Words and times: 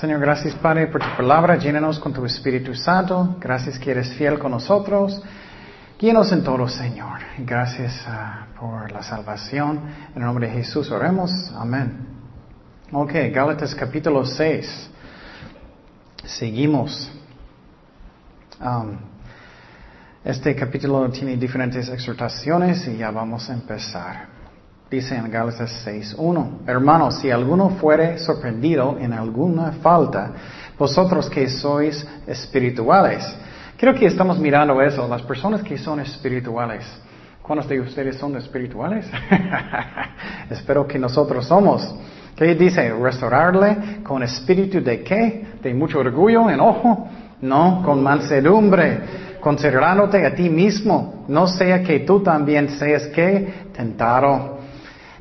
Señor, 0.00 0.20
gracias 0.20 0.54
Padre 0.56 0.88
por 0.88 1.00
tu 1.00 1.16
palabra. 1.16 1.56
Llénanos 1.56 1.98
con 1.98 2.12
tu 2.12 2.22
Espíritu 2.26 2.74
Santo. 2.74 3.38
Gracias 3.40 3.78
que 3.78 3.92
eres 3.92 4.12
fiel 4.12 4.38
con 4.38 4.50
nosotros. 4.50 5.22
Guíenos 5.98 6.30
en 6.32 6.44
todo, 6.44 6.68
Señor. 6.68 7.20
Gracias 7.38 8.04
ah, 8.06 8.46
por 8.60 8.92
la 8.92 9.02
salvación. 9.02 9.80
En 10.14 10.20
el 10.20 10.26
nombre 10.26 10.48
de 10.48 10.52
Jesús 10.52 10.90
oremos. 10.90 11.30
Amén. 11.56 12.08
Ok, 12.92 13.10
Gálatas 13.32 13.74
capítulo 13.74 14.26
6. 14.26 14.90
Seguimos. 16.26 17.10
Um, 18.60 18.98
este 20.22 20.54
capítulo 20.54 21.08
tiene 21.08 21.38
diferentes 21.38 21.88
exhortaciones 21.88 22.86
y 22.86 22.98
ya 22.98 23.10
vamos 23.10 23.48
a 23.48 23.54
empezar. 23.54 24.35
Dice 24.88 25.16
en 25.16 25.28
Gálatas 25.28 25.84
6.1, 25.84 26.60
hermanos, 26.64 27.18
si 27.18 27.28
alguno 27.28 27.70
fuere 27.70 28.20
sorprendido 28.20 28.96
en 29.00 29.12
alguna 29.12 29.72
falta, 29.82 30.30
vosotros 30.78 31.28
que 31.28 31.48
sois 31.48 32.06
espirituales. 32.24 33.26
Creo 33.76 33.94
que 33.94 34.06
estamos 34.06 34.38
mirando 34.38 34.80
eso, 34.80 35.08
las 35.08 35.22
personas 35.22 35.64
que 35.64 35.76
son 35.76 35.98
espirituales. 35.98 36.86
¿Cuántos 37.42 37.68
de 37.68 37.80
ustedes 37.80 38.16
son 38.16 38.36
espirituales? 38.36 39.06
Espero 40.50 40.86
que 40.86 41.00
nosotros 41.00 41.46
somos. 41.46 41.92
¿Qué 42.36 42.54
dice? 42.54 42.92
Restaurarle 42.92 44.04
con 44.04 44.22
espíritu 44.22 44.80
de 44.80 45.02
qué? 45.02 45.46
De 45.62 45.74
mucho 45.74 45.98
orgullo, 45.98 46.48
enojo. 46.48 47.08
No, 47.40 47.82
con 47.84 48.04
mansedumbre, 48.04 49.00
considerándote 49.40 50.24
a 50.24 50.32
ti 50.32 50.48
mismo. 50.48 51.24
No 51.26 51.48
sea 51.48 51.82
que 51.82 52.00
tú 52.00 52.22
también 52.22 52.68
seas 52.68 53.08
que 53.08 53.66
tentado. 53.74 54.55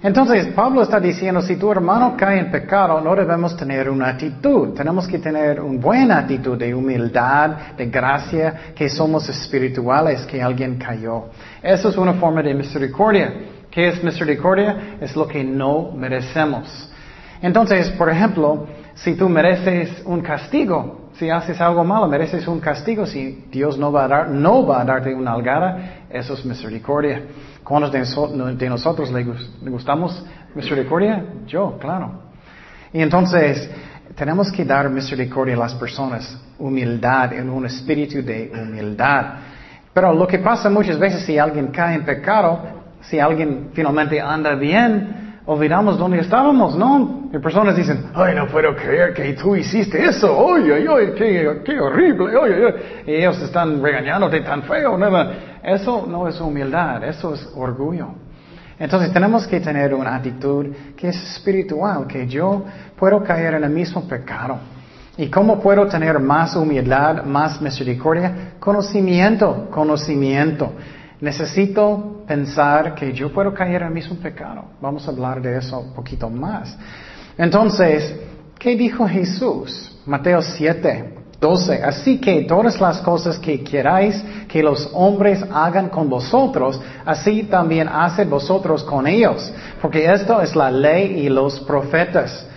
Entonces, 0.04 0.48
Pablo 0.48 0.84
está 0.84 1.00
diciendo, 1.00 1.42
si 1.42 1.56
tu 1.56 1.72
hermano 1.72 2.16
cae 2.18 2.40
en 2.40 2.52
pecado, 2.52 3.02
no 3.02 3.16
debemos 3.16 3.56
tener 3.56 3.90
una 3.90 4.10
actitud. 4.10 4.74
Tenemos 4.74 5.08
que 5.08 5.20
tener 5.20 5.60
una 5.62 5.82
buena 5.82 6.20
actitud 6.20 6.58
de 6.58 6.74
humildad, 6.74 7.76
de 7.78 7.86
gracia, 7.88 8.74
que 8.76 8.90
somos 8.90 9.28
espirituales, 9.30 10.26
que 10.26 10.42
alguien 10.42 10.78
cayó. 10.78 11.26
Eso 11.62 11.90
es 11.90 11.98
una 11.98 12.14
forma 12.14 12.42
de 12.44 12.54
misericordia. 12.54 13.34
¿Qué 13.72 13.88
es 13.88 14.04
misericordia? 14.04 14.98
Es 15.02 15.16
lo 15.16 15.28
que 15.28 15.44
no 15.44 15.92
merecemos. 15.92 16.92
Entonces, 17.42 17.90
por 17.92 18.10
ejemplo, 18.10 18.68
si 18.94 19.16
tú 19.16 19.28
mereces 19.28 20.02
un 20.06 20.22
castigo, 20.22 21.10
si 21.18 21.30
haces 21.30 21.60
algo 21.62 21.84
malo, 21.84 22.08
mereces 22.08 22.48
un 22.48 22.60
castigo, 22.60 23.06
si 23.06 23.46
Dios 23.52 23.78
no 23.78 23.92
va 23.92 24.06
a, 24.06 24.08
dar, 24.08 24.30
no 24.30 24.66
va 24.66 24.82
a 24.82 24.86
darte 24.86 25.14
una 25.14 25.34
algara, 25.34 26.05
eso 26.18 26.34
es 26.34 26.46
misericordia. 26.46 27.24
¿Cuántos 27.64 27.92
de, 27.92 28.70
nosotros 28.70 29.12
le, 29.12 29.26
gustamos 29.70 30.24
misericordia? 30.54 31.26
Yo, 31.46 31.78
claro. 31.78 32.24
Y 32.94 33.02
entonces, 33.02 33.70
tenemos 34.16 34.52
que 34.52 34.64
dar 34.64 34.90
misericordia 34.90 35.56
a 35.56 35.60
las 35.60 35.76
personas, 35.76 36.40
humildad, 36.58 37.34
en 37.34 37.50
un 37.50 37.66
espíritu 37.66 38.22
de 38.24 38.52
humildad. 38.54 39.26
Pero 39.94 40.14
lo 40.14 40.26
que 40.28 40.40
pasa 40.40 40.70
muchas 40.70 40.98
veces 40.98 41.26
si 41.26 41.38
alguien 41.38 41.68
cae 41.68 41.96
en 41.96 42.06
pecado, 42.06 42.62
si 43.02 43.20
alguien 43.20 43.70
finalmente 43.74 44.20
anda 44.22 44.56
bien, 44.56 45.25
olvidamos 45.46 45.98
dónde 45.98 46.20
estábamos, 46.20 46.76
¿no? 46.76 47.30
Y 47.32 47.38
personas 47.40 47.76
dicen, 47.76 48.08
ay, 48.14 48.36
no 48.36 48.48
puedo 48.48 48.76
creer 48.76 49.14
que 49.14 49.34
tú 49.34 49.56
hiciste 49.56 50.04
eso, 50.04 50.56
ay, 50.56 50.72
ay, 50.72 50.86
ay, 50.90 51.14
qué, 51.16 51.62
qué 51.64 51.80
horrible, 51.80 52.34
ay, 52.42 52.52
ay. 52.54 53.04
Y 53.08 53.16
ellos 53.16 53.42
están 53.42 53.82
regañándote 53.82 54.42
tan 54.42 54.64
feo, 54.64 54.98
nada. 54.98 55.60
Eso 55.64 56.06
no 56.08 56.28
es 56.28 56.40
humildad, 56.42 57.04
eso 57.04 57.34
es 57.34 57.48
orgullo. 57.56 58.08
Entonces 58.78 59.14
tenemos 59.14 59.48
que 59.48 59.60
tener 59.60 59.94
una 59.94 60.16
actitud 60.16 60.68
que 60.98 61.10
es 61.10 61.36
espiritual, 61.36 62.08
que 62.08 62.28
yo 62.28 62.66
puedo 62.98 63.24
caer 63.24 63.54
en 63.54 63.64
el 63.64 63.70
mismo 63.70 64.08
pecado. 64.08 64.60
¿Y 65.18 65.30
cómo 65.30 65.62
puedo 65.62 65.88
tener 65.88 66.20
más 66.20 66.58
humildad, 66.58 67.24
más 67.24 67.62
misericordia? 67.62 68.56
Conocimiento, 68.60 69.70
conocimiento. 69.72 70.74
Necesito 71.26 72.22
pensar 72.28 72.94
que 72.94 73.12
yo 73.12 73.34
puedo 73.34 73.52
caer 73.52 73.82
en 73.82 73.88
el 73.88 73.94
mismo 73.96 74.16
pecado. 74.18 74.66
Vamos 74.80 75.08
a 75.08 75.10
hablar 75.10 75.42
de 75.42 75.58
eso 75.58 75.80
un 75.80 75.92
poquito 75.92 76.30
más. 76.30 76.78
Entonces, 77.36 78.16
¿qué 78.60 78.76
dijo 78.76 79.08
Jesús? 79.08 80.00
Mateo 80.06 80.40
7. 80.44 81.14
12. 81.42 81.84
Así 81.84 82.20
que 82.20 82.44
todas 82.44 82.80
las 82.80 83.00
cosas 83.02 83.40
que 83.40 83.64
queráis 83.64 84.24
que 84.48 84.62
los 84.62 84.88
hombres 84.94 85.44
hagan 85.52 85.90
con 85.90 86.08
vosotros, 86.10 86.80
así 87.04 87.42
también 87.44 87.88
haced 87.88 88.30
vosotros 88.30 88.84
con 88.84 89.08
ellos, 89.08 89.52
porque 89.82 90.06
esto 90.06 90.40
es 90.42 90.56
la 90.56 90.70
ley 90.70 91.26
y 91.26 91.30
los 91.30 91.60
profetas. 91.62 92.48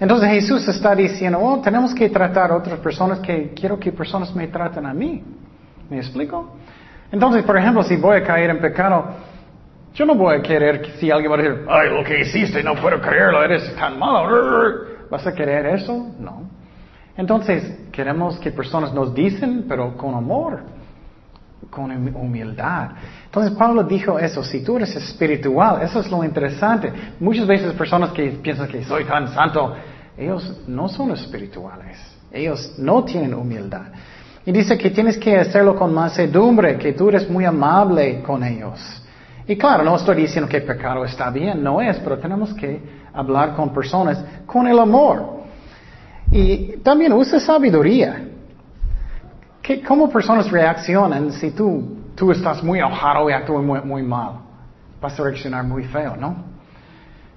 Entonces 0.00 0.30
Jesús 0.30 0.66
está 0.66 0.94
diciendo, 0.94 1.38
oh, 1.42 1.60
tenemos 1.60 1.94
que 1.94 2.08
tratar 2.08 2.52
a 2.52 2.56
otras 2.56 2.78
personas 2.80 3.18
que 3.18 3.52
quiero 3.54 3.78
que 3.78 3.92
personas 3.92 4.34
me 4.34 4.48
traten 4.48 4.86
a 4.86 4.94
mí. 4.94 5.22
¿Me 5.90 5.98
explico? 5.98 6.56
Entonces, 7.12 7.44
por 7.44 7.56
ejemplo, 7.56 7.82
si 7.82 7.96
voy 7.96 8.16
a 8.16 8.22
caer 8.22 8.50
en 8.50 8.60
pecado, 8.60 9.06
yo 9.94 10.04
no 10.04 10.14
voy 10.14 10.36
a 10.36 10.42
querer 10.42 10.82
que 10.82 10.92
si 10.92 11.10
alguien 11.10 11.30
va 11.30 11.36
a 11.36 11.38
decir, 11.38 11.64
ay, 11.68 11.90
lo 11.90 12.02
que 12.02 12.20
hiciste, 12.20 12.62
no 12.62 12.74
puedo 12.74 13.00
creerlo, 13.00 13.42
eres 13.42 13.74
tan 13.76 13.98
malo. 13.98 14.28
¿Vas 15.10 15.26
a 15.26 15.32
querer 15.32 15.66
eso? 15.66 16.12
No. 16.18 16.42
Entonces, 17.16 17.78
queremos 17.92 18.38
que 18.38 18.50
personas 18.50 18.92
nos 18.92 19.14
dicen, 19.14 19.66
pero 19.68 19.96
con 19.96 20.14
amor, 20.14 20.62
con 21.70 21.92
humildad. 22.16 22.90
Entonces, 23.26 23.56
Pablo 23.56 23.84
dijo 23.84 24.18
eso, 24.18 24.42
si 24.42 24.64
tú 24.64 24.76
eres 24.76 24.96
espiritual, 24.96 25.82
eso 25.82 26.00
es 26.00 26.10
lo 26.10 26.24
interesante. 26.24 26.92
Muchas 27.20 27.46
veces 27.46 27.72
personas 27.74 28.10
que 28.10 28.30
piensan 28.42 28.66
que 28.66 28.82
soy 28.84 29.04
tan 29.04 29.28
santo, 29.28 29.76
ellos 30.16 30.62
no 30.66 30.88
son 30.88 31.12
espirituales, 31.12 31.98
ellos 32.32 32.74
no 32.78 33.04
tienen 33.04 33.34
humildad. 33.34 33.86
Y 34.46 34.52
dice 34.52 34.76
que 34.76 34.90
tienes 34.90 35.16
que 35.16 35.38
hacerlo 35.38 35.74
con 35.74 35.94
mansedumbre, 35.94 36.76
que 36.76 36.92
tú 36.92 37.08
eres 37.08 37.28
muy 37.30 37.44
amable 37.44 38.22
con 38.22 38.44
ellos. 38.44 38.78
Y 39.46 39.56
claro, 39.56 39.84
no 39.84 39.96
estoy 39.96 40.16
diciendo 40.16 40.48
que 40.48 40.60
pecado 40.60 41.04
está 41.04 41.30
bien, 41.30 41.62
no 41.62 41.80
es, 41.80 41.98
pero 41.98 42.18
tenemos 42.18 42.52
que 42.54 42.80
hablar 43.12 43.54
con 43.54 43.72
personas 43.72 44.22
con 44.46 44.66
el 44.66 44.78
amor. 44.78 45.44
Y 46.30 46.78
también 46.78 47.12
usa 47.12 47.40
sabiduría. 47.40 48.28
¿Cómo 49.86 50.10
personas 50.10 50.50
reaccionan 50.50 51.32
si 51.32 51.50
tú, 51.52 52.12
tú 52.14 52.30
estás 52.30 52.62
muy 52.62 52.80
enojado 52.80 53.30
y 53.30 53.32
actúas 53.32 53.64
muy, 53.64 54.02
mal? 54.02 54.40
Vas 55.00 55.18
a 55.18 55.22
reaccionar 55.22 55.64
muy 55.64 55.84
feo, 55.84 56.16
¿no? 56.16 56.36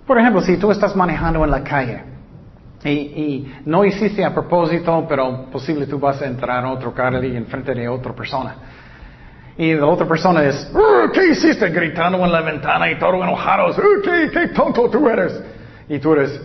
Por 0.05 0.17
ejemplo, 0.17 0.41
si 0.41 0.57
tú 0.57 0.71
estás 0.71 0.95
manejando 0.95 1.43
en 1.45 1.51
la 1.51 1.63
calle 1.63 2.16
y, 2.83 3.47
no 3.65 3.83
hiciste 3.83 4.23
a 4.23 4.33
propósito, 4.33 5.05
pero 5.07 5.49
posible 5.51 5.87
tú 5.87 5.99
vas 5.99 6.21
a 6.21 6.27
entrar 6.27 6.63
en 6.63 6.71
otro 6.71 6.93
carro 6.93 7.23
y 7.23 7.35
enfrente 7.35 7.73
de 7.73 7.87
otra 7.87 8.13
persona. 8.13 8.55
Y 9.57 9.73
la 9.73 9.87
otra 9.87 10.07
persona 10.07 10.43
es, 10.43 10.71
¿qué 11.13 11.31
hiciste? 11.31 11.69
Gritando 11.69 12.23
en 12.23 12.31
la 12.31 12.41
ventana 12.41 12.91
y 12.91 12.99
todo 12.99 13.15
enojado. 13.15 13.75
¿Qué, 14.03 14.29
qué 14.31 14.47
tonto 14.49 14.89
tú 14.89 15.09
eres? 15.09 15.43
Y 15.89 15.97
tú 15.97 16.13
eres, 16.13 16.39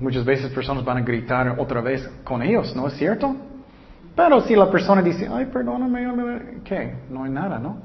Muchas 0.00 0.24
veces 0.24 0.50
personas 0.50 0.84
van 0.84 0.98
a 0.98 1.00
gritar 1.02 1.56
otra 1.58 1.80
vez 1.80 2.08
con 2.24 2.42
ellos, 2.42 2.74
¿no 2.74 2.88
es 2.88 2.94
cierto? 2.94 3.34
Pero 4.14 4.40
si 4.40 4.56
la 4.56 4.70
persona 4.70 5.00
dice, 5.02 5.28
ay, 5.32 5.46
perdóname, 5.46 6.60
¿qué? 6.64 6.94
No 7.10 7.24
hay 7.24 7.30
nada, 7.30 7.58
¿no? 7.58 7.78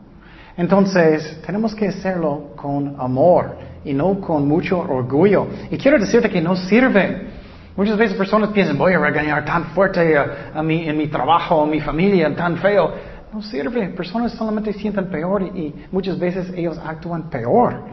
Entonces, 0.58 1.42
tenemos 1.46 1.74
que 1.74 1.88
hacerlo 1.88 2.52
con 2.56 2.96
amor 3.00 3.56
y 3.86 3.94
no 3.94 4.20
con 4.20 4.48
mucho 4.48 4.80
orgullo. 4.80 5.48
Y 5.70 5.78
quiero 5.78 5.98
decirte 5.98 6.30
que 6.30 6.42
no 6.42 6.56
sirve. 6.56 7.39
Muchas 7.80 7.96
veces 7.96 8.18
personas 8.18 8.50
piensan, 8.50 8.78
voy 8.78 8.92
a 8.92 9.00
regañar 9.00 9.46
tan 9.46 9.68
fuerte 9.68 10.18
a, 10.18 10.62
mí, 10.62 10.84
en 10.86 10.98
mi 10.98 11.08
trabajo, 11.08 11.64
en 11.64 11.70
mi 11.70 11.80
familia, 11.80 12.36
tan 12.36 12.58
feo. 12.58 12.92
No 13.32 13.42
sirve. 13.42 13.88
Personas 13.92 14.34
solamente 14.34 14.74
sienten 14.74 15.10
peor 15.10 15.44
y 15.44 15.74
muchas 15.90 16.20
veces 16.20 16.52
ellos 16.58 16.78
actúan 16.78 17.30
peor. 17.30 17.86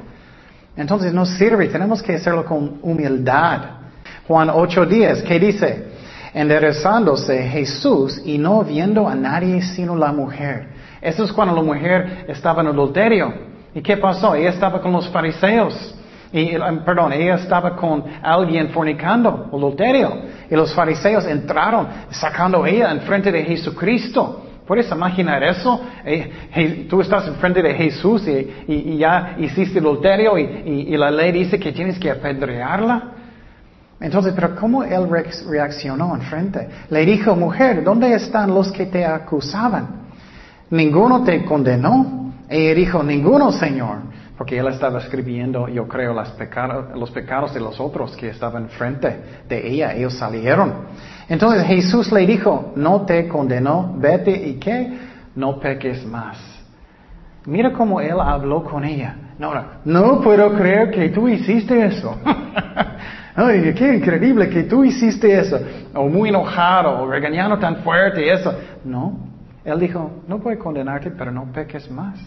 Entonces 0.76 1.14
no 1.14 1.24
sirve. 1.24 1.68
Tenemos 1.68 2.02
que 2.02 2.16
hacerlo 2.16 2.44
con 2.44 2.80
humildad. 2.82 3.60
Juan 4.26 4.48
8:10, 4.48 5.22
¿qué 5.22 5.38
dice? 5.38 5.84
Enderezándose 6.34 7.44
Jesús 7.44 8.20
y 8.24 8.38
no 8.38 8.64
viendo 8.64 9.06
a 9.06 9.14
nadie 9.14 9.62
sino 9.62 9.94
la 9.94 10.10
mujer. 10.10 10.66
Eso 11.00 11.22
es 11.22 11.32
cuando 11.32 11.54
la 11.54 11.62
mujer 11.62 12.24
estaba 12.26 12.60
en 12.60 12.66
adulterio. 12.66 13.32
¿Y 13.72 13.80
qué 13.82 13.96
pasó? 13.96 14.34
Ella 14.34 14.50
estaba 14.50 14.80
con 14.80 14.90
los 14.90 15.08
fariseos. 15.10 15.95
Y, 16.36 16.54
um, 16.54 16.80
perdón, 16.84 17.14
ella 17.14 17.36
estaba 17.36 17.74
con 17.74 18.04
alguien 18.22 18.68
fornicando, 18.68 19.48
adulterio. 19.50 20.18
Y 20.50 20.54
los 20.54 20.74
fariseos 20.74 21.24
entraron 21.24 21.88
sacando 22.10 22.62
a 22.62 22.68
ella 22.68 22.90
en 22.90 23.00
frente 23.00 23.32
de 23.32 23.42
Jesucristo. 23.42 24.42
¿Puedes 24.66 24.90
imaginar 24.90 25.42
eso? 25.42 25.80
Eh, 26.04 26.86
tú 26.90 27.00
estás 27.00 27.26
en 27.26 27.36
frente 27.36 27.62
de 27.62 27.72
Jesús 27.72 28.28
y, 28.28 28.98
ya 28.98 29.36
hiciste 29.38 29.78
adulterio 29.78 30.36
y, 30.36 30.42
y, 30.88 30.96
la 30.98 31.10
ley 31.10 31.32
dice 31.32 31.58
que 31.58 31.72
tienes 31.72 31.98
que 31.98 32.10
apedrearla. 32.10 33.12
Entonces, 33.98 34.34
pero 34.34 34.54
¿cómo 34.56 34.84
él 34.84 35.08
reaccionó 35.48 36.14
enfrente? 36.14 36.68
Le 36.90 37.06
dijo, 37.06 37.34
mujer, 37.34 37.82
¿dónde 37.82 38.12
están 38.12 38.52
los 38.52 38.70
que 38.72 38.84
te 38.84 39.06
acusaban? 39.06 40.02
¿Ninguno 40.68 41.24
te 41.24 41.42
condenó? 41.46 42.34
Ella 42.46 42.74
dijo, 42.74 43.02
ninguno, 43.02 43.52
Señor. 43.52 44.15
Porque 44.36 44.58
él 44.58 44.66
estaba 44.68 44.98
escribiendo, 44.98 45.66
yo 45.68 45.88
creo, 45.88 46.12
los 46.12 47.10
pecados 47.10 47.54
de 47.54 47.60
los 47.60 47.80
otros 47.80 48.14
que 48.16 48.28
estaban 48.28 48.68
frente 48.68 49.16
de 49.48 49.66
ella. 49.66 49.94
Ellos 49.94 50.14
salieron. 50.14 50.74
Entonces 51.28 51.66
Jesús 51.66 52.12
le 52.12 52.26
dijo, 52.26 52.72
no 52.76 53.06
te 53.06 53.28
condenó, 53.28 53.94
vete 53.96 54.30
y 54.30 54.54
qué, 54.54 54.98
no 55.34 55.58
peques 55.58 56.04
más. 56.06 56.38
Mira 57.46 57.72
cómo 57.72 58.00
él 58.00 58.20
habló 58.20 58.62
con 58.62 58.84
ella. 58.84 59.16
No, 59.38 59.52
no, 59.84 60.20
puedo 60.20 60.52
creer 60.54 60.90
que 60.90 61.08
tú 61.10 61.28
hiciste 61.28 61.86
eso. 61.86 62.18
Ay, 63.36 63.74
qué 63.74 63.94
increíble 63.94 64.48
que 64.48 64.64
tú 64.64 64.84
hiciste 64.84 65.38
eso. 65.38 65.58
O 65.94 66.08
muy 66.08 66.28
enojado, 66.30 67.02
o 67.02 67.06
regañando 67.06 67.58
tan 67.58 67.76
fuerte, 67.76 68.32
eso. 68.32 68.52
No, 68.84 69.18
él 69.64 69.78
dijo, 69.78 70.10
no 70.26 70.40
a 70.44 70.56
condenarte, 70.56 71.10
pero 71.10 71.30
no 71.30 71.44
peques 71.52 71.90
más. 71.90 72.18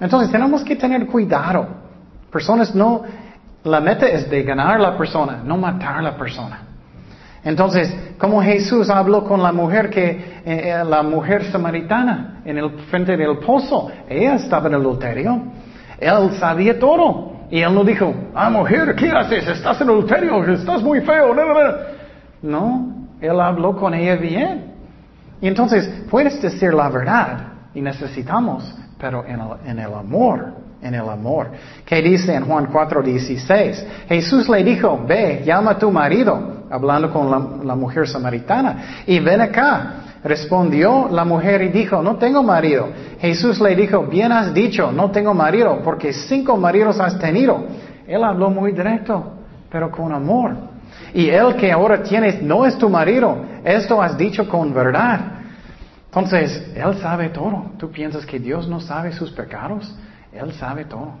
Entonces 0.00 0.30
tenemos 0.30 0.62
que 0.62 0.76
tener 0.76 1.06
cuidado. 1.06 1.66
Personas 2.30 2.74
no, 2.74 3.02
la 3.64 3.80
meta 3.80 4.06
es 4.06 4.30
de 4.30 4.42
ganar 4.42 4.76
a 4.76 4.78
la 4.78 4.96
persona, 4.96 5.40
no 5.44 5.56
matar 5.56 5.98
a 5.98 6.02
la 6.02 6.16
persona. 6.16 6.62
Entonces, 7.44 7.94
como 8.18 8.42
Jesús 8.42 8.90
habló 8.90 9.24
con 9.24 9.42
la 9.42 9.52
mujer 9.52 9.90
que, 9.90 10.10
eh, 10.10 10.44
eh, 10.44 10.84
la 10.84 11.02
mujer 11.02 11.44
samaritana 11.50 12.42
en 12.44 12.58
el 12.58 12.70
frente 12.90 13.16
del 13.16 13.38
pozo, 13.38 13.90
ella 14.08 14.34
estaba 14.34 14.68
en 14.68 14.74
el 14.74 14.80
adulterio. 14.80 15.42
Él 15.98 16.32
sabía 16.38 16.78
todo. 16.78 17.32
Y 17.50 17.62
él 17.62 17.74
no 17.74 17.82
dijo, 17.82 18.12
ah, 18.34 18.50
mujer, 18.50 18.94
¿qué 18.94 19.10
haces? 19.10 19.48
Estás 19.48 19.80
en 19.80 19.88
adulterio, 19.88 20.44
estás 20.52 20.82
muy 20.82 21.00
feo. 21.00 21.34
No, 22.42 23.08
él 23.20 23.40
habló 23.40 23.74
con 23.74 23.94
ella 23.94 24.16
bien. 24.16 24.74
Y 25.40 25.48
entonces, 25.48 25.88
puedes 26.10 26.42
decir 26.42 26.74
la 26.74 26.90
verdad 26.90 27.38
y 27.74 27.80
necesitamos 27.80 28.74
pero 28.98 29.24
en 29.24 29.78
el, 29.78 29.94
amor, 29.94 30.52
en 30.82 30.94
el 30.94 31.08
amor. 31.08 31.48
¿Qué 31.84 32.02
dice 32.02 32.34
en 32.34 32.44
Juan 32.44 32.68
4:16? 32.72 33.84
Jesús 34.08 34.48
le 34.48 34.64
dijo, 34.64 35.04
ve, 35.06 35.42
llama 35.44 35.72
a 35.72 35.78
tu 35.78 35.90
marido, 35.90 36.64
hablando 36.70 37.12
con 37.12 37.66
la, 37.66 37.74
mujer 37.74 38.08
samaritana, 38.08 39.04
y 39.06 39.20
ven 39.20 39.40
acá. 39.40 39.92
Respondió 40.24 41.08
la 41.12 41.24
mujer 41.24 41.62
y 41.62 41.68
dijo, 41.68 42.02
no 42.02 42.16
tengo 42.16 42.42
marido. 42.42 42.88
Jesús 43.20 43.60
le 43.60 43.76
dijo, 43.76 44.02
bien 44.02 44.32
has 44.32 44.52
dicho, 44.52 44.90
no 44.90 45.12
tengo 45.12 45.32
marido, 45.32 45.80
porque 45.84 46.12
cinco 46.12 46.56
maridos 46.56 46.98
has 46.98 47.20
tenido. 47.20 47.64
Él 48.04 48.24
habló 48.24 48.50
muy 48.50 48.72
directo, 48.72 49.32
pero 49.70 49.92
con 49.92 50.12
amor. 50.12 50.56
Y 51.14 51.28
el 51.28 51.54
que 51.54 51.70
ahora 51.70 52.02
tienes 52.02 52.42
no 52.42 52.66
es 52.66 52.76
tu 52.76 52.88
marido, 52.88 53.36
esto 53.62 54.02
has 54.02 54.18
dicho 54.18 54.48
con 54.48 54.74
verdad. 54.74 55.37
Entonces, 56.08 56.72
Él 56.74 56.98
sabe 57.00 57.28
todo. 57.28 57.72
¿Tú 57.78 57.90
piensas 57.90 58.24
que 58.24 58.38
Dios 58.38 58.66
no 58.66 58.80
sabe 58.80 59.12
sus 59.12 59.30
pecados? 59.30 59.94
Él 60.32 60.52
sabe 60.54 60.86
todo. 60.86 61.12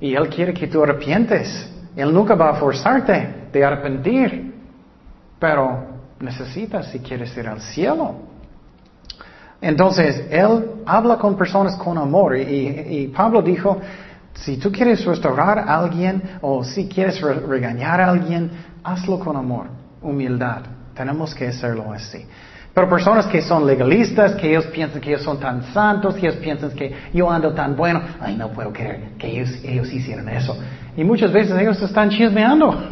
Y 0.00 0.14
Él 0.14 0.28
quiere 0.28 0.52
que 0.52 0.66
tú 0.66 0.82
arrepientes. 0.82 1.70
Él 1.94 2.12
nunca 2.12 2.34
va 2.34 2.50
a 2.50 2.54
forzarte 2.54 3.48
de 3.52 3.64
arrepentir. 3.64 4.54
Pero 5.38 5.86
necesitas 6.18 6.88
si 6.88 6.98
quieres 6.98 7.36
ir 7.36 7.46
al 7.46 7.60
cielo. 7.60 8.14
Entonces, 9.60 10.24
Él 10.28 10.82
habla 10.84 11.18
con 11.18 11.36
personas 11.36 11.76
con 11.76 11.96
amor. 11.96 12.36
Y, 12.36 13.12
Pablo 13.14 13.42
dijo, 13.42 13.80
si 14.34 14.56
tú 14.56 14.72
quieres 14.72 15.04
restaurar 15.04 15.60
a 15.60 15.78
alguien 15.78 16.20
o 16.40 16.64
si 16.64 16.88
quieres 16.88 17.20
regañar 17.20 18.00
a 18.00 18.10
alguien, 18.10 18.50
hazlo 18.82 19.20
con 19.20 19.36
amor, 19.36 19.66
humildad. 20.00 20.62
Tenemos 20.94 21.32
que 21.32 21.46
hacerlo 21.46 21.92
así. 21.92 22.26
Pero 22.74 22.88
personas 22.88 23.26
que 23.26 23.42
son 23.42 23.66
legalistas, 23.66 24.34
que 24.34 24.48
ellos 24.48 24.66
piensan 24.66 25.00
que 25.00 25.10
ellos 25.10 25.22
son 25.22 25.38
tan 25.38 25.62
santos, 25.74 26.14
que 26.14 26.26
ellos 26.26 26.36
piensan 26.36 26.70
que 26.70 26.94
yo 27.12 27.30
ando 27.30 27.52
tan 27.52 27.76
bueno, 27.76 28.00
ay, 28.18 28.34
no 28.34 28.48
puedo 28.48 28.72
creer 28.72 29.10
que 29.18 29.28
ellos, 29.28 29.50
ellos 29.62 29.92
hicieron 29.92 30.28
eso. 30.30 30.56
Y 30.96 31.04
muchas 31.04 31.32
veces 31.32 31.58
ellos 31.60 31.80
están 31.82 32.08
chismeando. 32.08 32.86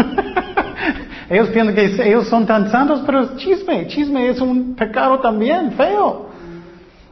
ellos 1.30 1.48
piensan 1.48 1.74
que 1.74 2.08
ellos 2.08 2.28
son 2.28 2.44
tan 2.44 2.70
santos, 2.70 3.02
pero 3.06 3.22
es 3.22 3.36
chisme. 3.36 3.86
Chisme 3.86 4.28
es 4.28 4.40
un 4.40 4.74
pecado 4.74 5.18
también, 5.20 5.72
feo. 5.72 6.28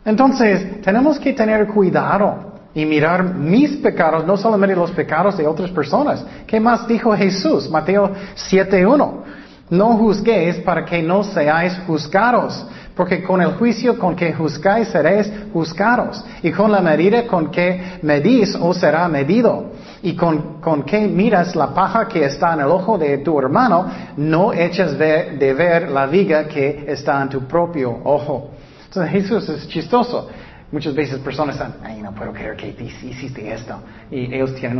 Entonces, 0.04 0.82
tenemos 0.82 1.18
que 1.18 1.32
tener 1.32 1.68
cuidado 1.68 2.48
y 2.74 2.84
mirar 2.84 3.24
mis 3.34 3.78
pecados, 3.78 4.26
no 4.26 4.36
solamente 4.36 4.76
los 4.76 4.90
pecados 4.90 5.38
de 5.38 5.46
otras 5.46 5.70
personas. 5.70 6.24
¿Qué 6.46 6.60
más 6.60 6.86
dijo 6.86 7.16
Jesús? 7.16 7.70
Mateo 7.70 8.12
7.1. 8.36 9.37
No 9.70 9.96
juzguéis 9.96 10.56
para 10.56 10.84
que 10.84 11.02
no 11.02 11.22
seáis 11.22 11.78
juzgados, 11.86 12.66
porque 12.94 13.22
con 13.22 13.40
el 13.40 13.52
juicio 13.52 13.98
con 13.98 14.16
que 14.16 14.32
juzgáis 14.32 14.88
seréis 14.88 15.30
juzgados, 15.52 16.24
y 16.42 16.50
con 16.50 16.72
la 16.72 16.80
medida 16.80 17.26
con 17.26 17.50
que 17.50 17.98
medís 18.02 18.56
os 18.56 18.78
será 18.78 19.06
medido, 19.08 19.72
y 20.02 20.14
con, 20.14 20.60
con 20.60 20.84
que 20.84 21.00
miras 21.06 21.54
la 21.54 21.74
paja 21.74 22.08
que 22.08 22.24
está 22.24 22.54
en 22.54 22.60
el 22.60 22.68
ojo 22.68 22.98
de 22.98 23.18
tu 23.18 23.38
hermano, 23.38 23.86
no 24.16 24.52
eches 24.52 24.98
de, 24.98 25.36
de 25.38 25.54
ver 25.54 25.90
la 25.90 26.06
viga 26.06 26.48
que 26.48 26.84
está 26.88 27.20
en 27.22 27.28
tu 27.28 27.46
propio 27.46 28.00
ojo. 28.04 28.50
Entonces 28.86 29.12
Jesús 29.12 29.48
es 29.48 29.68
chistoso. 29.68 30.28
Muchas 30.70 30.94
veces 30.94 31.18
personas 31.20 31.56
están, 31.56 31.76
ay, 31.82 32.02
no 32.02 32.12
puedo 32.12 32.30
creer 32.30 32.54
que 32.54 32.68
hiciste 32.68 33.50
esto. 33.50 33.74
Y 34.10 34.34
ellos 34.34 34.54
tienen 34.54 34.78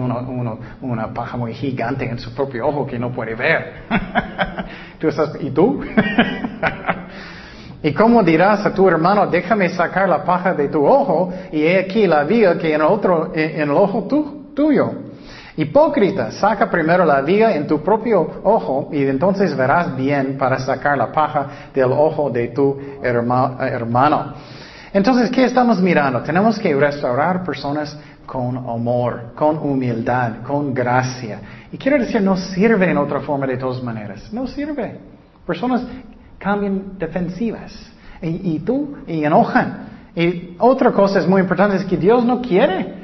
una 0.81 1.15
paja 1.15 1.39
muy 1.39 1.55
gigante 1.55 2.05
en 2.05 2.19
su 2.19 2.35
propio 2.35 2.67
ojo 2.67 2.87
que 2.87 2.99
no 2.99 3.11
puede 3.11 3.35
ver. 3.35 3.85
tú 4.99 5.09
estás, 5.09 5.33
¿y 5.41 5.51
tú? 5.51 5.81
¿Y 7.83 7.93
cómo 7.93 8.23
dirás 8.23 8.67
a 8.67 8.75
tu 8.75 8.87
hermano, 8.87 9.29
déjame 9.29 9.71
sacar 9.71 10.09
la 10.09 10.25
paja 10.25 10.53
de 10.53 10.69
tu 10.69 10.85
ojo 10.85 11.33
y 11.53 11.63
he 11.63 11.79
aquí 11.79 12.07
la 12.07 12.25
viga 12.25 12.59
que 12.59 12.75
en 12.75 12.83
otro, 12.83 13.33
en 13.35 13.61
el 13.63 13.71
ojo 13.71 14.07
tuyo? 14.55 14.93
Hipócrita, 15.57 16.31
saca 16.33 16.71
primero 16.71 17.05
la 17.05 17.21
viga 17.23 17.55
en 17.55 17.67
tu 17.67 17.81
propio 17.83 18.43
ojo 18.45 18.91
y 18.93 19.05
entonces 19.05 19.57
verás 19.57 19.97
bien 19.97 20.37
para 20.37 20.59
sacar 20.59 20.99
la 20.99 21.11
paja 21.11 21.71
del 21.75 21.93
ojo 21.93 22.31
de 22.31 22.49
tu 22.49 22.79
hermano. 23.03 24.35
Entonces, 24.93 25.31
¿qué 25.31 25.45
estamos 25.45 25.81
mirando? 25.81 26.23
Tenemos 26.23 26.59
que 26.59 26.75
restaurar 26.75 27.45
personas 27.45 27.97
con 28.25 28.57
amor, 28.57 29.33
con 29.35 29.59
humildad, 29.59 30.43
con 30.47 30.73
gracia. 30.73 31.41
Y 31.73 31.79
quiero 31.79 31.99
decir, 31.99 32.21
no 32.23 32.37
sirve 32.37 32.91
en 32.91 32.99
otra 32.99 33.21
forma 33.21 33.47
de 33.47 33.57
todas 33.57 33.83
maneras. 33.83 34.33
No 34.33 34.47
sirve. 34.47 34.99
Personas 35.47 35.83
cambian 36.39 36.99
defensivas. 36.99 37.73
Y, 38.21 38.59
tú, 38.61 38.97
y 39.07 39.25
enojan. 39.25 39.89
Y 40.15 40.57
otra 40.59 40.93
cosa 40.93 41.21
es 41.21 41.27
muy 41.27 41.41
importante, 41.41 41.77
es 41.77 41.85
que 41.85 41.97
Dios 41.97 42.25
no 42.25 42.41
quiere. 42.41 42.95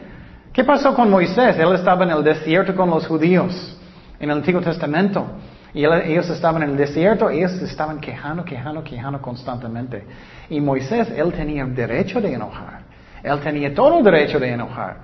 ¿Qué 0.53 0.65
pasó 0.65 0.95
con 0.95 1.11
Moisés? 1.11 1.57
Él 1.59 1.73
estaba 1.75 2.05
en 2.05 2.11
el 2.11 2.25
desierto 2.25 2.75
con 2.75 2.91
los 2.91 3.07
judíos, 3.07 3.77
en 4.19 4.31
el 4.31 4.39
Antiguo 4.39 4.61
Testamento. 4.61 5.27
Y 5.75 5.85
ellos 5.85 6.31
estaban 6.31 6.63
en 6.63 6.71
el 6.71 6.77
desierto, 6.77 7.29
ellos 7.29 7.53
estaban 7.61 7.99
quejando, 7.99 8.45
quejando, 8.45 8.85
quejando 8.85 9.21
constantemente. 9.21 10.05
Y 10.49 10.61
Moisés, 10.61 11.11
él 11.17 11.33
tenía 11.33 11.65
derecho 11.65 12.21
de 12.21 12.33
enojar. 12.33 12.83
Él 13.25 13.41
tenía 13.41 13.75
todo 13.75 13.99
el 13.99 14.05
derecho 14.05 14.39
de 14.39 14.51
enojar. 14.51 14.99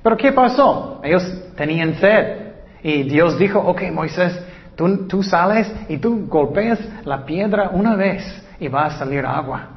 Pero 0.00 0.16
¿qué 0.16 0.30
pasó? 0.30 1.00
Ellos 1.02 1.24
tenían 1.56 1.94
sed. 1.96 2.52
Y 2.84 3.02
Dios 3.02 3.36
dijo, 3.36 3.58
ok, 3.58 3.82
Moisés, 3.92 4.40
tú, 4.76 5.22
sales 5.22 5.72
y 5.88 5.98
tú 5.98 6.26
golpeas 6.28 6.78
la 7.04 7.24
piedra 7.24 7.70
una 7.72 7.96
vez 7.96 8.22
y 8.60 8.68
va 8.68 8.86
a 8.86 8.90
salir 8.98 9.24
agua. 9.26 9.68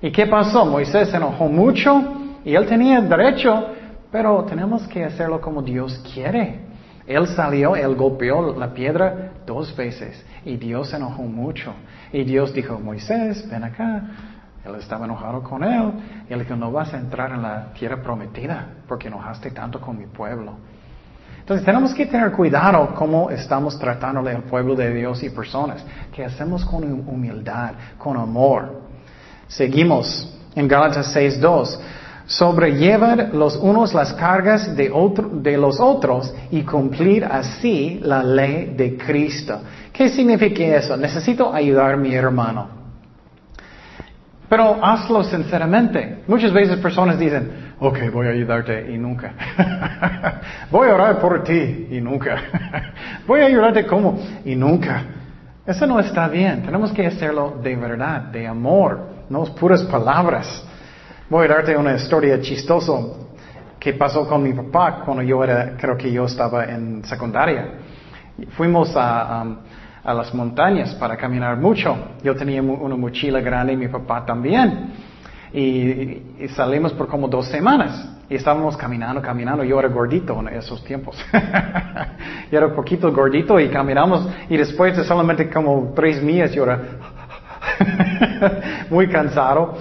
¿Y 0.00 0.12
qué 0.12 0.26
pasó? 0.26 0.64
Moisés 0.64 1.08
se 1.08 1.16
enojó 1.16 1.48
mucho 1.48 2.00
y 2.44 2.54
él 2.54 2.66
tenía 2.66 3.00
derecho, 3.00 3.70
pero 4.12 4.44
tenemos 4.44 4.86
que 4.86 5.04
hacerlo 5.04 5.40
como 5.40 5.62
Dios 5.62 6.00
quiere. 6.12 6.63
Él 7.06 7.26
salió, 7.28 7.76
él 7.76 7.94
golpeó 7.96 8.56
la 8.58 8.72
piedra 8.72 9.32
dos 9.46 9.76
veces 9.76 10.24
y 10.44 10.56
Dios 10.56 10.90
se 10.90 10.96
enojó 10.96 11.22
mucho. 11.22 11.74
Y 12.12 12.24
Dios 12.24 12.54
dijo, 12.54 12.78
Moisés, 12.78 13.48
ven 13.48 13.64
acá. 13.64 14.02
Él 14.64 14.74
estaba 14.76 15.04
enojado 15.04 15.42
con 15.42 15.62
él. 15.62 15.92
Y 16.28 16.32
él 16.32 16.40
dijo, 16.40 16.56
no 16.56 16.72
vas 16.72 16.94
a 16.94 16.98
entrar 16.98 17.32
en 17.32 17.42
la 17.42 17.72
tierra 17.74 18.02
prometida 18.02 18.66
porque 18.88 19.08
enojaste 19.08 19.50
tanto 19.50 19.80
con 19.80 19.98
mi 19.98 20.06
pueblo. 20.06 20.54
Entonces 21.40 21.66
tenemos 21.66 21.92
que 21.92 22.06
tener 22.06 22.32
cuidado 22.32 22.94
cómo 22.94 23.28
estamos 23.28 23.78
tratándole 23.78 24.30
al 24.30 24.44
pueblo 24.44 24.74
de 24.74 24.94
Dios 24.94 25.22
y 25.22 25.28
personas. 25.28 25.84
Que 26.14 26.24
hacemos 26.24 26.64
con 26.64 26.84
humildad, 26.84 27.72
con 27.98 28.16
amor. 28.16 28.80
Seguimos 29.46 30.34
en 30.54 30.66
Gálatas 30.66 31.14
6.2 31.14 31.78
sobrellevar 32.26 33.34
los 33.34 33.56
unos 33.56 33.92
las 33.94 34.12
cargas 34.14 34.74
de, 34.76 34.90
de 35.34 35.56
los 35.58 35.78
otros 35.80 36.34
y 36.50 36.62
cumplir 36.62 37.24
así 37.24 38.00
la 38.02 38.22
ley 38.22 38.74
de 38.76 38.96
Cristo. 38.96 39.60
¿Qué 39.92 40.08
significa 40.08 40.64
eso? 40.64 40.96
Necesito 40.96 41.52
ayudar 41.52 41.94
a 41.94 41.96
mi 41.96 42.14
hermano. 42.14 42.84
Pero 44.48 44.84
hazlo 44.84 45.24
sinceramente. 45.24 46.22
Muchas 46.26 46.52
veces 46.52 46.78
personas 46.78 47.18
dicen, 47.18 47.74
ok, 47.78 47.98
voy 48.12 48.26
a 48.26 48.30
ayudarte 48.30 48.92
y 48.92 48.98
nunca. 48.98 49.32
voy 50.70 50.88
a 50.88 50.94
orar 50.94 51.18
por 51.18 51.42
ti 51.44 51.88
y 51.90 52.00
nunca. 52.00 52.36
voy 53.26 53.40
a 53.40 53.46
ayudarte 53.46 53.86
como 53.86 54.18
y 54.44 54.54
nunca. 54.54 55.02
Eso 55.66 55.86
no 55.86 55.98
está 55.98 56.28
bien. 56.28 56.62
Tenemos 56.62 56.92
que 56.92 57.06
hacerlo 57.06 57.58
de 57.62 57.74
verdad, 57.74 58.20
de 58.22 58.46
amor, 58.46 59.08
no 59.30 59.44
puras 59.44 59.82
palabras. 59.84 60.64
Voy 61.30 61.46
a 61.46 61.48
darte 61.48 61.74
una 61.76 61.94
historia 61.94 62.38
chistosa 62.40 62.92
¿Qué 63.80 63.94
pasó 63.94 64.26
con 64.26 64.42
mi 64.42 64.52
papá 64.52 65.02
cuando 65.04 65.22
yo 65.22 65.44
era, 65.44 65.76
creo 65.76 65.96
que 65.96 66.10
yo 66.10 66.24
estaba 66.24 66.64
en 66.64 67.04
secundaria? 67.04 67.80
Fuimos 68.56 68.96
a, 68.96 69.42
um, 69.42 69.56
a 70.02 70.14
las 70.14 70.34
montañas 70.34 70.94
para 70.94 71.16
caminar 71.16 71.58
mucho. 71.58 71.94
Yo 72.22 72.34
tenía 72.34 72.62
una 72.62 72.96
mochila 72.96 73.40
grande 73.40 73.74
y 73.74 73.76
mi 73.76 73.88
papá 73.88 74.24
también. 74.24 74.90
Y, 75.52 76.48
salimos 76.54 76.94
por 76.94 77.08
como 77.08 77.28
dos 77.28 77.46
semanas. 77.48 78.08
Y 78.28 78.36
estábamos 78.36 78.74
caminando, 78.74 79.20
caminando. 79.20 79.62
Yo 79.64 79.78
era 79.78 79.88
gordito 79.88 80.38
en 80.40 80.48
esos 80.48 80.82
tiempos. 80.84 81.16
yo 82.50 82.58
era 82.58 82.74
poquito 82.74 83.12
gordito 83.12 83.60
y 83.60 83.68
caminamos. 83.68 84.28
Y 84.48 84.56
después 84.56 84.96
de 84.96 85.04
solamente 85.04 85.50
como 85.50 85.92
tres 85.94 86.22
millas 86.22 86.52
yo 86.52 86.64
era 86.64 86.80
muy 88.90 89.08
cansado. 89.08 89.76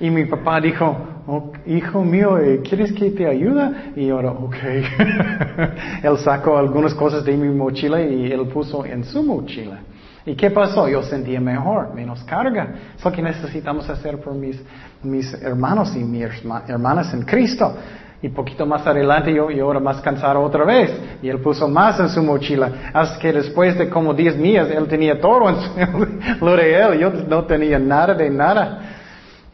Y 0.00 0.10
mi 0.10 0.24
papá 0.26 0.60
dijo, 0.60 0.96
oh, 1.26 1.52
hijo 1.66 2.04
mío, 2.04 2.38
eh, 2.38 2.60
¿quieres 2.62 2.92
que 2.92 3.10
te 3.10 3.26
ayude? 3.26 3.92
Y 3.96 4.06
yo 4.06 4.18
ok. 4.18 4.54
él 6.02 6.18
sacó 6.18 6.56
algunas 6.56 6.94
cosas 6.94 7.24
de 7.24 7.36
mi 7.36 7.48
mochila 7.48 8.00
y 8.00 8.30
él 8.30 8.46
puso 8.46 8.84
en 8.84 9.04
su 9.04 9.22
mochila. 9.22 9.80
¿Y 10.24 10.34
qué 10.34 10.50
pasó? 10.50 10.88
Yo 10.88 11.02
sentía 11.02 11.40
mejor, 11.40 11.94
menos 11.94 12.22
carga. 12.24 12.74
Es 12.96 13.04
lo 13.04 13.10
que 13.10 13.22
necesitamos 13.22 13.88
hacer 13.88 14.20
por 14.20 14.34
mis, 14.34 14.60
mis 15.02 15.32
hermanos 15.42 15.96
y 15.96 16.04
mis 16.04 16.28
hermanas 16.68 17.12
en 17.14 17.22
Cristo. 17.22 17.74
Y 18.20 18.28
poquito 18.28 18.66
más 18.66 18.86
adelante 18.86 19.32
yo, 19.32 19.50
yo 19.50 19.70
era 19.70 19.80
más 19.80 20.00
cansado 20.00 20.40
otra 20.42 20.64
vez. 20.64 20.92
Y 21.22 21.28
él 21.28 21.40
puso 21.40 21.66
más 21.66 21.98
en 21.98 22.08
su 22.08 22.22
mochila. 22.22 22.90
Hasta 22.92 23.18
que 23.18 23.32
después 23.32 23.78
de 23.78 23.88
como 23.88 24.12
10 24.12 24.36
millas, 24.36 24.70
él 24.70 24.86
tenía 24.86 25.20
todo 25.20 25.48
en 25.48 25.56
su, 25.56 26.44
lo 26.44 26.56
de 26.56 26.74
él. 26.74 26.98
Yo 26.98 27.10
no 27.10 27.44
tenía 27.44 27.78
nada 27.78 28.14
de 28.14 28.28
nada. 28.28 28.97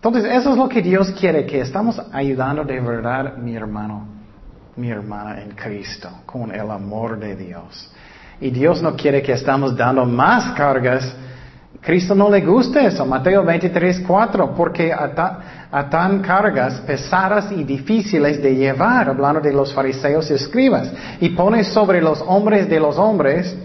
Entonces, 0.05 0.31
eso 0.31 0.51
es 0.51 0.59
lo 0.59 0.69
que 0.69 0.83
Dios 0.83 1.13
quiere, 1.13 1.47
que 1.47 1.61
estamos 1.61 1.99
ayudando 2.13 2.63
de 2.63 2.79
verdad 2.79 3.39
mi 3.39 3.57
hermano, 3.57 4.07
mi 4.77 4.91
hermana 4.91 5.41
en 5.41 5.53
Cristo, 5.53 6.11
con 6.27 6.55
el 6.55 6.71
amor 6.71 7.19
de 7.19 7.35
Dios. 7.35 7.91
Y 8.39 8.51
Dios 8.51 8.83
no 8.83 8.95
quiere 8.95 9.23
que 9.23 9.33
estamos 9.33 9.75
dando 9.75 10.05
más 10.05 10.53
cargas. 10.55 11.11
Cristo 11.81 12.15
no 12.15 12.29
le 12.29 12.43
gusta 12.43 12.83
eso. 12.83 13.07
Mateo 13.07 13.43
23, 13.45 14.01
4. 14.07 14.55
Porque 14.55 14.93
atan 14.93 16.21
cargas 16.21 16.83
pesadas 16.83 17.51
y 17.53 17.65
difíciles 17.65 18.43
de 18.43 18.55
llevar, 18.55 19.09
hablando 19.09 19.41
de 19.41 19.55
los 19.55 19.73
fariseos 19.73 20.31
y 20.31 20.35
escribas. 20.35 20.93
Y 21.19 21.31
pone 21.31 21.65
sobre 21.65 22.03
los 22.03 22.21
hombres 22.27 22.69
de 22.69 22.79
los 22.79 22.99
hombres, 22.99 23.57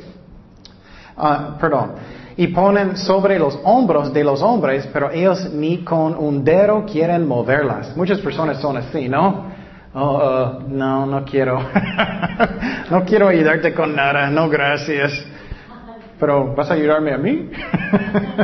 uh, 1.17 1.59
perdón, 1.59 1.95
y 2.39 2.47
ponen 2.47 2.95
sobre 2.95 3.37
los 3.37 3.59
hombros 3.65 4.13
de 4.13 4.23
los 4.23 4.41
hombres, 4.41 4.87
pero 4.93 5.11
ellos 5.11 5.51
ni 5.51 5.79
con 5.79 6.15
un 6.15 6.41
dedo 6.41 6.85
quieren 6.85 7.27
moverlas. 7.27 7.97
Muchas 7.97 8.19
personas 8.19 8.61
son 8.61 8.77
así, 8.77 9.09
¿no? 9.09 9.43
Oh, 9.93 10.17
uh, 10.17 10.63
no, 10.69 11.05
no 11.05 11.25
quiero. 11.25 11.59
no 12.89 13.03
quiero 13.03 13.27
ayudarte 13.27 13.73
con 13.73 13.93
nada, 13.93 14.29
no 14.29 14.47
gracias. 14.47 15.21
Pero 16.17 16.55
¿vas 16.55 16.71
a 16.71 16.75
ayudarme 16.75 17.13
a 17.13 17.17
mí? 17.17 17.49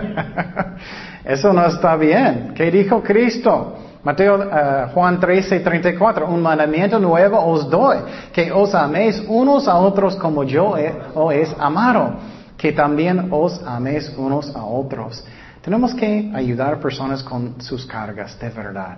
Eso 1.23 1.53
no 1.53 1.65
está 1.65 1.95
bien. 1.95 2.51
¿Qué 2.53 2.69
dijo 2.71 3.01
Cristo? 3.01 3.77
Mateo, 4.03 4.39
uh, 4.39 4.93
Juan 4.93 5.21
13, 5.21 5.61
34, 5.61 6.27
un 6.27 6.41
mandamiento 6.41 6.99
nuevo 6.99 7.39
os 7.39 7.69
doy, 7.69 7.99
que 8.33 8.51
os 8.51 8.75
améis 8.75 9.23
unos 9.25 9.69
a 9.69 9.77
otros 9.77 10.17
como 10.17 10.43
yo 10.43 10.75
os 11.13 11.33
he 11.33 11.47
amado, 11.57 12.15
que 12.57 12.71
también 12.71 13.27
os 13.31 13.61
améis 13.65 14.11
unos 14.17 14.55
a 14.55 14.63
otros. 14.63 15.23
Tenemos 15.61 15.93
que 15.93 16.31
ayudar 16.33 16.75
a 16.75 16.79
personas 16.79 17.23
con 17.23 17.61
sus 17.61 17.85
cargas, 17.85 18.37
de 18.39 18.49
verdad. 18.49 18.97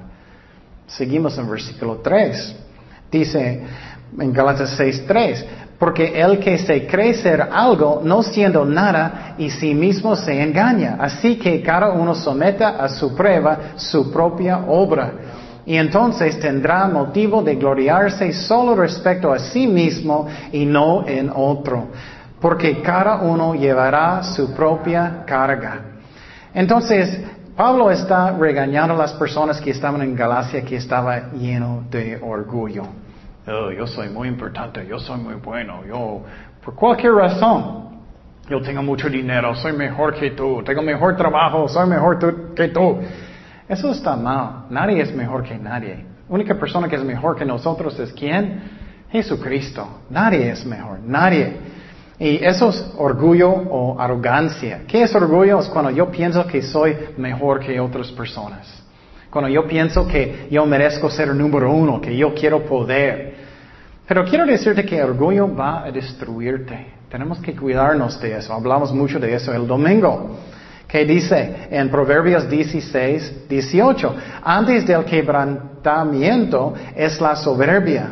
Seguimos 0.86 1.38
en 1.38 1.50
versículo 1.50 1.98
3. 1.98 2.56
Dice 3.12 3.64
en 4.20 4.34
Gálatas 4.34 4.78
6:3, 4.78 5.46
porque 5.80 6.20
el 6.20 6.40
que 6.40 6.58
se 6.58 6.88
cree 6.88 7.14
ser 7.14 7.42
algo, 7.42 8.02
no 8.04 8.24
siendo 8.24 8.66
nada, 8.66 9.36
y 9.38 9.50
sí 9.50 9.74
mismo 9.74 10.16
se 10.16 10.42
engaña. 10.42 10.98
Así 11.00 11.38
que 11.38 11.62
cada 11.62 11.92
uno 11.92 12.16
someta 12.16 12.70
a 12.70 12.90
su 12.90 13.16
prueba 13.16 13.74
su 13.76 14.12
propia 14.12 14.60
obra. 14.68 15.14
Y 15.66 15.76
entonces 15.76 16.40
tendrá 16.40 16.88
motivo 16.88 17.44
de 17.44 17.56
gloriarse 17.56 18.32
solo 18.32 18.74
respecto 18.76 19.32
a 19.32 19.38
sí 19.38 19.68
mismo 19.68 20.26
y 20.52 20.66
no 20.66 21.06
en 21.06 21.30
otro. 21.34 21.90
Porque 22.48 22.82
cada 22.82 23.18
uno 23.18 23.56
llevará 23.56 24.24
su 24.24 24.56
propia 24.56 25.26
carga. 25.26 25.82
Entonces, 26.54 27.22
Pablo 27.58 27.92
está 27.92 28.32
regañando 28.32 28.94
a 28.94 28.98
las 28.98 29.12
personas 29.16 29.60
que 29.60 29.72
estaban 29.72 30.02
en 30.02 30.16
Galacia 30.16 30.64
que 30.64 30.78
estaba 30.78 31.34
lleno 31.34 31.84
de 31.92 32.18
orgullo. 32.24 32.84
Oh, 33.46 33.70
yo 33.70 33.86
soy 33.86 34.08
muy 34.08 34.30
importante, 34.30 34.88
yo 34.88 34.98
soy 34.98 35.20
muy 35.20 35.34
bueno, 35.36 35.84
yo, 35.86 36.24
por 36.64 36.74
cualquier 36.74 37.16
razón, 37.16 38.00
yo 38.50 38.62
tengo 38.62 38.82
mucho 38.82 39.10
dinero, 39.10 39.54
soy 39.54 39.74
mejor 39.74 40.16
que 40.16 40.32
tú, 40.32 40.64
tengo 40.64 40.82
mejor 40.82 41.18
trabajo, 41.18 41.68
soy 41.68 41.90
mejor 41.90 42.54
que 42.56 42.70
tú. 42.70 42.98
Eso 43.68 43.92
está 43.92 44.16
mal. 44.16 44.68
Nadie 44.70 45.02
es 45.02 45.14
mejor 45.14 45.44
que 45.44 45.58
nadie. 45.58 46.06
La 46.30 46.36
única 46.36 46.56
persona 46.56 46.88
que 46.88 46.96
es 46.96 47.04
mejor 47.04 47.36
que 47.36 47.44
nosotros 47.44 48.00
es 48.00 48.14
quién? 48.14 48.62
Jesucristo. 49.12 50.04
Nadie 50.10 50.50
es 50.50 50.66
mejor. 50.66 51.00
Nadie. 51.02 51.76
Y 52.20 52.44
eso 52.44 52.70
es 52.70 52.94
orgullo 52.98 53.50
o 53.52 54.00
arrogancia. 54.00 54.82
¿Qué 54.88 55.04
es 55.04 55.14
orgullo? 55.14 55.60
Es 55.60 55.68
cuando 55.68 55.92
yo 55.92 56.10
pienso 56.10 56.48
que 56.48 56.64
soy 56.64 56.96
mejor 57.18 57.60
que 57.60 57.80
otras 57.80 58.12
personas. 58.12 58.68
Cuando 59.30 59.50
yo 59.50 59.68
pienso 59.68 60.08
que 60.08 60.48
yo 60.50 60.66
merezco 60.66 61.10
ser 61.12 61.34
número 61.36 61.72
uno, 61.72 62.02
que 62.02 62.16
yo 62.18 62.34
quiero 62.34 62.66
poder. 62.66 63.36
Pero 64.08 64.26
quiero 64.26 64.46
decirte 64.46 64.84
que 64.84 65.04
orgullo 65.04 65.54
va 65.54 65.84
a 65.84 65.92
destruirte. 65.92 66.94
Tenemos 67.10 67.40
que 67.40 67.56
cuidarnos 67.56 68.20
de 68.20 68.36
eso. 68.36 68.54
Hablamos 68.54 68.92
mucho 68.92 69.20
de 69.20 69.36
eso 69.36 69.54
el 69.54 69.68
domingo. 69.68 70.38
¿Qué 70.88 71.06
dice 71.06 71.68
en 71.70 71.90
Proverbios 71.90 72.50
16, 72.50 73.48
18? 73.48 74.16
Antes 74.44 74.88
del 74.88 75.04
quebrantamiento 75.06 76.74
es 76.96 77.22
la 77.22 77.36
soberbia 77.36 78.10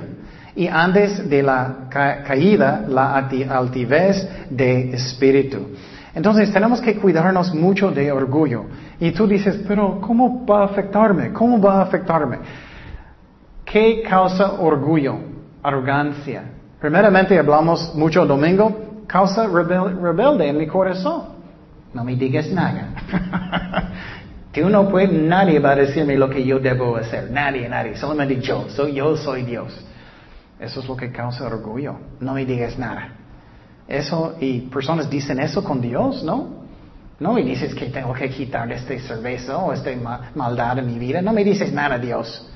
y 0.55 0.67
antes 0.67 1.29
de 1.29 1.43
la 1.43 1.87
caída 1.89 2.85
la 2.87 3.15
altivez 3.17 4.27
de 4.49 4.91
espíritu. 4.91 5.67
Entonces 6.13 6.51
tenemos 6.53 6.79
que 6.79 6.95
cuidarnos 6.95 7.53
mucho 7.53 7.91
de 7.91 8.09
orgullo. 8.11 8.65
Y 8.99 9.11
tú 9.11 9.27
dices, 9.27 9.59
pero 9.67 9.99
¿cómo 9.99 10.45
va 10.45 10.61
a 10.61 10.65
afectarme? 10.65 11.33
¿Cómo 11.33 11.59
va 11.59 11.79
a 11.79 11.81
afectarme? 11.81 12.37
¿Qué 13.65 14.01
causa 14.07 14.53
orgullo? 14.53 15.17
Arrogancia. 15.61 16.43
Primeramente 16.79 17.37
hablamos 17.37 17.93
mucho 17.95 18.25
domingo, 18.25 19.03
causa 19.07 19.47
rebelde 19.47 20.47
en 20.47 20.57
mi 20.57 20.67
corazón. 20.67 21.35
No 21.93 22.05
me 22.05 22.15
digas 22.15 22.49
nada. 22.49 22.93
tú 24.53 24.69
no 24.69 24.87
puedes, 24.87 25.11
nadie 25.11 25.59
va 25.59 25.71
a 25.71 25.75
decirme 25.75 26.15
lo 26.15 26.29
que 26.29 26.45
yo 26.45 26.59
debo 26.59 26.95
hacer. 26.95 27.29
Nadie, 27.29 27.67
nadie. 27.67 27.97
Solamente 27.97 28.39
yo. 28.39 28.69
Soy 28.69 28.93
yo, 28.93 29.17
soy 29.17 29.43
Dios. 29.43 29.85
Eso 30.59 30.79
es 30.79 30.87
lo 30.87 30.95
que 30.95 31.11
causa 31.11 31.45
orgullo. 31.45 31.95
No 32.19 32.33
me 32.33 32.45
digas 32.45 32.77
nada. 32.77 33.09
Eso, 33.87 34.35
y 34.39 34.61
personas 34.61 35.09
dicen 35.09 35.39
eso 35.39 35.63
con 35.63 35.81
Dios, 35.81 36.23
¿no? 36.23 36.65
No 37.19 37.33
me 37.33 37.43
dices 37.43 37.73
que 37.73 37.85
tengo 37.87 38.13
que 38.13 38.29
quitar 38.29 38.71
este 38.71 38.99
cerveza 38.99 39.57
o 39.57 39.71
esta 39.71 39.91
maldad 40.33 40.79
en 40.79 40.87
mi 40.87 40.99
vida. 40.99 41.21
No 41.21 41.33
me 41.33 41.43
dices 41.43 41.71
nada, 41.71 41.97
Dios. 41.97 42.49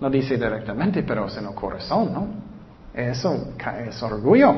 No 0.00 0.08
dice 0.08 0.36
directamente, 0.36 1.02
pero 1.02 1.26
es 1.26 1.36
en 1.36 1.46
el 1.46 1.54
corazón, 1.54 2.12
¿no? 2.12 2.26
Eso 2.94 3.52
es 3.86 4.02
orgullo. 4.02 4.54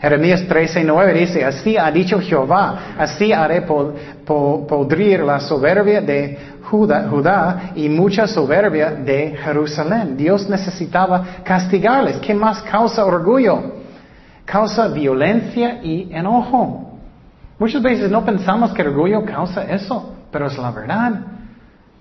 Jeremías 0.00 0.46
13:9 0.48 1.12
dice, 1.12 1.44
así 1.44 1.76
ha 1.76 1.90
dicho 1.90 2.18
Jehová, 2.20 2.94
así 2.98 3.32
haré 3.32 3.62
podrir 3.62 5.20
la 5.20 5.40
soberbia 5.40 6.00
de 6.00 6.38
Judá, 6.70 7.72
y 7.74 7.88
mucha 7.88 8.28
soberbia 8.28 8.92
de 8.92 9.36
Jerusalén. 9.36 10.16
Dios 10.16 10.48
necesitaba 10.48 11.24
castigarles. 11.42 12.18
¿Qué 12.18 12.32
más 12.32 12.62
causa 12.62 13.04
orgullo? 13.04 13.80
Causa 14.44 14.86
violencia 14.88 15.80
y 15.82 16.08
enojo. 16.12 16.98
Muchas 17.58 17.82
veces 17.82 18.10
no 18.10 18.24
pensamos 18.24 18.72
que 18.72 18.82
orgullo 18.82 19.24
causa 19.24 19.64
eso, 19.64 20.14
pero 20.30 20.46
es 20.46 20.56
la 20.58 20.70
verdad. 20.70 21.12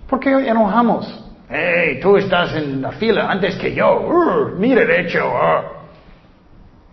¿Por 0.08 0.20
qué 0.20 0.30
enojamos? 0.30 1.26
Hey, 1.50 2.00
tú 2.00 2.18
estás 2.18 2.54
en 2.54 2.82
la 2.82 2.92
fila 2.92 3.28
antes 3.28 3.56
que 3.56 3.74
yo. 3.74 4.54
mire, 4.58 4.86
de 4.86 5.02
hecho. 5.02 5.32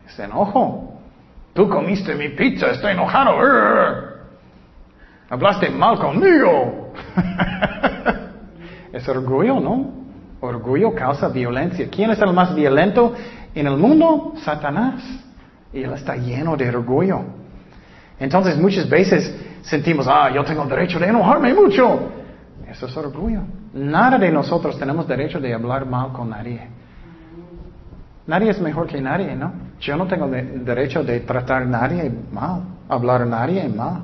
Es 0.07 0.19
enojo. 0.19 0.99
Tú 1.53 1.69
comiste 1.69 2.15
mi 2.15 2.31
pizza, 2.31 2.69
estoy 2.69 2.93
enojado. 2.93 3.37
Hablaste 5.29 5.69
mal 5.71 5.99
conmigo. 5.99 6.86
es 8.93 9.09
orgullo, 9.09 9.61
¿no? 9.61 9.91
Orgullo 10.41 10.95
causa 10.95 11.29
violencia. 11.29 11.89
¿Quién 11.91 12.11
es 12.11 12.21
el 12.21 12.33
más 12.33 12.55
violento 12.55 13.15
en 13.55 13.67
el 13.67 13.77
mundo? 13.77 14.35
Satanás. 14.45 15.03
Y 15.73 15.83
él 15.83 15.93
está 15.93 16.17
lleno 16.17 16.57
de 16.57 16.69
orgullo. 16.69 17.21
Entonces 18.19 18.57
muchas 18.59 18.89
veces 18.89 19.35
sentimos, 19.63 20.07
ah, 20.09 20.31
yo 20.35 20.45
tengo 20.45 20.65
derecho 20.65 20.99
de 20.99 21.07
enojarme 21.09 21.53
mucho. 21.53 22.13
Eso 22.69 22.87
es 22.87 22.97
orgullo. 22.97 23.41
Nada 23.75 24.19
de 24.19 24.31
nosotros 24.31 24.79
tenemos 24.79 25.07
derecho 25.07 25.39
de 25.39 25.53
hablar 25.53 25.87
mal 25.87 26.13
con 26.13 26.31
nadie. 26.31 26.69
Nadie 28.27 28.51
es 28.51 28.61
mejor 28.61 28.87
que 28.87 29.01
nadie, 29.01 29.37
¿no? 29.37 29.53
Yo 29.81 29.97
no 29.97 30.07
tengo 30.07 30.29
derecho 30.29 31.05
de 31.05 31.21
tratar 31.21 31.63
a 31.63 31.67
nadie 31.67 32.11
mal, 32.33 32.63
hablar 32.89 33.23
a 33.23 33.27
nadie 33.27 33.69
mal. 33.69 34.03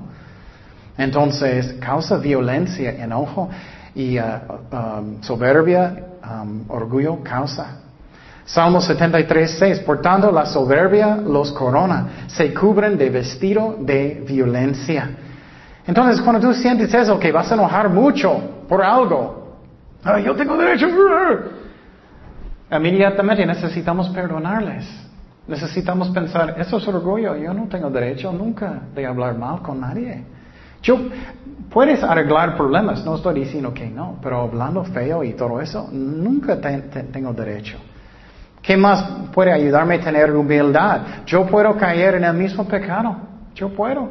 Entonces, 1.03 1.75
causa 1.81 2.17
violencia, 2.17 2.91
enojo 2.91 3.51
y 3.95 4.19
uh, 4.19 4.23
um, 4.71 5.21
soberbia, 5.21 5.97
um, 6.23 6.65
orgullo, 6.69 7.23
causa. 7.23 7.79
Salmo 8.45 8.81
73, 8.81 9.57
6. 9.59 9.81
Por 9.81 10.05
la 10.05 10.47
soberbia 10.47 11.17
los 11.17 11.53
corona, 11.53 12.27
se 12.29 12.55
cubren 12.55 12.97
de 12.97 13.11
vestido 13.11 13.77
de 13.81 14.25
violencia. 14.27 15.11
Entonces, 15.87 16.21
cuando 16.21 16.41
tú 16.41 16.55
sientes 16.55 16.95
eso, 16.95 17.19
que 17.19 17.33
vas 17.33 17.51
a 17.51 17.55
enojar 17.55 17.89
mucho 17.89 18.65
por 18.69 18.83
algo, 18.83 19.59
yo 20.25 20.35
tengo 20.37 20.57
derecho. 20.57 20.87
Inmediatamente 22.71 23.45
necesitamos 23.45 24.09
perdonarles. 24.11 24.87
Necesitamos 25.49 26.11
pensar, 26.11 26.55
eso 26.59 26.77
es 26.79 26.87
orgullo, 26.87 27.35
yo 27.35 27.53
no 27.53 27.67
tengo 27.67 27.91
derecho 27.91 28.33
nunca 28.33 28.83
de 28.95 29.05
hablar 29.05 29.37
mal 29.37 29.61
con 29.61 29.81
nadie. 29.81 30.25
Yo, 30.83 30.99
puedes 31.71 32.03
arreglar 32.03 32.57
problemas, 32.57 33.05
no 33.05 33.17
estoy 33.17 33.41
diciendo 33.41 33.73
que 33.73 33.89
no, 33.89 34.19
pero 34.23 34.43
hablando 34.43 34.85
feo 34.85 35.25
y 35.25 35.33
todo 35.35 35.61
eso, 35.61 35.89
nunca 35.91 36.61
tengo 36.61 37.33
derecho. 37.33 37.79
¿Qué 38.61 38.77
más 38.77 39.05
puede 39.33 39.53
ayudarme 39.53 39.97
a 39.97 40.01
tener 40.01 40.35
humildad? 40.35 41.25
Yo 41.27 41.47
puedo 41.47 41.77
caer 41.77 42.17
en 42.17 42.25
el 42.25 42.35
mismo 42.35 42.67
pecado, 42.67 43.17
yo 43.55 43.71
puedo. 43.71 44.09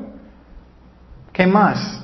¿Qué 1.31 1.47
más? 1.47 2.03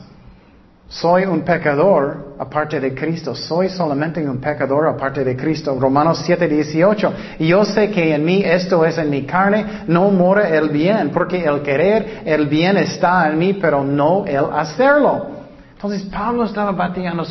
Soy 0.90 1.26
un 1.26 1.42
pecador 1.42 2.36
aparte 2.40 2.80
de 2.80 2.96
Cristo. 2.96 3.36
Soy 3.36 3.68
solamente 3.68 4.28
un 4.28 4.38
pecador 4.38 4.88
aparte 4.88 5.24
de 5.24 5.36
Cristo. 5.36 5.78
Romanos 5.78 6.22
7, 6.26 6.48
18. 6.48 7.14
Y 7.40 7.48
yo 7.48 7.66
sé 7.66 7.92
que 7.92 8.16
en 8.16 8.24
mí 8.24 8.42
esto 8.44 8.86
es 8.86 8.98
en 8.98 9.10
mi 9.10 9.24
carne, 9.24 9.84
no 9.88 10.10
mora 10.12 10.48
el 10.48 10.70
bien, 10.70 11.10
porque 11.10 11.44
el 11.44 11.62
querer 11.62 12.22
el 12.26 12.48
bien 12.48 12.78
está 12.78 13.28
en 13.30 13.38
mí, 13.38 13.54
pero 13.56 13.84
no 13.84 14.26
el 14.26 14.46
hacerlo. 14.54 15.28
Entonces 15.74 16.04
Pablo 16.04 16.46
estaba 16.46 16.72
bateando 16.72 17.24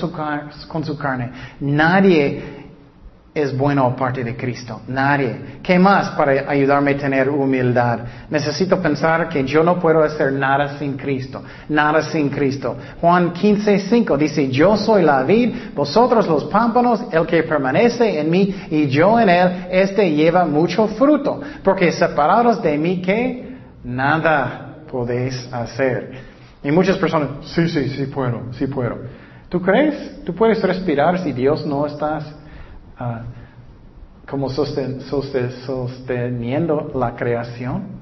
con 0.68 0.84
su 0.84 0.98
carne. 0.98 1.32
Nadie 1.60 2.65
es 3.36 3.54
bueno 3.54 3.84
aparte 3.84 4.24
de 4.24 4.34
Cristo. 4.34 4.80
Nadie. 4.88 5.58
¿Qué 5.62 5.78
más 5.78 6.08
para 6.12 6.50
ayudarme 6.50 6.92
a 6.92 6.96
tener 6.96 7.28
humildad? 7.28 7.98
Necesito 8.30 8.80
pensar 8.80 9.28
que 9.28 9.44
yo 9.44 9.62
no 9.62 9.78
puedo 9.78 10.02
hacer 10.02 10.32
nada 10.32 10.78
sin 10.78 10.96
Cristo. 10.96 11.42
Nada 11.68 12.00
sin 12.00 12.30
Cristo. 12.30 12.74
Juan 12.98 13.34
15, 13.34 13.78
5 13.78 14.16
dice, 14.16 14.48
yo 14.48 14.74
soy 14.78 15.02
la 15.02 15.22
vid, 15.22 15.54
vosotros 15.74 16.26
los 16.26 16.44
pámpanos, 16.44 17.04
el 17.12 17.26
que 17.26 17.42
permanece 17.42 18.18
en 18.18 18.30
mí 18.30 18.54
y 18.70 18.86
yo 18.86 19.20
en 19.20 19.28
él, 19.28 19.66
este 19.70 20.10
lleva 20.10 20.46
mucho 20.46 20.88
fruto. 20.88 21.38
Porque 21.62 21.92
separados 21.92 22.62
de 22.62 22.78
mí, 22.78 23.02
¿qué? 23.02 23.58
Nada 23.84 24.78
podéis 24.90 25.46
hacer. 25.52 26.36
Y 26.64 26.70
muchas 26.70 26.96
personas, 26.96 27.28
sí, 27.42 27.68
sí, 27.68 27.90
sí 27.90 28.06
puedo, 28.06 28.50
sí 28.52 28.66
puedo. 28.66 28.96
¿Tú 29.50 29.60
crees? 29.60 30.24
¿Tú 30.24 30.34
puedes 30.34 30.62
respirar 30.62 31.18
si 31.18 31.32
Dios 31.32 31.66
no 31.66 31.86
estás 31.86 32.24
Ah, 32.98 33.22
como 34.28 34.50
sosteniendo 34.50 36.90
la 36.94 37.14
creación. 37.14 37.96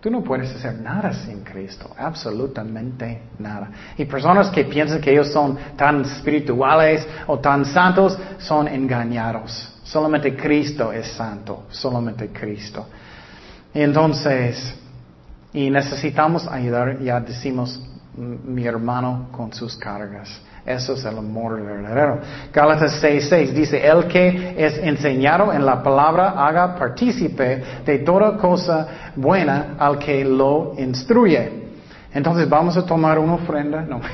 Tú 0.00 0.10
no 0.10 0.24
puedes 0.24 0.52
hacer 0.54 0.80
nada 0.80 1.12
sin 1.12 1.44
Cristo, 1.44 1.90
absolutamente 1.96 3.22
nada. 3.38 3.70
Y 3.98 4.06
personas 4.06 4.48
que 4.48 4.64
piensan 4.64 5.00
que 5.00 5.12
ellos 5.12 5.30
son 5.30 5.58
tan 5.76 6.00
espirituales 6.00 7.06
o 7.26 7.38
tan 7.38 7.66
santos 7.66 8.18
son 8.38 8.66
engañados. 8.66 9.74
Solamente 9.84 10.34
Cristo 10.34 10.90
es 10.90 11.06
santo, 11.08 11.64
solamente 11.68 12.28
Cristo. 12.28 12.86
Y 13.74 13.82
entonces, 13.82 14.74
y 15.52 15.68
necesitamos 15.68 16.48
ayudar, 16.48 16.98
ya 17.00 17.20
decimos, 17.20 17.80
mi 18.16 18.64
hermano 18.64 19.28
con 19.30 19.52
sus 19.52 19.76
cargas. 19.76 20.40
Eso 20.64 20.92
es 20.92 21.04
el 21.04 21.18
amor 21.18 21.62
verdadero. 21.62 22.20
Gálatas 22.52 23.02
6:6 23.02 23.52
dice, 23.52 23.86
el 23.86 24.06
que 24.06 24.54
es 24.58 24.78
enseñado 24.78 25.52
en 25.52 25.64
la 25.64 25.82
palabra 25.82 26.34
haga 26.36 26.76
partícipe 26.76 27.62
de 27.84 27.98
toda 28.00 28.36
cosa 28.36 29.12
buena 29.16 29.74
al 29.78 29.98
que 29.98 30.24
lo 30.24 30.74
instruye. 30.76 31.70
Entonces 32.12 32.48
vamos 32.48 32.76
a 32.76 32.84
tomar 32.84 33.18
una 33.18 33.34
ofrenda. 33.34 33.82
No. 33.82 34.00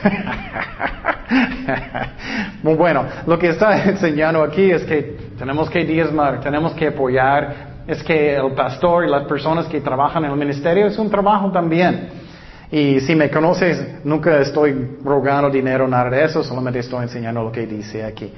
Muy 2.62 2.74
bueno, 2.74 3.04
lo 3.26 3.38
que 3.38 3.48
está 3.48 3.84
enseñando 3.84 4.42
aquí 4.42 4.70
es 4.70 4.84
que 4.84 5.16
tenemos 5.38 5.70
que 5.70 5.84
diezmar, 5.84 6.40
tenemos 6.40 6.72
que 6.74 6.88
apoyar. 6.88 7.76
Es 7.86 8.02
que 8.02 8.36
el 8.36 8.52
pastor 8.52 9.04
y 9.04 9.10
las 9.10 9.24
personas 9.24 9.66
que 9.66 9.80
trabajan 9.80 10.24
en 10.24 10.32
el 10.32 10.36
ministerio 10.36 10.86
es 10.86 10.98
un 10.98 11.10
trabajo 11.10 11.50
también. 11.50 12.25
Y 12.70 13.00
si 13.00 13.14
me 13.14 13.30
conoces, 13.30 14.04
nunca 14.04 14.40
estoy 14.40 14.98
rogando 15.04 15.50
dinero, 15.50 15.86
nada 15.86 16.10
de 16.10 16.24
eso, 16.24 16.42
solamente 16.42 16.80
estoy 16.80 17.04
enseñando 17.04 17.42
lo 17.42 17.52
que 17.52 17.66
dice 17.66 18.04
aquí. 18.04 18.32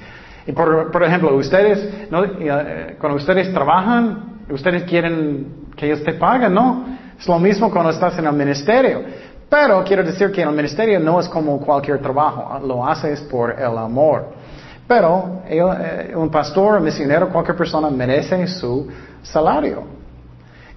Y 0.47 0.53
por, 0.53 0.91
por 0.91 1.03
ejemplo, 1.03 1.35
ustedes, 1.35 1.79
eh, 2.11 2.97
cuando 2.99 3.17
ustedes 3.17 3.53
trabajan, 3.53 4.45
ustedes 4.51 4.85
quieren 4.85 5.69
que 5.77 5.87
ellos 5.87 6.03
te 6.03 6.15
paguen, 6.15 6.55
¿no? 6.55 6.99
Es 7.19 7.27
lo 7.27 7.39
mismo 7.39 7.71
cuando 7.71 7.91
estás 7.91 8.19
en 8.19 8.27
el 8.27 8.33
ministerio. 8.33 9.03
Pero 9.49 9.83
quiero 9.83 10.03
decir 10.03 10.31
que 10.31 10.43
en 10.43 10.49
el 10.49 10.55
ministerio 10.55 11.01
no 11.01 11.21
es 11.21 11.29
como 11.29 11.59
cualquier 11.61 12.01
trabajo, 12.01 12.59
lo 12.67 12.87
haces 12.87 13.21
por 13.23 13.59
el 13.59 13.79
amor. 13.79 14.27
Pero 14.87 15.43
eh, 15.47 16.13
un 16.15 16.31
pastor, 16.31 16.79
un 16.79 16.85
misionero, 16.85 17.29
cualquier 17.31 17.57
persona 17.57 17.89
merece 17.89 18.47
su 18.47 18.89
salario. 19.23 19.98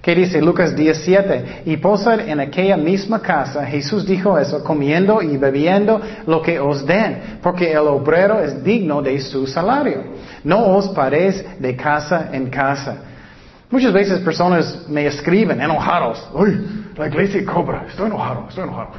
¿Qué 0.02 0.16
dice 0.16 0.42
Lucas 0.42 0.74
17? 0.74 1.62
Y 1.64 1.76
posar 1.76 2.22
en 2.28 2.40
aquella 2.40 2.76
misma 2.76 3.22
casa, 3.22 3.64
Jesús 3.64 4.04
dijo 4.04 4.36
eso, 4.36 4.64
comiendo 4.64 5.22
y 5.22 5.36
bebiendo 5.36 6.00
lo 6.26 6.42
que 6.42 6.58
os 6.58 6.84
den, 6.84 7.38
porque 7.40 7.70
el 7.70 7.86
obrero 7.86 8.40
es 8.40 8.64
digno 8.64 9.00
de 9.00 9.20
su 9.20 9.46
salario. 9.46 10.02
No 10.42 10.74
os 10.74 10.88
paréis 10.88 11.44
de 11.60 11.76
casa 11.76 12.30
en 12.32 12.50
casa. 12.50 12.96
Muchas 13.70 13.92
veces 13.92 14.18
personas 14.18 14.86
me 14.88 15.06
escriben 15.06 15.60
enojados. 15.60 16.28
Uy, 16.34 16.84
la 16.96 17.06
iglesia 17.06 17.44
cobra. 17.46 17.84
Estoy 17.88 18.08
enojado, 18.08 18.46
estoy 18.48 18.64
enojado. 18.64 18.90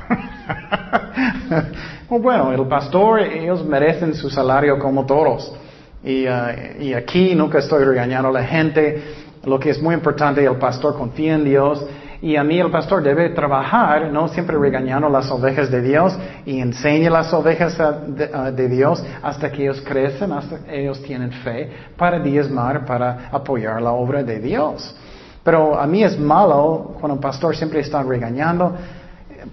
bueno, 2.09 2.53
el 2.53 2.65
pastor, 2.65 3.19
ellos 3.19 3.63
merecen 3.65 4.15
su 4.15 4.29
salario 4.29 4.79
como 4.79 5.05
todos. 5.05 5.53
Y, 6.01 6.25
uh, 6.27 6.81
y 6.81 6.93
aquí 6.93 7.35
nunca 7.35 7.59
estoy 7.59 7.83
regañando 7.83 8.29
a 8.29 8.31
la 8.31 8.43
gente. 8.43 9.22
Lo 9.45 9.59
que 9.59 9.71
es 9.71 9.81
muy 9.81 9.93
importante, 9.93 10.43
el 10.45 10.55
pastor 10.55 10.95
confía 10.97 11.35
en 11.35 11.43
Dios 11.43 11.85
y 12.21 12.37
a 12.37 12.43
mí 12.45 12.57
el 12.57 12.71
pastor 12.71 13.03
debe 13.03 13.31
trabajar, 13.31 14.09
no 14.09 14.29
siempre 14.29 14.57
regañando 14.57 15.09
las 15.09 15.29
ovejas 15.29 15.69
de 15.69 15.81
Dios 15.81 16.17
y 16.45 16.61
enseña 16.61 17.09
las 17.09 17.33
ovejas 17.33 17.77
de, 17.77 18.69
Dios 18.69 19.03
hasta 19.21 19.51
que 19.51 19.63
ellos 19.63 19.81
crecen, 19.85 20.31
hasta 20.31 20.59
que 20.59 20.83
ellos 20.83 21.03
tienen 21.03 21.31
fe 21.31 21.69
para 21.97 22.19
diezmar, 22.19 22.85
para 22.85 23.27
apoyar 23.29 23.81
la 23.81 23.91
obra 23.91 24.23
de 24.23 24.39
Dios. 24.39 24.95
Pero 25.43 25.77
a 25.77 25.85
mí 25.85 26.01
es 26.01 26.17
malo 26.17 26.95
cuando 26.97 27.15
un 27.15 27.21
pastor 27.21 27.53
siempre 27.53 27.81
está 27.81 28.01
regañando. 28.01 28.73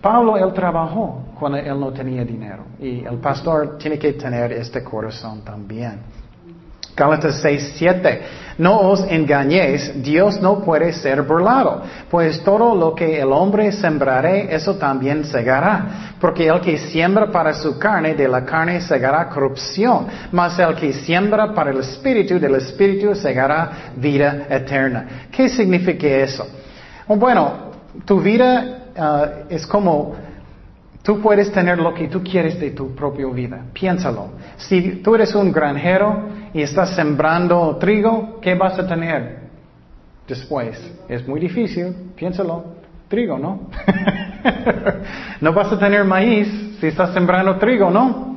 Pablo, 0.00 0.36
él 0.36 0.52
trabajó 0.52 1.24
cuando 1.36 1.58
él 1.58 1.80
no 1.80 1.92
tenía 1.92 2.24
dinero 2.24 2.62
y 2.78 3.04
el 3.04 3.18
pastor 3.18 3.76
tiene 3.78 3.98
que 3.98 4.12
tener 4.12 4.52
este 4.52 4.84
corazón 4.84 5.42
también. 5.42 6.19
Gálatas 6.96 7.40
6, 7.40 7.72
7. 7.76 8.22
No 8.58 8.78
os 8.80 9.00
engañéis, 9.08 10.02
Dios 10.02 10.38
no 10.40 10.60
puede 10.60 10.92
ser 10.92 11.22
burlado, 11.22 11.82
pues 12.10 12.42
todo 12.44 12.74
lo 12.74 12.94
que 12.94 13.18
el 13.18 13.32
hombre 13.32 13.72
sembraré, 13.72 14.54
eso 14.54 14.76
también 14.76 15.24
segará. 15.24 16.12
Porque 16.20 16.46
el 16.46 16.60
que 16.60 16.76
siembra 16.76 17.30
para 17.30 17.54
su 17.54 17.78
carne, 17.78 18.14
de 18.14 18.28
la 18.28 18.44
carne 18.44 18.82
segará 18.82 19.30
corrupción, 19.30 20.08
mas 20.30 20.58
el 20.58 20.74
que 20.74 20.92
siembra 20.92 21.54
para 21.54 21.70
el 21.70 21.78
espíritu, 21.78 22.38
del 22.38 22.56
espíritu 22.56 23.14
segará 23.14 23.92
vida 23.96 24.46
eterna. 24.50 25.06
¿Qué 25.30 25.48
significa 25.48 26.06
eso? 26.06 26.46
Bueno, 27.08 27.70
tu 28.04 28.20
vida 28.20 28.84
uh, 28.94 29.52
es 29.52 29.66
como 29.66 30.14
Tú 31.02 31.20
puedes 31.20 31.50
tener 31.52 31.78
lo 31.78 31.94
que 31.94 32.08
tú 32.08 32.22
quieres 32.22 32.60
de 32.60 32.72
tu 32.72 32.94
propia 32.94 33.26
vida. 33.28 33.64
Piénsalo. 33.72 34.32
Si 34.56 34.96
tú 35.02 35.14
eres 35.14 35.34
un 35.34 35.50
granjero 35.50 36.28
y 36.52 36.62
estás 36.62 36.94
sembrando 36.94 37.76
trigo, 37.76 38.38
¿qué 38.40 38.54
vas 38.54 38.78
a 38.78 38.86
tener 38.86 39.38
después? 40.28 40.78
Es 41.08 41.26
muy 41.26 41.40
difícil. 41.40 42.12
Piénsalo. 42.14 42.80
Trigo, 43.08 43.38
¿no? 43.38 43.68
no 45.40 45.52
vas 45.52 45.72
a 45.72 45.78
tener 45.78 46.04
maíz 46.04 46.48
si 46.78 46.86
estás 46.86 47.12
sembrando 47.12 47.56
trigo, 47.56 47.90
¿no? 47.90 48.29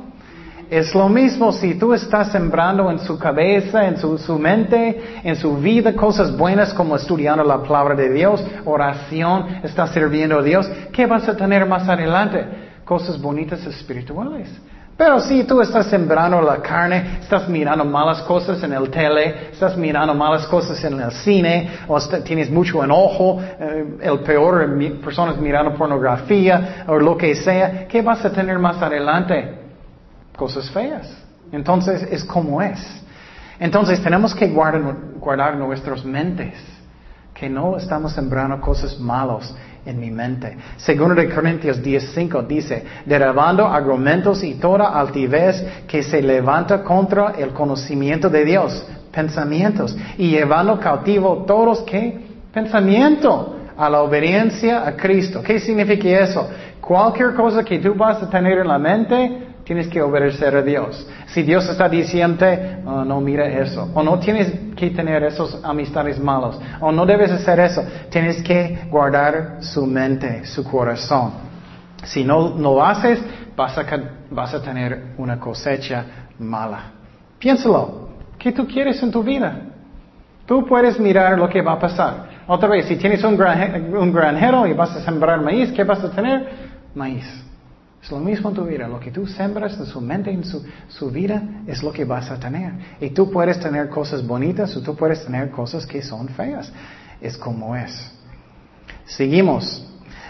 Es 0.74 0.92
lo 0.92 1.08
mismo 1.08 1.52
si 1.52 1.76
tú 1.76 1.94
estás 1.94 2.32
sembrando 2.32 2.90
en 2.90 2.98
su 2.98 3.16
cabeza, 3.16 3.86
en 3.86 3.96
su, 3.96 4.18
su, 4.18 4.36
mente, 4.40 5.20
en 5.22 5.36
su 5.36 5.56
vida 5.56 5.94
cosas 5.94 6.36
buenas 6.36 6.74
como 6.74 6.96
estudiando 6.96 7.44
la 7.44 7.62
palabra 7.62 7.94
de 7.94 8.12
Dios, 8.12 8.44
oración, 8.64 9.60
estás 9.62 9.90
sirviendo 9.90 10.40
a 10.40 10.42
Dios. 10.42 10.68
¿Qué 10.92 11.06
vas 11.06 11.28
a 11.28 11.36
tener 11.36 11.64
más 11.64 11.88
adelante? 11.88 12.44
Cosas 12.84 13.22
bonitas 13.22 13.64
espirituales. 13.64 14.50
Pero 14.96 15.20
si 15.20 15.44
tú 15.44 15.60
estás 15.60 15.86
sembrando 15.86 16.42
la 16.42 16.56
carne, 16.56 17.18
estás 17.20 17.48
mirando 17.48 17.84
malas 17.84 18.22
cosas 18.22 18.60
en 18.64 18.72
el 18.72 18.90
tele, 18.90 19.50
estás 19.52 19.76
mirando 19.76 20.12
malas 20.12 20.44
cosas 20.48 20.82
en 20.82 21.00
el 21.00 21.12
cine, 21.12 21.70
o 21.86 22.00
tienes 22.24 22.50
mucho 22.50 22.82
enojo, 22.82 23.40
eh, 23.40 23.98
el 24.02 24.18
peor, 24.24 24.76
personas 25.00 25.36
mirando 25.36 25.72
pornografía 25.74 26.84
o 26.88 26.96
lo 26.98 27.16
que 27.16 27.36
sea, 27.36 27.86
¿qué 27.86 28.02
vas 28.02 28.24
a 28.24 28.32
tener 28.32 28.58
más 28.58 28.82
adelante? 28.82 29.62
Cosas 30.36 30.70
feas. 30.70 31.08
Entonces 31.52 32.06
es 32.10 32.24
como 32.24 32.60
es. 32.60 32.80
Entonces 33.58 34.02
tenemos 34.02 34.34
que 34.34 34.48
guardar, 34.48 34.96
guardar 35.18 35.56
nuestras 35.56 36.04
mentes, 36.04 36.54
que 37.32 37.48
no 37.48 37.76
estamos 37.76 38.12
sembrando 38.12 38.60
cosas 38.60 38.98
malas 38.98 39.54
en 39.86 40.00
mi 40.00 40.10
mente. 40.10 40.56
Segundo 40.76 41.14
de 41.14 41.32
Corintios 41.32 41.80
10.5 41.82 42.46
dice, 42.46 42.84
derribando 43.04 43.66
argumentos 43.66 44.42
y 44.42 44.54
toda 44.54 44.98
altivez 44.98 45.64
que 45.86 46.02
se 46.02 46.22
levanta 46.22 46.82
contra 46.82 47.34
el 47.38 47.50
conocimiento 47.50 48.28
de 48.28 48.44
Dios, 48.44 48.86
pensamientos, 49.12 49.96
y 50.18 50.30
llevando 50.30 50.80
cautivo 50.80 51.44
todos 51.46 51.82
que 51.82 52.34
pensamiento 52.52 53.56
a 53.76 53.90
la 53.90 54.02
obediencia 54.02 54.86
a 54.86 54.96
Cristo. 54.96 55.42
¿Qué 55.42 55.58
significa 55.58 56.08
eso? 56.08 56.48
Cualquier 56.80 57.34
cosa 57.34 57.64
que 57.64 57.78
tú 57.78 57.94
vas 57.94 58.22
a 58.22 58.30
tener 58.30 58.58
en 58.58 58.68
la 58.68 58.78
mente, 58.78 59.53
Tienes 59.64 59.88
que 59.88 60.02
obedecer 60.02 60.54
a 60.56 60.62
Dios. 60.62 61.06
Si 61.28 61.42
Dios 61.42 61.66
está 61.68 61.88
diciendo, 61.88 62.46
oh, 62.84 63.04
no 63.04 63.20
mira 63.20 63.46
eso, 63.46 63.88
o 63.94 64.02
no 64.02 64.18
tienes 64.18 64.52
que 64.76 64.90
tener 64.90 65.22
esos 65.24 65.58
amistades 65.64 66.18
malos, 66.18 66.60
o 66.80 66.92
no 66.92 67.06
debes 67.06 67.30
hacer 67.30 67.60
eso, 67.60 67.82
tienes 68.10 68.42
que 68.42 68.86
guardar 68.90 69.58
su 69.60 69.86
mente, 69.86 70.44
su 70.44 70.64
corazón. 70.64 71.32
Si 72.04 72.24
no 72.24 72.54
lo 72.58 72.84
haces, 72.84 73.18
vas 73.56 73.78
a, 73.78 73.84
vas 74.30 74.52
a 74.52 74.60
tener 74.60 75.14
una 75.16 75.40
cosecha 75.40 76.04
mala. 76.38 76.92
Piénsalo. 77.38 78.04
¿Qué 78.38 78.52
tú 78.52 78.66
quieres 78.66 79.02
en 79.02 79.10
tu 79.10 79.22
vida? 79.22 79.58
Tú 80.44 80.66
puedes 80.66 81.00
mirar 81.00 81.38
lo 81.38 81.48
que 81.48 81.62
va 81.62 81.72
a 81.72 81.78
pasar. 81.78 82.28
Otra 82.46 82.68
vez, 82.68 82.84
si 82.86 82.96
tienes 82.96 83.24
un, 83.24 83.40
un 83.40 84.12
granjero 84.12 84.66
y 84.66 84.74
vas 84.74 84.94
a 84.96 85.00
sembrar 85.00 85.40
maíz, 85.40 85.72
¿qué 85.72 85.84
vas 85.84 86.04
a 86.04 86.10
tener? 86.10 86.46
Maíz. 86.94 87.43
Es 88.04 88.10
lo 88.10 88.18
mismo 88.18 88.50
en 88.50 88.54
tu 88.54 88.64
vida. 88.66 88.86
Lo 88.86 89.00
que 89.00 89.10
tú 89.10 89.26
sembras 89.26 89.78
en 89.78 89.86
su 89.86 89.98
mente, 89.98 90.30
en 90.30 90.44
su, 90.44 90.62
su, 90.88 91.10
vida, 91.10 91.42
es 91.66 91.82
lo 91.82 91.90
que 91.90 92.04
vas 92.04 92.30
a 92.30 92.38
tener. 92.38 92.72
Y 93.00 93.10
tú 93.10 93.30
puedes 93.30 93.58
tener 93.58 93.88
cosas 93.88 94.26
bonitas 94.26 94.76
o 94.76 94.82
tú 94.82 94.94
puedes 94.94 95.24
tener 95.24 95.50
cosas 95.50 95.86
que 95.86 96.02
son 96.02 96.28
feas. 96.28 96.70
Es 97.18 97.38
como 97.38 97.74
es. 97.74 98.12
Seguimos. 99.06 99.86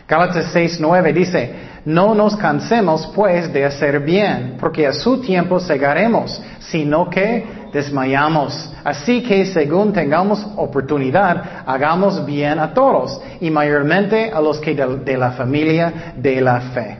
Gálatas 0.06 0.54
6.9 0.54 1.12
dice, 1.12 1.54
no 1.84 2.14
nos 2.14 2.36
cansemos 2.36 3.10
pues 3.12 3.52
de 3.52 3.64
hacer 3.64 4.00
bien, 4.00 4.56
porque 4.60 4.86
a 4.86 4.92
su 4.92 5.20
tiempo 5.20 5.58
segaremos, 5.58 6.40
sino 6.60 7.10
que 7.10 7.44
desmayamos. 7.72 8.72
Así 8.84 9.22
que 9.22 9.46
según 9.46 9.92
tengamos 9.92 10.46
oportunidad, 10.56 11.64
hagamos 11.66 12.24
bien 12.24 12.58
a 12.60 12.72
todos, 12.72 13.20
y 13.40 13.50
mayormente 13.50 14.30
a 14.30 14.40
los 14.40 14.60
que 14.60 14.74
de 14.74 15.16
la 15.16 15.32
familia 15.32 16.14
de 16.16 16.40
la 16.40 16.60
fe. 16.60 16.98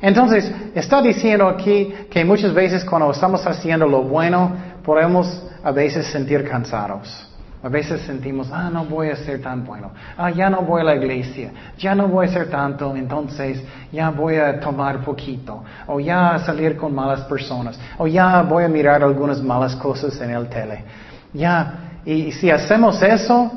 Entonces, 0.00 0.50
está 0.74 1.02
diciendo 1.02 1.48
aquí 1.48 1.92
que 2.10 2.24
muchas 2.24 2.54
veces 2.54 2.84
cuando 2.84 3.10
estamos 3.10 3.46
haciendo 3.46 3.86
lo 3.86 4.02
bueno, 4.02 4.52
podemos 4.84 5.42
a 5.62 5.70
veces 5.70 6.06
sentir 6.06 6.48
cansados. 6.48 7.28
A 7.60 7.68
veces 7.68 8.02
sentimos, 8.02 8.50
ah, 8.52 8.70
no 8.70 8.84
voy 8.84 9.08
a 9.08 9.16
ser 9.16 9.42
tan 9.42 9.64
bueno. 9.64 9.90
Ah, 10.16 10.30
ya 10.30 10.48
no 10.48 10.62
voy 10.62 10.80
a 10.82 10.84
la 10.84 10.94
iglesia. 10.94 11.50
Ya 11.76 11.92
no 11.92 12.06
voy 12.06 12.26
a 12.26 12.28
ser 12.28 12.48
tanto, 12.48 12.94
entonces 12.94 13.60
ya 13.90 14.10
voy 14.10 14.36
a 14.36 14.60
tomar 14.60 15.00
poquito. 15.00 15.64
O 15.88 15.98
ya 15.98 16.38
salir 16.38 16.76
con 16.76 16.94
malas 16.94 17.22
personas. 17.22 17.78
O 17.98 18.06
ya 18.06 18.42
voy 18.42 18.62
a 18.62 18.68
mirar 18.68 19.02
algunas 19.02 19.42
malas 19.42 19.74
cosas 19.74 20.20
en 20.20 20.30
el 20.30 20.48
tele. 20.48 20.84
Ya, 21.32 22.00
y 22.04 22.30
si 22.30 22.48
hacemos 22.48 23.02
eso, 23.02 23.50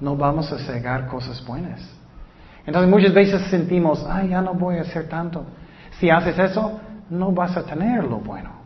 no 0.00 0.16
vamos 0.16 0.50
a 0.50 0.58
cegar 0.58 1.06
cosas 1.06 1.44
buenas. 1.46 1.80
Entonces 2.66 2.90
muchas 2.90 3.14
veces 3.14 3.40
sentimos, 3.42 4.04
ah, 4.08 4.24
ya 4.24 4.40
no 4.40 4.54
voy 4.54 4.78
a 4.78 4.80
hacer 4.80 5.08
tanto. 5.08 5.44
Si 5.98 6.10
haces 6.10 6.38
eso, 6.38 6.80
no 7.10 7.32
vas 7.32 7.56
a 7.56 7.64
tener 7.64 8.04
lo 8.04 8.18
bueno. 8.18 8.64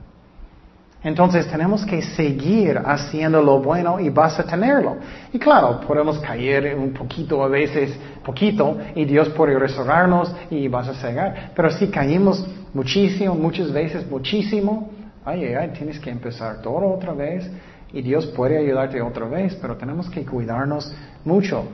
Entonces 1.02 1.46
tenemos 1.48 1.86
que 1.86 2.02
seguir 2.02 2.80
haciendo 2.84 3.40
lo 3.40 3.60
bueno 3.60 4.00
y 4.00 4.10
vas 4.10 4.38
a 4.40 4.44
tenerlo. 4.44 4.96
Y 5.32 5.38
claro, 5.38 5.80
podemos 5.80 6.18
caer 6.18 6.74
un 6.74 6.92
poquito 6.92 7.42
a 7.44 7.48
veces, 7.48 7.96
poquito, 8.24 8.76
y 8.96 9.04
Dios 9.04 9.28
puede 9.30 9.56
restaurarnos 9.56 10.34
y 10.50 10.66
vas 10.66 10.88
a 10.88 10.94
cegar. 10.94 11.52
Pero 11.54 11.70
si 11.70 11.86
caímos 11.88 12.44
muchísimo, 12.74 13.36
muchas 13.36 13.72
veces 13.72 14.10
muchísimo, 14.10 14.90
ay, 15.24 15.44
ay, 15.54 15.68
tienes 15.68 16.00
que 16.00 16.10
empezar 16.10 16.62
todo 16.62 16.92
otra 16.92 17.12
vez 17.12 17.48
y 17.92 18.02
Dios 18.02 18.26
puede 18.26 18.58
ayudarte 18.58 19.00
otra 19.00 19.26
vez, 19.26 19.54
pero 19.54 19.76
tenemos 19.76 20.10
que 20.10 20.26
cuidarnos 20.26 20.92
mucho 21.24 21.64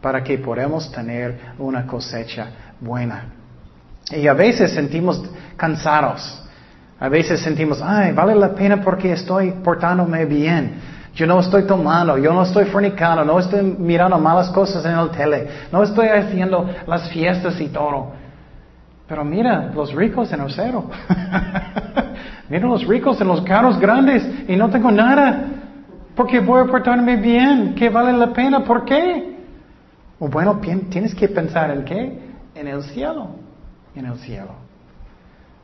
para 0.00 0.24
que 0.24 0.38
podamos 0.38 0.90
tener 0.90 1.38
una 1.58 1.86
cosecha 1.86 2.48
buena. 2.80 3.41
Y 4.10 4.26
a 4.26 4.34
veces 4.34 4.72
sentimos 4.72 5.22
cansados. 5.56 6.42
A 6.98 7.08
veces 7.08 7.40
sentimos, 7.40 7.82
ay, 7.82 8.12
vale 8.12 8.34
la 8.34 8.54
pena 8.54 8.80
porque 8.80 9.12
estoy 9.12 9.50
portándome 9.64 10.24
bien. 10.24 10.74
Yo 11.14 11.26
no 11.26 11.40
estoy 11.40 11.64
tomando, 11.64 12.16
yo 12.16 12.32
no 12.32 12.42
estoy 12.42 12.66
fornicando, 12.66 13.24
no 13.24 13.38
estoy 13.38 13.62
mirando 13.62 14.18
malas 14.18 14.50
cosas 14.50 14.84
en 14.84 14.96
el 14.96 15.10
tele, 15.10 15.48
no 15.70 15.82
estoy 15.82 16.06
haciendo 16.06 16.70
las 16.86 17.08
fiestas 17.10 17.60
y 17.60 17.68
todo. 17.68 18.12
Pero 19.08 19.24
mira, 19.24 19.70
los 19.74 19.92
ricos 19.92 20.32
en 20.32 20.42
el 20.42 20.52
cero. 20.52 20.88
mira 22.48 22.66
los 22.66 22.86
ricos 22.86 23.20
en 23.20 23.28
los 23.28 23.42
carros 23.42 23.78
grandes 23.78 24.24
y 24.48 24.56
no 24.56 24.70
tengo 24.70 24.90
nada. 24.90 25.48
Porque 26.14 26.40
voy 26.40 26.62
a 26.62 26.70
portarme 26.70 27.16
bien, 27.16 27.74
que 27.74 27.90
vale 27.90 28.12
la 28.12 28.32
pena, 28.32 28.62
¿por 28.64 28.84
qué? 28.84 29.38
Bueno, 30.20 30.60
tienes 30.88 31.14
que 31.14 31.28
pensar 31.28 31.70
en 31.72 31.84
qué? 31.84 32.18
En 32.54 32.68
el 32.68 32.82
cielo 32.84 33.42
en 33.94 34.06
el 34.06 34.18
cielo. 34.18 34.54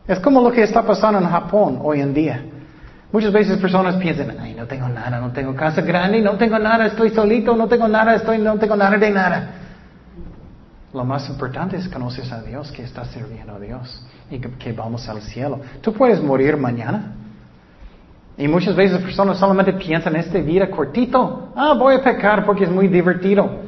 Es 0.06 0.18
como 0.20 0.40
lo 0.40 0.50
que 0.50 0.62
está 0.62 0.82
pasando 0.82 1.18
en 1.18 1.28
Japón 1.28 1.80
hoy 1.82 2.00
en 2.00 2.14
día. 2.14 2.42
Muchas 3.12 3.32
veces 3.32 3.58
personas 3.58 3.96
piensan, 3.96 4.36
ay, 4.38 4.54
no 4.54 4.66
tengo 4.66 4.88
nada, 4.88 5.18
no 5.18 5.32
tengo 5.32 5.54
casa 5.54 5.80
grande, 5.80 6.20
no 6.20 6.36
tengo 6.36 6.58
nada, 6.58 6.86
estoy 6.86 7.10
solito, 7.10 7.56
no 7.56 7.66
tengo 7.66 7.88
nada, 7.88 8.14
estoy, 8.14 8.38
no 8.38 8.58
tengo 8.58 8.76
nada 8.76 8.96
de 8.96 9.10
nada. 9.10 9.50
Lo 10.92 11.04
más 11.04 11.28
importante 11.28 11.76
es 11.76 11.88
conocer 11.88 12.24
a 12.32 12.42
Dios, 12.42 12.72
que 12.72 12.82
estás 12.82 13.08
sirviendo 13.08 13.54
a 13.54 13.58
Dios 13.58 14.06
y 14.30 14.38
que, 14.38 14.72
vamos 14.72 15.08
al 15.08 15.22
cielo. 15.22 15.60
Tú 15.80 15.92
puedes 15.92 16.22
morir 16.22 16.56
mañana. 16.56 17.14
Y 18.36 18.46
muchas 18.46 18.76
veces 18.76 18.98
personas 19.00 19.38
solamente 19.38 19.72
piensan 19.74 20.14
en 20.14 20.20
este 20.20 20.40
vida 20.42 20.70
cortito. 20.70 21.52
Ah, 21.56 21.74
voy 21.74 21.96
a 21.96 22.02
pecar 22.02 22.46
porque 22.46 22.64
es 22.64 22.70
muy 22.70 22.88
divertido. 22.88 23.67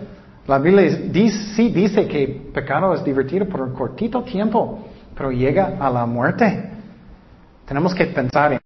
La 0.50 0.58
Biblia 0.58 0.98
dice, 1.12 1.54
sí 1.54 1.68
dice 1.68 2.08
que 2.08 2.26
pecado 2.52 2.92
es 2.92 3.04
divertido 3.04 3.46
por 3.46 3.60
un 3.60 3.72
cortito 3.72 4.24
tiempo, 4.24 4.80
pero 5.16 5.30
llega 5.30 5.76
a 5.78 5.88
la 5.88 6.04
muerte. 6.06 6.68
Tenemos 7.64 7.94
que 7.94 8.06
pensar 8.06 8.54
en 8.54 8.58
el 8.58 8.60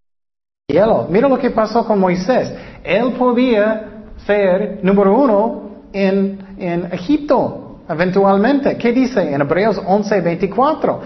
cielo. 0.66 1.06
Mira 1.10 1.28
lo 1.28 1.38
que 1.38 1.50
pasó 1.50 1.86
con 1.86 2.00
Moisés. 2.00 2.54
Él 2.82 3.12
podía 3.18 4.06
ser 4.24 4.78
número 4.82 5.14
uno 5.14 5.62
en, 5.92 6.88
Egipto, 6.90 7.80
eventualmente. 7.86 8.78
¿Qué 8.78 8.90
dice 8.90 9.34
en 9.34 9.42
Hebreos 9.42 9.78
11, 9.84 10.22
24? 10.22 11.02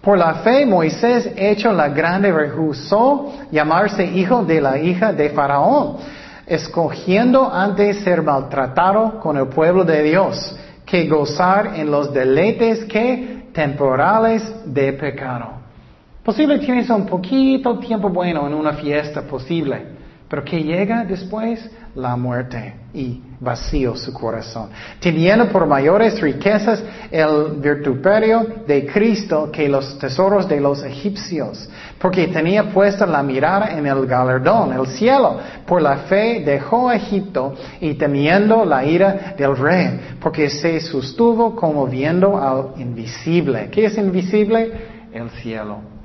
Por 0.00 0.16
la 0.16 0.34
fe 0.34 0.64
Moisés 0.64 1.28
hecho 1.36 1.72
la 1.72 1.88
grande 1.88 2.30
rehusó 2.30 3.32
llamarse 3.50 4.04
hijo 4.04 4.44
de 4.44 4.60
la 4.60 4.78
hija 4.78 5.12
de 5.12 5.30
Faraón 5.30 6.19
escogiendo 6.50 7.48
antes 7.48 8.00
ser 8.00 8.22
maltratado 8.22 9.20
con 9.20 9.36
el 9.36 9.46
pueblo 9.46 9.84
de 9.84 10.02
Dios 10.02 10.56
que 10.84 11.06
gozar 11.06 11.76
en 11.76 11.88
los 11.88 12.12
deleites 12.12 12.84
que 12.86 13.44
temporales 13.52 14.42
de 14.64 14.92
pecado. 14.94 15.52
Posible 16.24 16.58
tienes 16.58 16.90
un 16.90 17.06
poquito 17.06 17.78
tiempo 17.78 18.08
bueno 18.08 18.48
en 18.48 18.54
una 18.54 18.72
fiesta 18.72 19.22
posible, 19.22 19.99
pero 20.30 20.44
que 20.44 20.62
llega 20.62 21.04
después 21.04 21.68
la 21.96 22.14
muerte 22.14 22.74
y 22.94 23.20
vacío 23.40 23.96
su 23.96 24.12
corazón, 24.12 24.68
teniendo 25.00 25.48
por 25.48 25.66
mayores 25.66 26.20
riquezas 26.20 26.84
el 27.10 27.56
virtuperio 27.60 28.46
de 28.64 28.86
Cristo 28.86 29.50
que 29.50 29.68
los 29.68 29.98
tesoros 29.98 30.48
de 30.48 30.60
los 30.60 30.84
egipcios, 30.84 31.68
porque 31.98 32.28
tenía 32.28 32.70
puesta 32.70 33.06
la 33.06 33.24
mirada 33.24 33.76
en 33.76 33.88
el 33.88 34.06
galardón, 34.06 34.72
el 34.72 34.86
cielo, 34.86 35.40
por 35.66 35.82
la 35.82 35.96
fe 35.96 36.44
dejó 36.46 36.92
Egipto 36.92 37.56
y 37.80 37.94
temiendo 37.94 38.64
la 38.64 38.84
ira 38.84 39.34
del 39.36 39.56
rey, 39.56 40.16
porque 40.20 40.48
se 40.48 40.80
sostuvo 40.80 41.56
como 41.56 41.88
viendo 41.88 42.38
al 42.38 42.80
invisible. 42.80 43.68
¿Qué 43.68 43.86
es 43.86 43.98
invisible? 43.98 44.70
El 45.12 45.28
cielo. 45.30 45.99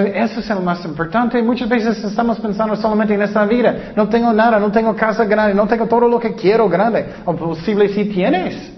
Eso 0.00 0.40
es 0.40 0.48
lo 0.48 0.60
más 0.60 0.84
importante. 0.84 1.42
Muchas 1.42 1.68
veces 1.68 2.02
estamos 2.02 2.38
pensando 2.40 2.74
solamente 2.76 3.14
en 3.14 3.22
esta 3.22 3.44
vida. 3.44 3.92
No 3.94 4.08
tengo 4.08 4.32
nada, 4.32 4.58
no 4.58 4.70
tengo 4.72 4.94
casa 4.96 5.24
grande, 5.24 5.54
no 5.54 5.66
tengo 5.66 5.86
todo 5.86 6.08
lo 6.08 6.18
que 6.18 6.34
quiero 6.34 6.68
grande. 6.68 7.06
O 7.24 7.34
posible 7.34 7.88
si 7.88 8.06
tienes. 8.06 8.72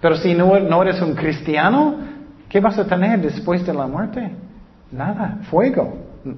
Pero 0.00 0.16
si 0.16 0.34
no, 0.34 0.58
no 0.58 0.82
eres 0.82 1.00
un 1.00 1.14
cristiano, 1.14 1.96
¿qué 2.48 2.60
vas 2.60 2.78
a 2.78 2.84
tener 2.84 3.20
después 3.20 3.64
de 3.64 3.72
la 3.72 3.86
muerte? 3.86 4.30
Nada, 4.90 5.38
fuego. 5.50 5.96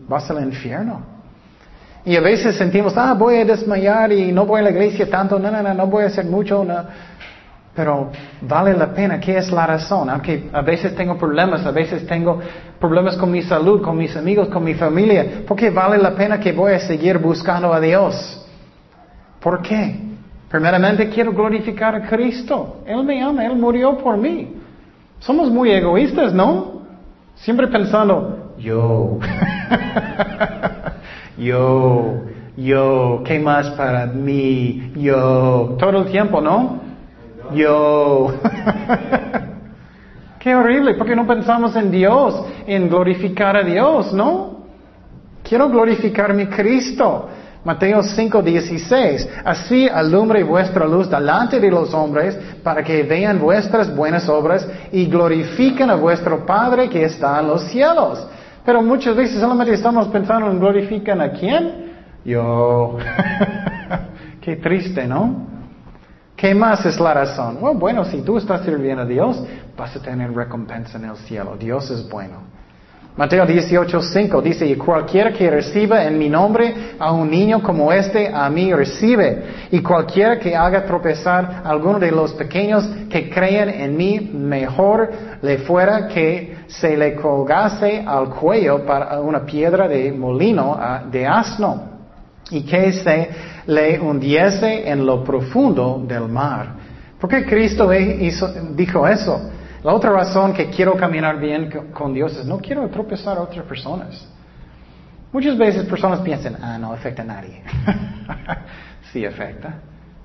vas 0.08 0.30
al 0.30 0.42
infierno. 0.44 1.14
Y 2.04 2.16
a 2.16 2.20
veces 2.20 2.56
sentimos, 2.56 2.94
ah, 2.96 3.14
voy 3.14 3.36
a 3.36 3.44
desmayar 3.44 4.12
y 4.12 4.30
no 4.30 4.44
voy 4.44 4.60
a 4.60 4.64
la 4.64 4.70
iglesia 4.70 5.08
tanto, 5.08 5.38
no, 5.38 5.50
no, 5.50 5.62
no, 5.62 5.72
no 5.72 5.86
voy 5.86 6.04
a 6.04 6.08
hacer 6.08 6.26
mucho, 6.26 6.62
no. 6.62 6.84
Pero 7.74 8.10
vale 8.40 8.74
la 8.74 8.94
pena, 8.94 9.18
¿qué 9.18 9.36
es 9.36 9.50
la 9.50 9.66
razón? 9.66 10.08
Aunque 10.08 10.48
a 10.52 10.62
veces 10.62 10.94
tengo 10.94 11.18
problemas, 11.18 11.66
a 11.66 11.72
veces 11.72 12.06
tengo 12.06 12.38
problemas 12.78 13.16
con 13.16 13.30
mi 13.32 13.42
salud, 13.42 13.82
con 13.82 13.96
mis 13.96 14.16
amigos, 14.16 14.48
con 14.48 14.62
mi 14.62 14.74
familia, 14.74 15.42
¿por 15.46 15.56
qué 15.56 15.70
vale 15.70 15.98
la 15.98 16.14
pena 16.14 16.38
que 16.38 16.52
voy 16.52 16.72
a 16.72 16.78
seguir 16.78 17.18
buscando 17.18 17.72
a 17.72 17.80
Dios? 17.80 18.46
¿Por 19.40 19.60
qué? 19.60 20.00
Primeramente 20.48 21.08
quiero 21.08 21.32
glorificar 21.32 21.96
a 21.96 22.06
Cristo. 22.06 22.82
Él 22.86 23.02
me 23.02 23.20
ama, 23.20 23.44
Él 23.44 23.56
murió 23.56 23.98
por 23.98 24.16
mí. 24.16 24.54
Somos 25.18 25.50
muy 25.50 25.72
egoístas, 25.72 26.32
¿no? 26.32 26.82
Siempre 27.34 27.66
pensando, 27.66 28.54
yo, 28.56 29.18
yo, 31.36 32.22
yo, 32.56 33.22
¿qué 33.24 33.40
más 33.40 33.70
para 33.70 34.06
mí? 34.06 34.92
Yo, 34.94 35.76
todo 35.76 36.02
el 36.02 36.10
tiempo, 36.12 36.40
¿no? 36.40 36.93
Yo. 37.52 38.34
Qué 40.38 40.54
horrible, 40.54 40.94
porque 40.94 41.16
no 41.16 41.26
pensamos 41.26 41.74
en 41.74 41.90
Dios, 41.90 42.44
en 42.66 42.88
glorificar 42.88 43.56
a 43.56 43.62
Dios, 43.62 44.12
¿no? 44.12 44.64
Quiero 45.42 45.68
glorificar 45.68 46.34
mi 46.34 46.46
Cristo. 46.46 47.28
Mateo 47.64 48.02
5, 48.02 48.42
16. 48.42 49.28
Así 49.42 49.88
alumbre 49.88 50.44
vuestra 50.44 50.86
luz 50.86 51.08
delante 51.08 51.58
de 51.58 51.70
los 51.70 51.94
hombres 51.94 52.38
para 52.62 52.84
que 52.84 53.02
vean 53.04 53.38
vuestras 53.38 53.94
buenas 53.94 54.28
obras 54.28 54.68
y 54.92 55.06
glorifiquen 55.06 55.88
a 55.88 55.94
vuestro 55.94 56.44
Padre 56.44 56.90
que 56.90 57.04
está 57.04 57.40
en 57.40 57.48
los 57.48 57.62
cielos. 57.64 58.26
Pero 58.66 58.82
muchas 58.82 59.16
veces 59.16 59.40
solamente 59.40 59.72
estamos 59.72 60.08
pensando 60.08 60.50
en 60.50 60.58
glorifican 60.58 61.22
a 61.22 61.32
quién? 61.32 61.92
Yo. 62.24 62.98
Qué 64.42 64.56
triste, 64.56 65.06
¿no? 65.06 65.53
¿Qué 66.36 66.54
más 66.54 66.84
es 66.84 66.98
la 66.98 67.14
razón? 67.14 67.58
bueno, 67.78 68.04
si 68.04 68.22
tú 68.22 68.38
estás 68.38 68.64
sirviendo 68.64 69.02
a 69.02 69.06
Dios, 69.06 69.42
vas 69.76 69.94
a 69.94 70.00
tener 70.00 70.32
recompensa 70.32 70.98
en 70.98 71.04
el 71.04 71.16
cielo. 71.16 71.56
Dios 71.56 71.90
es 71.90 72.08
bueno. 72.08 72.54
Mateo 73.16 73.46
18:5 73.46 74.42
dice, 74.42 74.66
y 74.66 74.74
cualquiera 74.74 75.32
que 75.32 75.48
reciba 75.48 76.02
en 76.04 76.18
mi 76.18 76.28
nombre 76.28 76.96
a 76.98 77.12
un 77.12 77.30
niño 77.30 77.62
como 77.62 77.92
este, 77.92 78.28
a 78.28 78.50
mí 78.50 78.74
recibe. 78.74 79.44
Y 79.70 79.80
cualquiera 79.80 80.40
que 80.40 80.56
haga 80.56 80.84
tropezar 80.84 81.62
a 81.64 81.70
alguno 81.70 82.00
de 82.00 82.10
los 82.10 82.32
pequeños 82.34 82.84
que 83.08 83.30
creen 83.30 83.68
en 83.68 83.96
mí, 83.96 84.18
mejor 84.34 85.12
le 85.42 85.58
fuera 85.58 86.08
que 86.08 86.56
se 86.66 86.96
le 86.96 87.14
colgase 87.14 88.02
al 88.04 88.30
cuello 88.30 88.84
para 88.84 89.20
una 89.20 89.46
piedra 89.46 89.86
de 89.86 90.10
molino 90.10 90.76
de 91.12 91.24
asno 91.24 91.93
y 92.50 92.62
que 92.62 92.92
se 92.92 93.30
le 93.66 93.98
hundiese 94.00 94.88
en 94.88 95.04
lo 95.04 95.24
profundo 95.24 96.02
del 96.06 96.28
mar. 96.28 96.74
¿Por 97.20 97.30
qué 97.30 97.44
Cristo 97.44 97.88
dijo 98.74 99.08
eso? 99.08 99.50
La 99.82 99.92
otra 99.92 100.10
razón 100.10 100.52
que 100.52 100.70
quiero 100.70 100.94
caminar 100.94 101.38
bien 101.38 101.70
con 101.92 102.12
Dios 102.12 102.36
es 102.38 102.46
no 102.46 102.58
quiero 102.58 102.88
tropezar 102.88 103.38
a 103.38 103.42
otras 103.42 103.64
personas. 103.66 104.28
Muchas 105.32 105.58
veces 105.58 105.84
personas 105.84 106.20
piensan, 106.20 106.56
ah, 106.62 106.78
no 106.78 106.92
afecta 106.92 107.22
a 107.22 107.24
nadie. 107.24 107.62
sí 109.12 109.26
afecta. 109.26 109.74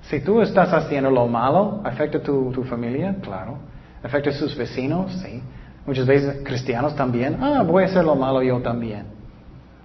Si 0.02 0.20
tú 0.20 0.40
estás 0.40 0.72
haciendo 0.72 1.10
lo 1.10 1.26
malo, 1.26 1.80
¿afecta 1.84 2.22
tu, 2.22 2.50
tu 2.52 2.64
familia? 2.64 3.16
Claro. 3.20 3.58
¿Afecta 4.02 4.30
a 4.30 4.32
sus 4.32 4.56
vecinos? 4.56 5.12
Sí. 5.22 5.42
Muchas 5.86 6.06
veces 6.06 6.42
cristianos 6.44 6.94
también, 6.94 7.36
ah, 7.40 7.62
voy 7.62 7.82
a 7.82 7.86
hacer 7.86 8.04
lo 8.04 8.14
malo 8.14 8.42
yo 8.42 8.60
también. 8.60 9.06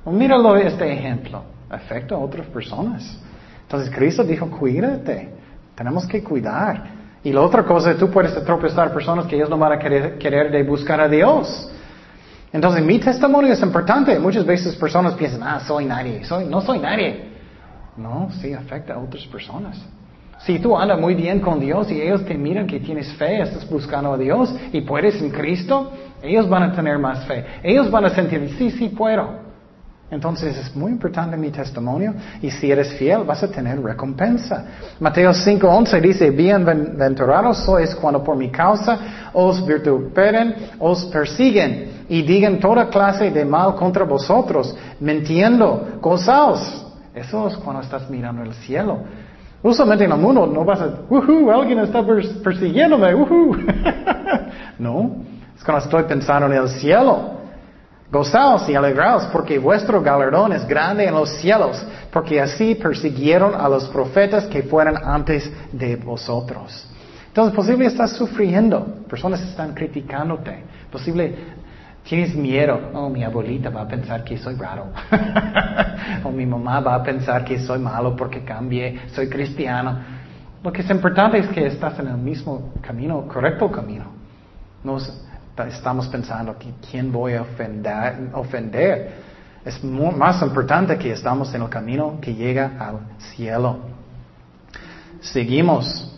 míralo 0.06 0.56
este 0.58 0.92
ejemplo. 0.92 1.55
Afecta 1.70 2.16
a 2.16 2.18
otras 2.18 2.48
personas. 2.48 3.20
Entonces 3.64 3.94
Cristo 3.94 4.24
dijo, 4.24 4.50
cuídate. 4.50 5.30
Tenemos 5.76 6.08
que 6.08 6.24
cuidar. 6.24 6.96
Y 7.24 7.34
la 7.34 7.42
otra 7.42 7.64
cosa, 7.64 7.96
tú 7.96 8.10
puedes 8.10 8.34
tropezar 8.46 8.94
personas 8.94 9.26
que 9.26 9.36
ellos 9.36 9.50
no 9.50 9.58
van 9.58 9.74
a 9.74 9.80
querer, 9.80 10.18
querer 10.18 10.52
de 10.52 10.64
buscar 10.64 11.02
a 11.02 11.10
Dios. 11.10 11.70
Entonces, 12.54 12.86
mi 12.86 13.00
testimonio 13.00 13.52
es 13.52 13.62
importante. 13.62 14.18
Muchas 14.20 14.46
veces 14.46 14.76
personas 14.76 15.16
piensan, 15.16 15.44
ah, 15.44 15.60
soy 15.60 15.86
nadie, 15.86 16.24
soy, 16.24 16.46
no 16.46 16.62
soy 16.62 16.80
nadie. 16.80 17.32
No, 17.98 18.30
sí 18.40 18.54
afecta 18.54 18.94
a 18.94 19.00
otras 19.00 19.26
personas. 19.26 19.82
Si 20.40 20.60
tú 20.60 20.78
andas 20.78 21.00
muy 21.00 21.16
bien 21.16 21.40
con 21.40 21.60
Dios 21.60 21.92
y 21.92 22.02
ellos 22.02 22.24
te 22.26 22.36
miran 22.36 22.68
que 22.68 22.80
tienes 22.80 23.12
fe, 23.14 23.42
estás 23.42 23.68
buscando 23.70 24.14
a 24.14 24.18
Dios 24.18 24.54
y 24.72 24.82
puedes 24.82 25.20
en 25.22 25.32
Cristo, 25.32 25.92
ellos 26.22 26.48
van 26.48 26.64
a 26.64 26.76
tener 26.76 27.00
más 27.00 27.26
fe. 27.26 27.44
Ellos 27.64 27.90
van 27.90 28.06
a 28.06 28.10
sentir, 28.10 28.54
sí, 28.58 28.70
sí 28.72 28.90
puedo. 28.90 29.45
Entonces 30.12 30.56
es 30.56 30.76
muy 30.76 30.92
importante 30.92 31.36
mi 31.36 31.50
testimonio 31.50 32.14
y 32.40 32.52
si 32.52 32.72
eres 32.72 32.94
fiel 32.94 33.24
vas 33.24 33.42
a 33.42 33.48
tener 33.48 33.82
recompensa. 33.82 34.64
Mateo 35.00 35.32
5:11 35.32 36.00
dice, 36.00 36.30
bienaventurados 36.30 37.66
sois 37.66 37.96
cuando 37.96 38.24
por 38.24 38.38
mi 38.38 38.50
causa 38.52 39.00
os 39.34 39.66
vituperen, 39.66 40.56
os 40.80 41.06
persiguen 41.06 42.06
y 42.08 42.22
digan 42.22 42.60
toda 42.60 42.88
clase 42.88 43.32
de 43.32 43.44
mal 43.44 43.74
contra 43.76 44.04
vosotros, 44.04 44.76
mintiendo, 45.00 45.98
gozaos. 46.00 46.86
Eso 47.16 47.48
es 47.48 47.58
cuando 47.58 47.82
estás 47.82 48.08
mirando 48.08 48.44
el 48.44 48.54
cielo. 48.54 49.00
Usualmente 49.64 50.04
en 50.04 50.12
el 50.12 50.20
mundo 50.20 50.46
no 50.46 50.64
vas 50.64 50.82
a, 50.82 51.00
¡Woohoo! 51.10 51.50
Alguien 51.50 51.80
está 51.80 52.06
persiguiéndome, 52.44 53.16
¡Woohoo! 53.16 53.58
no, 54.78 55.16
es 55.58 55.64
cuando 55.64 55.84
estoy 55.84 56.04
pensando 56.04 56.46
en 56.46 56.62
el 56.62 56.70
cielo. 56.70 57.35
Gozaos 58.12 58.70
y 58.70 58.76
alegraos 58.76 59.26
porque 59.26 59.58
vuestro 59.58 60.02
galardón 60.02 60.54
es 60.54 60.68
grande 60.68 61.06
en 61.06 61.16
los 61.16 61.30
cielos, 61.38 61.84
porque 62.12 62.40
así 62.40 62.76
persiguieron 62.76 63.56
a 63.56 63.68
los 63.68 63.86
profetas 63.90 64.46
que 64.46 64.64
fueran 64.64 64.96
antes 65.04 65.52
de 65.72 65.96
vosotros. 65.96 66.88
Entonces, 67.28 67.54
posible 67.54 67.86
estás 67.88 68.12
sufriendo, 68.14 68.86
personas 69.10 69.42
están 69.42 69.74
criticándote, 69.74 70.64
posible 70.92 71.36
tienes 72.08 72.36
miedo, 72.36 72.92
oh, 72.94 73.10
mi 73.10 73.24
abuelita 73.24 73.70
va 73.70 73.82
a 73.82 73.88
pensar 73.88 74.24
que 74.24 74.38
soy 74.38 74.56
raro, 74.56 74.86
o 76.24 76.32
mi 76.32 76.46
mamá 76.46 76.80
va 76.80 76.96
a 76.96 77.04
pensar 77.04 77.44
que 77.44 77.60
soy 77.60 77.80
malo 77.80 78.16
porque 78.16 78.44
cambié, 78.46 79.02
soy 79.14 79.28
cristiano. 79.28 79.98
Lo 80.64 80.72
que 80.72 80.82
es 80.82 80.90
importante 80.90 81.40
es 81.40 81.48
que 81.48 81.66
estás 81.66 82.00
en 82.00 82.08
el 82.08 82.18
mismo 82.18 82.74
camino, 82.82 83.28
correcto 83.28 83.70
camino. 83.70 84.06
No, 84.84 84.98
estamos 85.68 86.08
pensando 86.08 86.58
que 86.58 86.74
quién 86.90 87.12
voy 87.12 87.34
a 87.34 87.42
ofender. 87.42 88.30
ofender. 88.34 89.26
Es 89.64 89.84
más 89.84 90.42
importante 90.42 90.98
que 90.98 91.12
estamos 91.12 91.54
en 91.56 91.64
el 91.64 91.70
camino 91.70 92.20
que 92.22 92.34
llega 92.34 92.74
al 92.80 93.00
cielo. 93.18 93.80
Seguimos. 95.22 96.12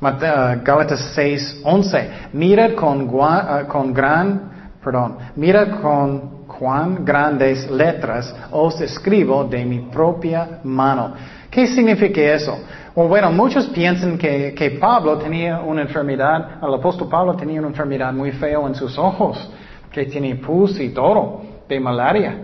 Gálatas 0.00 1.12
6, 1.14 1.60
11. 1.62 2.10
Mira 2.32 2.74
con, 2.74 3.08
ah, 3.20 3.64
con 3.68 3.92
gran, 3.92 4.72
perdón, 4.82 5.18
mira 5.36 5.80
con 5.80 6.39
cuán 6.60 7.06
grandes 7.06 7.70
letras 7.70 8.36
os 8.50 8.78
escribo 8.82 9.44
de 9.44 9.64
mi 9.64 9.78
propia 9.90 10.60
mano. 10.62 11.14
¿Qué 11.50 11.66
significa 11.66 12.20
eso? 12.20 12.60
bueno, 12.94 13.32
muchos 13.32 13.66
piensan 13.68 14.18
que, 14.18 14.52
que, 14.52 14.72
Pablo 14.72 15.16
tenía 15.16 15.60
una 15.60 15.80
enfermedad, 15.80 16.58
el 16.62 16.74
apóstol 16.74 17.08
Pablo 17.08 17.34
tenía 17.34 17.60
una 17.60 17.68
enfermedad 17.68 18.12
muy 18.12 18.32
fea 18.32 18.58
en 18.60 18.74
sus 18.74 18.98
ojos, 18.98 19.50
que 19.90 20.04
tiene 20.04 20.36
pus 20.36 20.78
y 20.78 20.90
todo, 20.90 21.40
de 21.66 21.80
malaria. 21.80 22.36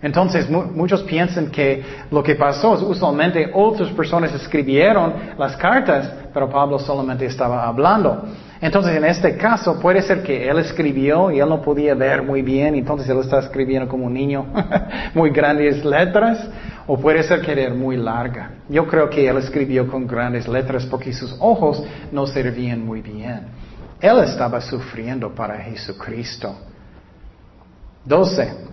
Entonces 0.00 0.48
muchos 0.48 1.02
piensan 1.02 1.50
que 1.50 1.82
lo 2.12 2.22
que 2.22 2.36
pasó 2.36 2.76
es 2.76 2.82
usualmente 2.82 3.50
otras 3.52 3.88
personas 3.90 4.32
escribieron 4.32 5.12
las 5.36 5.56
cartas, 5.56 6.08
pero 6.32 6.48
Pablo 6.48 6.78
solamente 6.78 7.26
estaba 7.26 7.66
hablando. 7.66 8.26
Entonces 8.60 8.96
en 8.96 9.04
este 9.04 9.36
caso 9.36 9.78
puede 9.78 10.00
ser 10.02 10.22
que 10.22 10.48
él 10.48 10.58
escribió 10.58 11.30
y 11.30 11.40
él 11.40 11.48
no 11.48 11.60
podía 11.60 11.94
ver 11.94 12.22
muy 12.22 12.42
bien, 12.42 12.74
entonces 12.74 13.08
él 13.08 13.18
está 13.18 13.40
escribiendo 13.40 13.88
como 13.88 14.06
un 14.06 14.14
niño, 14.14 14.46
muy 15.14 15.30
grandes 15.30 15.84
letras. 15.84 16.48
O 16.88 16.96
puede 16.98 17.22
ser 17.24 17.40
que 17.40 17.52
era 17.52 17.74
muy 17.74 17.96
larga. 17.96 18.50
Yo 18.68 18.86
creo 18.86 19.10
que 19.10 19.28
él 19.28 19.36
escribió 19.38 19.88
con 19.88 20.06
grandes 20.06 20.46
letras 20.46 20.86
porque 20.86 21.12
sus 21.12 21.36
ojos 21.40 21.82
no 22.12 22.26
servían 22.26 22.84
muy 22.84 23.02
bien. 23.02 23.40
Él 24.00 24.18
estaba 24.20 24.60
sufriendo 24.60 25.34
para 25.34 25.56
Jesucristo. 25.58 26.56
12. 28.04 28.66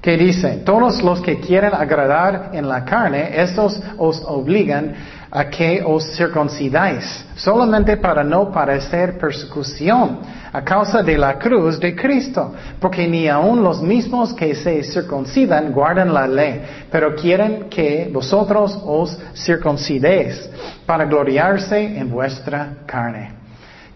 ¿Qué 0.00 0.16
dice? 0.16 0.62
Todos 0.64 1.02
los 1.02 1.20
que 1.20 1.38
quieren 1.40 1.74
agradar 1.74 2.50
en 2.54 2.66
la 2.66 2.84
carne, 2.86 3.38
estos 3.42 3.82
os 3.98 4.22
obligan 4.26 4.94
a 5.30 5.44
que 5.44 5.82
os 5.84 6.16
circuncidáis, 6.16 7.24
solamente 7.36 7.96
para 7.96 8.24
no 8.24 8.50
parecer 8.50 9.16
persecución 9.16 10.18
a 10.52 10.62
causa 10.62 11.02
de 11.02 11.16
la 11.16 11.38
cruz 11.38 11.78
de 11.78 11.94
Cristo, 11.94 12.52
porque 12.80 13.06
ni 13.06 13.28
aun 13.28 13.62
los 13.62 13.80
mismos 13.80 14.34
que 14.34 14.54
se 14.56 14.82
circuncidan 14.82 15.72
guardan 15.72 16.12
la 16.12 16.26
ley, 16.26 16.62
pero 16.90 17.14
quieren 17.14 17.68
que 17.70 18.10
vosotros 18.12 18.76
os 18.84 19.16
circuncidéis 19.34 20.50
para 20.84 21.04
gloriarse 21.04 21.78
en 21.78 22.10
vuestra 22.10 22.78
carne. 22.84 23.32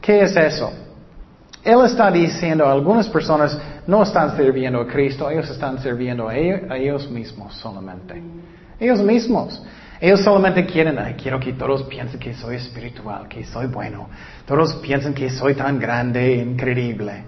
¿Qué 0.01 0.21
es 0.23 0.37
eso? 0.37 0.73
Él 1.65 1.81
está 1.85 2.11
diciendo, 2.11 2.69
algunas 2.69 3.09
personas 3.09 3.59
no 3.87 4.03
están 4.03 4.37
sirviendo 4.37 4.81
a 4.81 4.87
Cristo, 4.87 5.29
ellos 5.31 5.51
están 5.51 5.81
sirviendo 5.81 6.29
a 6.29 6.37
ellos, 6.37 6.71
a 6.71 6.77
ellos 6.77 7.11
mismos 7.11 7.55
solamente. 7.55 8.23
Ellos 8.79 9.01
mismos. 9.01 9.61
Ellos 10.05 10.21
solamente 10.21 10.67
quieren, 10.67 10.99
quiero 11.17 11.41
que 11.41 11.55
todos 11.55 11.85
piensen 11.85 12.21
que 12.21 12.35
soy 12.35 12.57
espiritual, 12.57 13.27
que 13.27 13.43
soy 13.43 13.69
bueno. 13.69 14.11
Todos 14.45 14.75
piensen 14.75 15.15
que 15.15 15.31
soy 15.31 15.55
tan 15.55 15.79
grande, 15.79 16.35
increíble. 16.35 17.25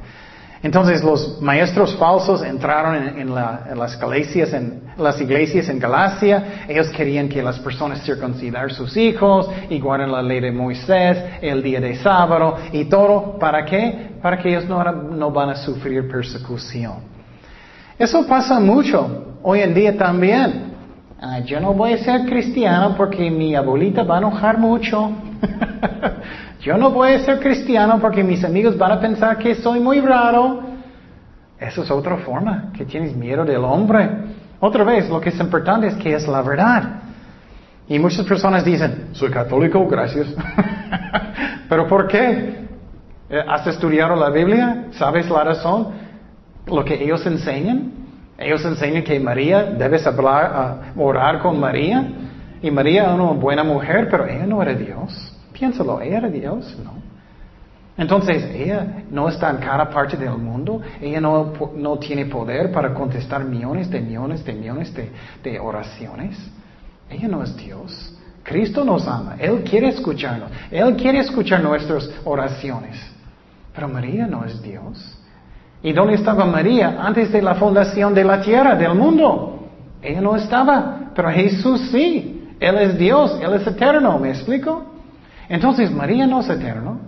Entonces 0.62 1.02
los 1.02 1.40
maestros 1.40 1.96
falsos 1.96 2.42
entraron 2.42 3.18
en, 3.18 3.34
las, 3.34 3.94
iglesias, 3.94 4.52
en 4.52 4.82
las 4.98 5.18
iglesias 5.18 5.70
en 5.70 5.78
Galacia. 5.78 6.66
Ellos 6.68 6.90
querían 6.90 7.30
que 7.30 7.42
las 7.42 7.58
personas 7.60 8.02
circuncidar 8.04 8.70
sus 8.70 8.94
hijos 8.94 9.48
y 9.70 9.80
guarden 9.80 10.12
la 10.12 10.20
ley 10.20 10.40
de 10.40 10.52
Moisés, 10.52 11.16
el 11.40 11.62
día 11.62 11.80
de 11.80 11.96
sábado 11.96 12.58
y 12.72 12.84
todo. 12.84 13.38
¿Para 13.38 13.64
qué? 13.64 14.10
Para 14.20 14.36
que 14.36 14.50
ellos 14.50 14.66
no 14.66 15.30
van 15.30 15.48
a 15.48 15.56
sufrir 15.56 16.06
persecución. 16.10 16.96
Eso 17.98 18.26
pasa 18.26 18.60
mucho 18.60 19.38
hoy 19.42 19.60
en 19.60 19.72
día 19.72 19.96
también. 19.96 20.75
Yo 21.44 21.60
no 21.60 21.72
voy 21.72 21.92
a 21.92 21.98
ser 21.98 22.26
cristiano 22.26 22.94
porque 22.96 23.30
mi 23.30 23.54
abuelita 23.54 24.02
va 24.02 24.16
a 24.16 24.18
enojar 24.18 24.58
mucho. 24.58 25.12
Yo 26.60 26.76
no 26.76 26.90
voy 26.90 27.12
a 27.12 27.18
ser 27.20 27.38
cristiano 27.38 28.00
porque 28.00 28.24
mis 28.24 28.42
amigos 28.44 28.76
van 28.76 28.90
a 28.90 29.00
pensar 29.00 29.38
que 29.38 29.54
soy 29.54 29.78
muy 29.78 30.00
raro. 30.00 30.62
Esa 31.60 31.82
es 31.82 31.90
otra 31.92 32.16
forma, 32.18 32.72
que 32.76 32.84
tienes 32.84 33.14
miedo 33.14 33.44
del 33.44 33.64
hombre. 33.64 34.10
Otra 34.58 34.82
vez, 34.82 35.08
lo 35.08 35.20
que 35.20 35.28
es 35.28 35.38
importante 35.38 35.86
es 35.86 35.94
que 35.94 36.12
es 36.12 36.26
la 36.26 36.42
verdad. 36.42 37.02
Y 37.86 38.00
muchas 38.00 38.26
personas 38.26 38.64
dicen, 38.64 39.10
soy 39.12 39.30
católico, 39.30 39.86
gracias. 39.86 40.26
¿Pero 41.68 41.86
por 41.86 42.08
qué? 42.08 42.66
Eh, 43.30 43.44
¿Has 43.46 43.66
estudiado 43.68 44.16
la 44.16 44.30
Biblia? 44.30 44.86
¿Sabes 44.92 45.30
la 45.30 45.44
razón? 45.44 45.88
Lo 46.66 46.84
que 46.84 46.94
ellos 47.00 47.24
enseñan. 47.26 47.92
Ellos 48.38 48.64
enseñan 48.64 49.02
que 49.02 49.18
María, 49.18 49.64
debes 49.64 50.06
hablar, 50.06 50.52
ah, 50.54 50.76
orar 50.96 51.40
con 51.40 51.58
María. 51.58 52.06
Y 52.62 52.70
María 52.70 53.04
era 53.04 53.14
una 53.14 53.32
buena 53.32 53.64
mujer, 53.64 54.08
pero 54.10 54.26
ella 54.26 54.46
no 54.46 54.62
era 54.62 54.74
Dios. 54.74 55.32
Piénsalo, 55.52 56.00
ella 56.00 56.18
era 56.18 56.28
Dios, 56.28 56.76
¿no? 56.84 57.06
Entonces, 57.98 58.44
ella 58.54 59.04
no 59.10 59.28
está 59.28 59.50
en 59.50 59.56
cada 59.56 59.88
parte 59.88 60.18
del 60.18 60.36
mundo, 60.36 60.82
ella 61.00 61.18
no, 61.18 61.52
no 61.74 61.98
tiene 61.98 62.26
poder 62.26 62.70
para 62.70 62.92
contestar 62.92 63.42
millones 63.44 63.90
de 63.90 64.00
millones 64.00 64.44
de 64.44 64.52
millones 64.52 64.92
de, 64.92 65.10
de 65.42 65.58
oraciones. 65.58 66.36
Ella 67.08 67.28
no 67.28 67.42
es 67.42 67.56
Dios. 67.56 68.12
Cristo 68.42 68.84
nos 68.84 69.08
ama, 69.08 69.36
Él 69.38 69.64
quiere 69.64 69.88
escucharnos, 69.88 70.50
Él 70.70 70.94
quiere 70.96 71.18
escuchar 71.20 71.62
nuestras 71.62 72.08
oraciones. 72.24 72.96
Pero 73.74 73.88
María 73.88 74.26
no 74.26 74.44
es 74.44 74.62
Dios. 74.62 75.18
¿Y 75.86 75.92
dónde 75.92 76.14
estaba 76.14 76.44
María 76.44 76.96
antes 77.00 77.30
de 77.30 77.40
la 77.40 77.54
fundación 77.54 78.12
de 78.12 78.24
la 78.24 78.40
tierra, 78.40 78.74
del 78.74 78.96
mundo? 78.96 79.68
Ella 80.02 80.20
no 80.20 80.34
estaba, 80.34 81.12
pero 81.14 81.30
Jesús 81.30 81.80
sí. 81.92 82.56
Él 82.58 82.78
es 82.78 82.98
Dios, 82.98 83.38
Él 83.40 83.54
es 83.54 83.64
eterno, 83.64 84.18
¿me 84.18 84.30
explico? 84.30 84.82
Entonces 85.48 85.92
María 85.92 86.26
no 86.26 86.40
es 86.40 86.48
eterno. 86.48 86.98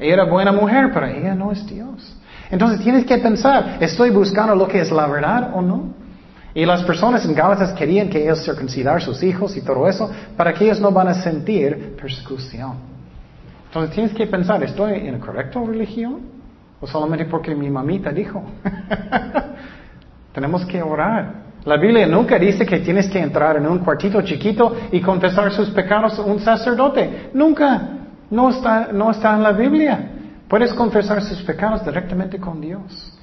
Ella 0.00 0.14
era 0.14 0.24
buena 0.24 0.50
mujer, 0.50 0.90
pero 0.92 1.06
ella 1.06 1.32
no 1.32 1.52
es 1.52 1.64
Dios. 1.64 2.16
Entonces 2.50 2.80
tienes 2.80 3.04
que 3.04 3.18
pensar, 3.18 3.76
¿estoy 3.78 4.10
buscando 4.10 4.56
lo 4.56 4.66
que 4.66 4.80
es 4.80 4.90
la 4.90 5.06
verdad 5.06 5.52
o 5.54 5.62
no? 5.62 5.94
Y 6.54 6.66
las 6.66 6.82
personas 6.82 7.24
en 7.24 7.36
Gálatas 7.36 7.72
querían 7.74 8.08
que 8.08 8.20
ellos 8.20 8.44
circuncidar 8.44 9.00
sus 9.00 9.22
hijos 9.22 9.56
y 9.56 9.60
todo 9.60 9.86
eso 9.86 10.10
para 10.36 10.52
que 10.52 10.64
ellos 10.64 10.80
no 10.80 10.90
van 10.90 11.06
a 11.06 11.14
sentir 11.14 11.94
persecución. 11.94 12.78
Entonces 13.66 13.94
tienes 13.94 14.12
que 14.12 14.26
pensar, 14.26 14.60
¿estoy 14.64 14.94
en 15.06 15.12
la 15.12 15.20
correcta 15.20 15.60
religión? 15.64 16.33
¿O 16.84 16.86
solamente 16.86 17.24
porque 17.24 17.54
mi 17.54 17.70
mamita 17.70 18.10
dijo? 18.10 18.44
Tenemos 20.34 20.66
que 20.66 20.82
orar. 20.82 21.44
La 21.64 21.78
Biblia 21.78 22.06
nunca 22.06 22.38
dice 22.38 22.66
que 22.66 22.80
tienes 22.80 23.08
que 23.08 23.18
entrar 23.18 23.56
en 23.56 23.66
un 23.66 23.78
cuartito 23.78 24.20
chiquito 24.20 24.76
y 24.92 25.00
confesar 25.00 25.50
sus 25.50 25.70
pecados 25.70 26.18
a 26.18 26.22
un 26.22 26.40
sacerdote. 26.40 27.30
Nunca. 27.32 27.88
No 28.30 28.50
está, 28.50 28.90
no 28.92 29.10
está 29.12 29.34
en 29.34 29.42
la 29.42 29.52
Biblia. 29.52 30.10
Puedes 30.46 30.74
confesar 30.74 31.22
sus 31.22 31.40
pecados 31.40 31.82
directamente 31.86 32.38
con 32.38 32.60
Dios. 32.60 33.18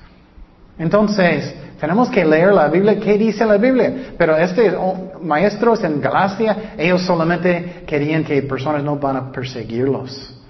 Entonces, 0.79 1.55
tenemos 1.79 2.09
que 2.09 2.25
leer 2.25 2.53
la 2.53 2.67
Biblia, 2.67 2.99
qué 2.99 3.15
dice 3.15 3.45
la 3.45 3.57
Biblia. 3.57 4.15
Pero 4.17 4.37
estos 4.37 5.21
maestros 5.21 5.83
en 5.83 6.01
Galacia, 6.01 6.73
ellos 6.79 7.03
solamente 7.03 7.83
querían 7.85 8.23
que 8.23 8.41
personas 8.41 8.83
no 8.83 8.95
van 8.95 9.17
a 9.17 9.31
perseguirlos. 9.31 10.40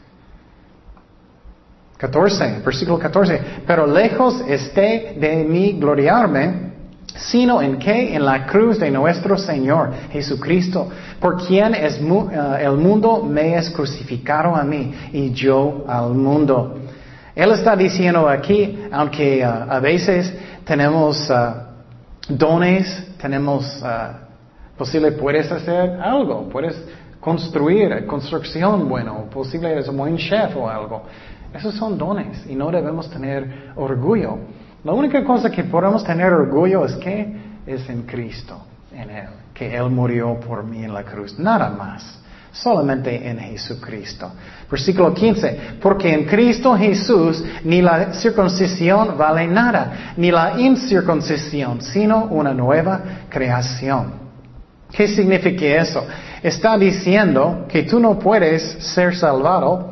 14, 2.02 2.62
versículo 2.66 2.98
14. 2.98 3.42
Pero 3.68 3.86
lejos 3.86 4.44
esté 4.48 5.16
de 5.20 5.46
mí 5.46 5.78
gloriarme 5.80 6.72
sino 7.16 7.62
en 7.62 7.78
que 7.78 8.16
en 8.16 8.26
la 8.26 8.48
cruz 8.48 8.80
de 8.80 8.90
nuestro 8.90 9.38
Señor 9.38 9.92
Jesucristo, 10.12 10.90
por 11.20 11.46
quien 11.46 11.76
es 11.76 12.00
eh, 12.00 12.64
el 12.64 12.78
mundo 12.78 13.22
me 13.22 13.56
es 13.56 13.70
crucificado 13.70 14.56
a 14.56 14.64
mí 14.64 14.94
y 15.12 15.32
yo 15.32 15.84
al 15.88 16.14
mundo. 16.14 16.80
Él 17.36 17.52
está 17.52 17.76
diciendo 17.76 18.28
aquí, 18.28 18.80
aunque 18.92 19.40
eh, 19.40 19.44
a 19.44 19.80
veces 19.80 20.34
tenemos 20.64 21.30
eh, 21.30 21.34
dones, 22.30 23.16
tenemos, 23.22 23.84
posible 24.78 25.12
puedes 25.12 25.52
hacer 25.52 26.00
algo, 26.02 26.50
puedes 26.50 26.82
construir, 27.20 28.08
construcción 28.08 28.90
bueno, 28.90 29.26
posible 29.32 29.72
eres 29.72 29.88
un 29.90 29.98
buen 29.98 30.18
chef 30.18 30.56
o 30.56 30.68
algo. 30.68 31.04
Esos 31.54 31.76
son 31.76 31.98
dones 31.98 32.46
y 32.48 32.56
no 32.56 32.72
debemos 32.72 33.10
tener 33.10 33.72
orgullo. 33.76 34.38
La 34.84 34.94
única 34.94 35.24
cosa 35.24 35.50
que 35.50 35.64
podemos 35.64 36.04
tener 36.04 36.32
orgullo 36.32 36.86
es 36.86 36.96
que 36.96 37.36
es 37.66 37.88
en 37.90 38.04
Cristo, 38.04 38.58
en 38.94 39.10
Él, 39.10 39.30
que 39.54 39.76
Él 39.76 39.90
murió 39.90 40.40
por 40.40 40.64
mí 40.64 40.84
en 40.84 40.94
la 40.94 41.04
cruz. 41.04 41.38
Nada 41.38 41.70
más. 41.70 42.20
Solamente 42.54 43.30
en 43.30 43.40
Jesucristo. 43.40 44.30
Versículo 44.70 45.14
15. 45.14 45.78
Porque 45.82 46.14
en 46.14 46.26
Cristo 46.26 46.76
Jesús 46.76 47.42
ni 47.64 47.82
la 47.82 48.12
circuncisión 48.12 49.18
vale 49.18 49.48
nada, 49.48 50.14
ni 50.18 50.32
la 50.32 50.60
incircuncisión, 50.60 51.82
sino 51.82 52.26
una 52.26 52.54
nueva 52.54 53.00
creación. 53.30 54.20
¿Qué 54.92 55.08
significa 55.08 55.66
eso? 55.66 56.06
Está 56.44 56.78
diciendo 56.78 57.66
que 57.70 57.84
tú 57.84 58.02
no 58.02 58.20
puedes 58.20 58.62
ser 58.84 59.16
salvado 59.16 59.91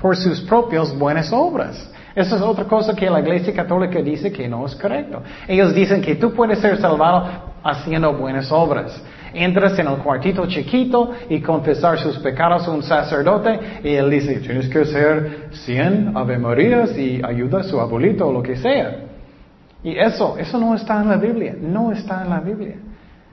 por 0.00 0.16
sus 0.16 0.40
propias 0.42 0.96
buenas 0.98 1.32
obras. 1.32 1.90
Esa 2.14 2.36
es 2.36 2.42
otra 2.42 2.64
cosa 2.64 2.94
que 2.94 3.08
la 3.08 3.20
Iglesia 3.20 3.52
Católica 3.54 4.00
dice 4.02 4.32
que 4.32 4.48
no 4.48 4.66
es 4.66 4.74
correcto. 4.74 5.22
Ellos 5.46 5.74
dicen 5.74 6.02
que 6.02 6.16
tú 6.16 6.32
puedes 6.32 6.58
ser 6.58 6.78
salvado 6.78 7.28
haciendo 7.62 8.12
buenas 8.14 8.50
obras. 8.50 9.00
Entras 9.32 9.78
en 9.78 9.86
el 9.86 9.98
cuartito 9.98 10.44
chiquito 10.46 11.12
y 11.28 11.40
confesar 11.40 11.98
sus 11.98 12.18
pecados 12.18 12.66
a 12.66 12.70
un 12.72 12.82
sacerdote 12.82 13.60
y 13.84 13.94
él 13.94 14.10
dice, 14.10 14.40
tienes 14.40 14.68
que 14.68 14.80
hacer 14.80 15.48
100 15.52 16.16
Ave 16.16 16.38
Marías 16.38 16.96
y 16.98 17.20
ayuda 17.24 17.60
a 17.60 17.62
su 17.62 17.78
abuelito 17.78 18.26
o 18.26 18.32
lo 18.32 18.42
que 18.42 18.56
sea. 18.56 19.04
Y 19.84 19.96
eso, 19.96 20.36
eso 20.36 20.58
no 20.58 20.74
está 20.74 21.00
en 21.00 21.10
la 21.10 21.16
Biblia, 21.16 21.54
no 21.60 21.92
está 21.92 22.24
en 22.24 22.30
la 22.30 22.40
Biblia. 22.40 22.76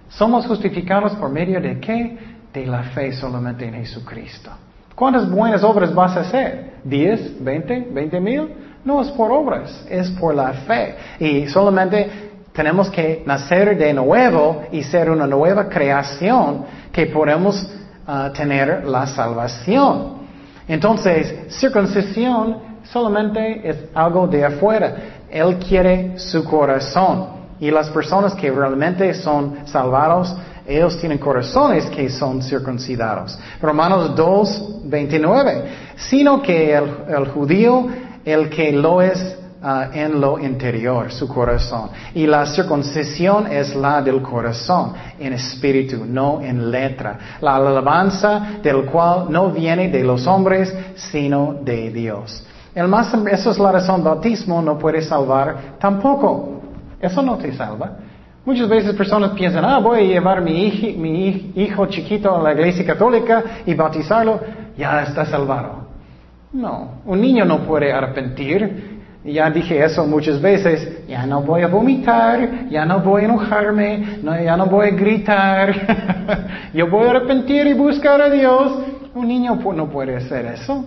Somos 0.10 0.46
justificados 0.46 1.14
por 1.14 1.32
medio 1.32 1.60
de 1.60 1.80
qué? 1.80 2.18
De 2.54 2.66
la 2.66 2.84
fe 2.84 3.12
solamente 3.12 3.66
en 3.66 3.74
Jesucristo. 3.74 4.52
¿Cuántas 4.98 5.30
buenas 5.30 5.64
obras 5.64 5.94
vas 5.94 6.18
a 6.18 6.22
hacer? 6.22 6.72
¿10? 6.84 7.38
¿20? 7.44 7.94
¿20 7.94 8.20
mil? 8.20 8.50
No 8.84 9.00
es 9.00 9.10
por 9.10 9.32
obras, 9.32 9.86
es 9.88 10.10
por 10.10 10.34
la 10.34 10.54
fe. 10.54 10.96
Y 11.20 11.46
solamente 11.50 12.10
tenemos 12.52 12.90
que 12.90 13.22
nacer 13.24 13.78
de 13.78 13.94
nuevo 13.94 14.64
y 14.72 14.82
ser 14.82 15.12
una 15.12 15.28
nueva 15.28 15.70
creación 15.70 16.66
que 16.92 17.06
podemos 17.06 17.70
ah, 18.08 18.32
tener 18.36 18.86
la 18.86 19.06
salvación. 19.06 20.14
Entonces, 20.68 21.46
circuncisión 21.60 22.58
solamente 22.86 23.70
es 23.70 23.78
algo 23.94 24.26
de 24.26 24.46
afuera. 24.46 24.96
Él 25.30 25.60
quiere 25.60 26.18
su 26.18 26.44
corazón. 26.44 27.38
Y 27.60 27.70
las 27.70 27.92
personas 27.92 28.34
que 28.34 28.50
realmente 28.50 29.14
son 29.14 29.60
salvados, 29.66 30.36
ellos 30.68 30.98
tienen 31.00 31.18
corazones 31.18 31.86
que 31.86 32.10
son 32.10 32.42
circuncidados. 32.42 33.38
Romanos 33.62 34.16
2, 34.16 34.82
29. 34.84 35.64
Sino 35.96 36.42
que 36.42 36.76
el, 36.76 36.84
el 37.08 37.28
judío 37.30 37.88
el 38.28 38.50
que 38.50 38.74
lo 38.74 39.02
es 39.02 39.38
ah, 39.64 39.88
en 39.94 40.20
lo 40.20 40.38
interior, 40.38 41.10
su 41.14 41.30
corazón. 41.30 41.90
Y 42.14 42.28
la 42.28 42.46
circuncisión 42.46 43.48
es 43.48 43.74
la 43.74 44.02
del 44.02 44.22
corazón, 44.22 44.94
en 45.18 45.32
espíritu, 45.32 46.04
no 46.06 46.42
en 46.42 46.70
letra. 46.70 47.38
La 47.40 47.56
alabanza 47.56 48.60
del 48.62 48.84
cual 48.84 49.28
no 49.30 49.50
viene 49.52 49.88
de 49.88 50.04
los 50.04 50.28
hombres, 50.28 50.76
sino 50.96 51.56
de 51.64 51.90
Dios. 51.90 52.44
El 52.76 52.90
más, 52.90 53.14
eso 53.32 53.52
es 53.52 53.60
la 53.60 53.72
razón, 53.72 54.04
bautismo 54.04 54.62
no 54.62 54.78
puede 54.78 55.02
salvar 55.02 55.78
tampoco. 55.80 56.62
Eso 57.00 57.22
no 57.22 57.38
te 57.38 57.56
salva. 57.56 57.94
Muchas 58.48 58.70
veces 58.70 58.96
personas 58.96 59.32
piensan, 59.32 59.66
ah, 59.66 59.78
voy 59.80 60.00
a 60.00 60.04
llevar 60.04 60.42
mi 60.42 60.68
hijo, 60.68 60.98
mi 60.98 61.52
hijo 61.54 61.86
chiquito 61.88 62.34
a 62.34 62.42
la 62.42 62.54
iglesia 62.54 62.86
católica 62.86 63.44
y 63.66 63.74
bautizarlo, 63.74 64.40
ya 64.78 65.04
está 65.04 65.26
salvado. 65.26 65.88
No, 66.54 67.02
un 67.04 67.20
niño 67.20 67.44
no 67.44 67.60
puede 67.64 67.92
arrepentir. 67.92 69.02
Ya 69.26 69.50
dije 69.50 69.84
eso 69.84 70.08
muchas 70.08 70.42
veces, 70.42 71.06
ya 71.10 71.26
no 71.26 71.42
voy 71.42 71.64
a 71.64 71.68
vomitar, 71.68 72.70
ya 72.70 72.86
no 72.86 73.02
voy 73.02 73.24
a 73.24 73.26
enojarme, 73.26 74.20
no, 74.24 74.42
ya 74.42 74.56
no 74.56 74.68
voy 74.68 74.88
a 74.88 74.92
gritar, 74.92 76.70
yo 76.74 76.90
voy 76.90 77.06
a 77.06 77.10
arrepentir 77.10 77.68
y 77.68 77.74
buscar 77.74 78.22
a 78.22 78.30
Dios. 78.30 78.80
Un 79.14 79.28
niño 79.28 79.60
no 79.76 79.90
puede 79.90 80.16
hacer 80.16 80.46
eso. 80.46 80.86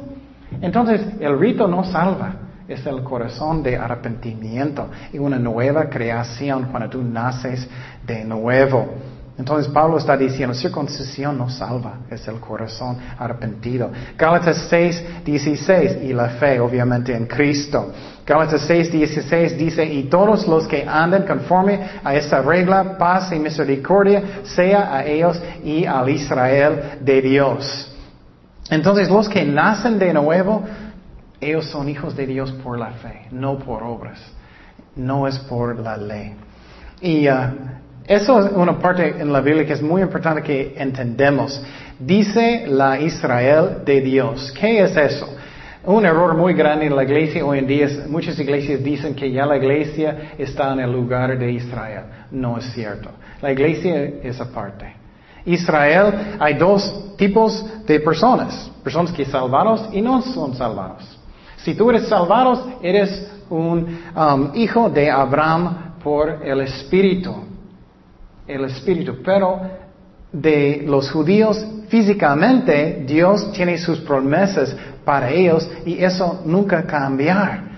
Entonces, 0.63 1.07
el 1.21 1.39
rito 1.39 1.69
no 1.69 1.85
salva, 1.85 2.37
es 2.71 2.87
el 2.87 3.03
corazón 3.03 3.65
de 3.65 3.77
arrepentimiento 3.77 4.89
y 5.13 5.19
una 5.19 5.39
nueva 5.39 5.91
creación 5.91 6.69
cuando 6.71 6.89
tú 6.89 7.03
naces 7.03 7.69
de 8.07 8.25
nuevo. 8.25 8.95
Entonces 9.37 9.73
Pablo 9.73 9.99
está 9.99 10.17
diciendo, 10.17 10.55
circuncisión 10.55 11.37
no 11.37 11.49
salva, 11.51 12.01
es 12.11 12.29
el 12.29 12.39
corazón 12.39 12.99
arrepentido. 13.19 13.91
Gálatas 14.17 14.67
6, 14.69 15.25
16, 15.25 15.99
y 16.03 16.13
la 16.13 16.29
fe 16.29 16.61
obviamente 16.61 17.17
en 17.17 17.27
Cristo. 17.27 17.91
Gálatas 18.25 18.61
6, 18.67 18.93
16 18.93 19.59
dice, 19.59 19.85
y 19.85 20.05
todos 20.05 20.47
los 20.47 20.69
que 20.69 20.87
andan 20.87 21.27
conforme 21.27 21.81
a 22.05 22.15
esta 22.15 22.41
regla, 22.43 22.99
paz 22.99 23.33
y 23.33 23.39
misericordia, 23.41 24.23
sea 24.45 24.95
a 24.95 25.05
ellos 25.05 25.43
y 25.65 25.87
al 25.87 26.09
Israel 26.09 26.99
de 27.01 27.23
Dios. 27.23 27.97
Entonces 28.71 29.09
los 29.09 29.29
que 29.29 29.45
nacen 29.45 29.99
de 29.99 30.13
nuevo, 30.13 30.63
ellos 31.41 31.67
son 31.67 31.89
hijos 31.89 32.17
de 32.17 32.27
Dios 32.27 32.53
por 32.63 32.79
la 32.79 32.91
fe, 32.93 33.23
no 33.31 33.59
por 33.59 33.83
obras, 33.83 34.21
no 34.97 35.27
es 35.27 35.39
por 35.39 35.79
la 35.79 35.97
ley. 35.97 36.35
Y 37.01 37.29
uh, 37.29 37.33
eso 38.07 38.45
es 38.45 38.53
una 38.53 38.79
parte 38.79 39.21
en 39.21 39.33
la 39.33 39.41
Biblia 39.41 39.65
que 39.65 39.75
es 39.75 39.83
muy 39.83 40.03
importante 40.03 40.43
que 40.43 40.75
entendemos. 40.77 41.63
Dice 41.99 42.67
la 42.67 43.01
Israel 43.01 43.85
de 43.85 44.01
Dios. 44.01 44.53
¿Qué 44.59 44.83
es 44.83 44.97
eso? 44.97 45.29
Un 45.85 46.05
error 46.05 46.37
muy 46.37 46.53
grande 46.53 46.87
en 46.87 46.97
la 46.97 47.05
iglesia 47.05 47.45
hoy 47.45 47.59
en 47.59 47.67
día 47.67 47.87
es, 47.87 48.09
muchas 48.09 48.39
iglesias 48.39 48.83
dicen 48.83 49.15
que 49.15 49.31
ya 49.31 49.47
la 49.47 49.57
iglesia 49.57 50.33
está 50.37 50.73
en 50.73 50.81
el 50.81 50.93
lugar 50.93 51.39
de 51.39 51.53
Israel. 51.53 52.03
No 52.31 52.59
es 52.59 52.71
cierto. 52.73 53.11
La 53.41 53.51
iglesia 53.53 54.05
es 54.23 54.39
aparte. 54.41 54.93
Israel, 55.47 56.37
hay 56.39 56.55
dos 56.55 57.17
tipos 57.17 57.65
de 57.87 58.01
personas. 58.01 58.71
Personas 58.85 59.13
que 59.13 59.25
son 59.25 59.33
salvados 59.33 59.89
y 59.93 60.03
no 60.03 60.21
son 60.21 60.55
salvados. 60.55 61.20
Si 61.65 61.75
tú 61.75 61.91
eres 61.91 62.09
salvado, 62.09 62.79
eres 62.83 63.31
un 63.51 63.99
um, 64.17 64.51
hijo 64.55 64.89
de 64.89 65.11
Abraham 65.11 65.95
por 66.03 66.45
el 66.45 66.61
Espíritu 66.63 67.35
el 68.55 68.65
Espíritu, 68.65 69.17
pero 69.25 69.61
de 70.33 70.85
los 70.87 71.11
judíos 71.11 71.65
físicamente 71.89 73.05
Dios 73.07 73.53
tiene 73.53 73.79
sus 73.79 74.01
promesas 74.01 74.75
para 75.05 75.31
ellos 75.31 75.69
y 75.85 76.03
eso 76.03 76.43
nunca 76.45 76.85
cambiar. 76.85 77.71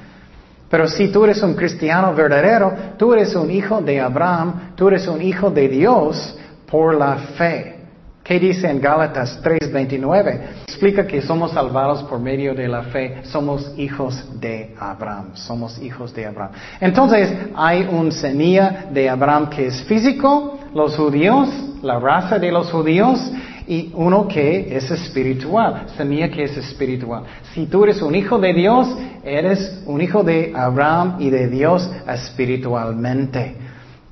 Pero 0.68 0.88
si 0.88 1.08
tú 1.08 1.24
eres 1.24 1.42
un 1.42 1.54
cristiano 1.54 2.14
verdadero, 2.14 2.72
tú 2.96 3.12
eres 3.12 3.34
un 3.34 3.50
hijo 3.50 3.80
de 3.80 4.00
Abraham, 4.00 4.72
tú 4.74 4.88
eres 4.88 5.06
un 5.06 5.20
hijo 5.20 5.50
de 5.50 5.68
Dios 5.68 6.36
por 6.70 6.94
la 6.94 7.16
fe. 7.16 7.81
¿Qué 8.24 8.38
dice 8.38 8.70
en 8.70 8.80
Gálatas 8.80 9.40
3:29? 9.42 10.40
Explica 10.62 11.06
que 11.06 11.20
somos 11.22 11.50
salvados 11.50 12.04
por 12.04 12.20
medio 12.20 12.54
de 12.54 12.68
la 12.68 12.82
fe, 12.84 13.22
somos 13.24 13.72
hijos 13.76 14.40
de 14.40 14.74
Abraham, 14.78 15.30
somos 15.34 15.82
hijos 15.82 16.14
de 16.14 16.26
Abraham. 16.26 16.52
Entonces 16.80 17.32
hay 17.56 17.82
un 17.90 18.12
semilla 18.12 18.86
de 18.92 19.10
Abraham 19.10 19.50
que 19.50 19.66
es 19.66 19.82
físico, 19.82 20.58
los 20.72 20.96
judíos, 20.96 21.48
la 21.82 21.98
raza 21.98 22.38
de 22.38 22.52
los 22.52 22.70
judíos, 22.70 23.18
y 23.66 23.90
uno 23.94 24.28
que 24.28 24.76
es 24.76 24.88
espiritual, 24.90 25.86
semilla 25.96 26.30
que 26.30 26.44
es 26.44 26.56
espiritual. 26.56 27.24
Si 27.54 27.66
tú 27.66 27.82
eres 27.82 28.02
un 28.02 28.14
hijo 28.14 28.38
de 28.38 28.52
Dios, 28.52 28.88
eres 29.24 29.82
un 29.86 30.00
hijo 30.00 30.22
de 30.22 30.52
Abraham 30.54 31.16
y 31.18 31.30
de 31.30 31.48
Dios 31.48 31.90
espiritualmente. 32.06 33.56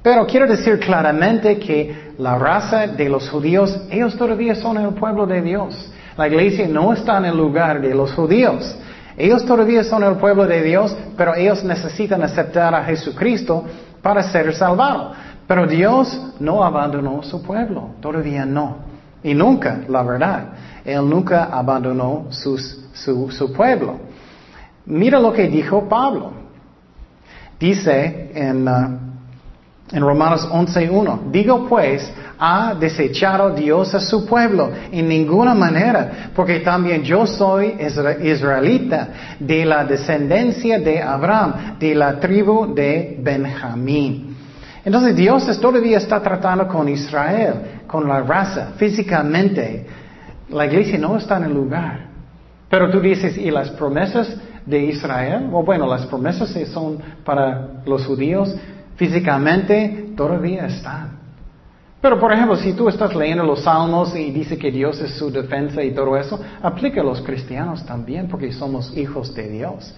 Pero 0.03 0.27
quiero 0.27 0.47
decir 0.47 0.79
claramente 0.81 1.59
que 1.59 2.10
la 2.21 2.39
raza 2.39 2.87
de 2.87 3.09
los 3.09 3.31
judíos, 3.31 3.81
ellos 3.91 4.15
todavía 4.17 4.55
son 4.55 4.77
el 4.77 4.91
pueblo 4.91 5.27
de 5.27 5.41
Dios. 5.41 5.91
La 6.19 6.29
iglesia 6.29 6.69
no 6.69 6.93
está 6.93 7.17
en 7.17 7.25
el 7.25 7.37
lugar 7.37 7.81
de 7.81 7.95
los 7.95 8.13
judíos. 8.13 8.77
Ellos 9.17 9.45
todavía 9.47 9.83
son 9.85 10.05
el 10.05 10.17
pueblo 10.17 10.47
de 10.47 10.63
Dios, 10.63 10.95
pero 11.17 11.35
ellos 11.35 11.65
necesitan 11.65 12.23
aceptar 12.23 12.75
a 12.75 12.85
Jesucristo 12.85 13.65
para 14.03 14.23
ser 14.23 14.55
salvados. 14.55 15.17
Pero 15.47 15.67
Dios 15.67 16.35
no 16.39 16.63
abandonó 16.63 17.23
su 17.23 17.43
pueblo, 17.43 17.93
todavía 18.01 18.45
no. 18.45 18.77
Y 19.23 19.33
nunca, 19.33 19.81
la 19.89 20.03
verdad, 20.03 20.45
Él 20.85 21.09
nunca 21.09 21.45
abandonó 21.45 22.27
su, 22.31 22.59
su 22.59 23.53
pueblo. 23.53 23.99
Mira 24.85 25.19
lo 25.19 25.33
que 25.33 25.49
dijo 25.49 25.89
Pablo. 25.89 26.33
Dice 27.59 28.31
en, 28.35 28.69
uh, 28.69 29.10
en 29.93 30.03
Romanos 30.03 30.49
11.1, 30.51 31.31
digo 31.31 31.67
pues, 31.69 32.13
ha 32.39 32.75
desechado 32.75 33.51
Dios 33.51 33.95
a 33.95 34.01
su 34.01 34.25
pueblo 34.25 34.71
en 34.91 35.09
ninguna 35.09 35.55
manera, 35.55 36.31
porque 36.35 36.61
también 36.61 37.03
yo 37.03 37.27
soy 37.27 37.77
israelita 38.23 39.09
de 39.39 39.65
la 39.65 39.85
descendencia 39.85 40.79
de 40.79 41.03
Abraham, 41.03 41.79
de 41.79 41.95
la 41.95 42.19
tribu 42.21 42.73
de 42.75 43.19
Benjamín. 43.21 44.37
Entonces 44.85 45.15
Dios 45.15 45.61
todavía 45.61 45.99
está 45.99 46.23
tratando 46.23 46.67
con 46.67 46.89
Israel, 46.89 47.83
con 47.87 48.09
la 48.09 48.23
raza, 48.23 48.73
físicamente. 48.77 49.87
La 50.49 50.67
iglesia 50.67 50.99
no 50.99 51.17
está 51.17 51.37
en 51.37 51.45
el 51.45 51.53
lugar. 51.55 52.07
Pero 52.71 52.89
tú 52.91 53.01
dices, 53.01 53.37
¿y 53.37 53.51
las 53.51 53.71
promesas 53.71 54.35
de 54.65 54.85
Israel? 54.85 55.49
Bueno, 55.51 55.87
las 55.87 56.07
promesas 56.07 56.57
son 56.73 56.99
para 57.25 57.83
los 57.85 58.07
judíos, 58.07 58.55
físicamente 59.01 60.13
todavía 60.15 60.67
están. 60.67 61.19
Pero 62.03 62.21
por 62.21 62.35
ejemplo, 62.35 62.55
si 62.57 62.75
tú 62.75 62.87
estás 62.87 63.15
leyendo 63.17 63.43
los 63.45 63.63
salmos 63.63 64.15
y 64.15 64.31
dice 64.31 64.59
que 64.59 64.71
Dios 64.71 65.01
es 65.01 65.15
su 65.15 65.31
defensa 65.31 65.83
y 65.83 65.93
todo 65.93 66.19
eso, 66.19 66.39
aplica 66.61 67.01
a 67.01 67.05
los 67.05 67.23
cristianos 67.23 67.83
también 67.87 68.29
porque 68.29 68.53
somos 68.53 68.95
hijos 68.95 69.35
de 69.35 69.49
Dios. 69.49 69.95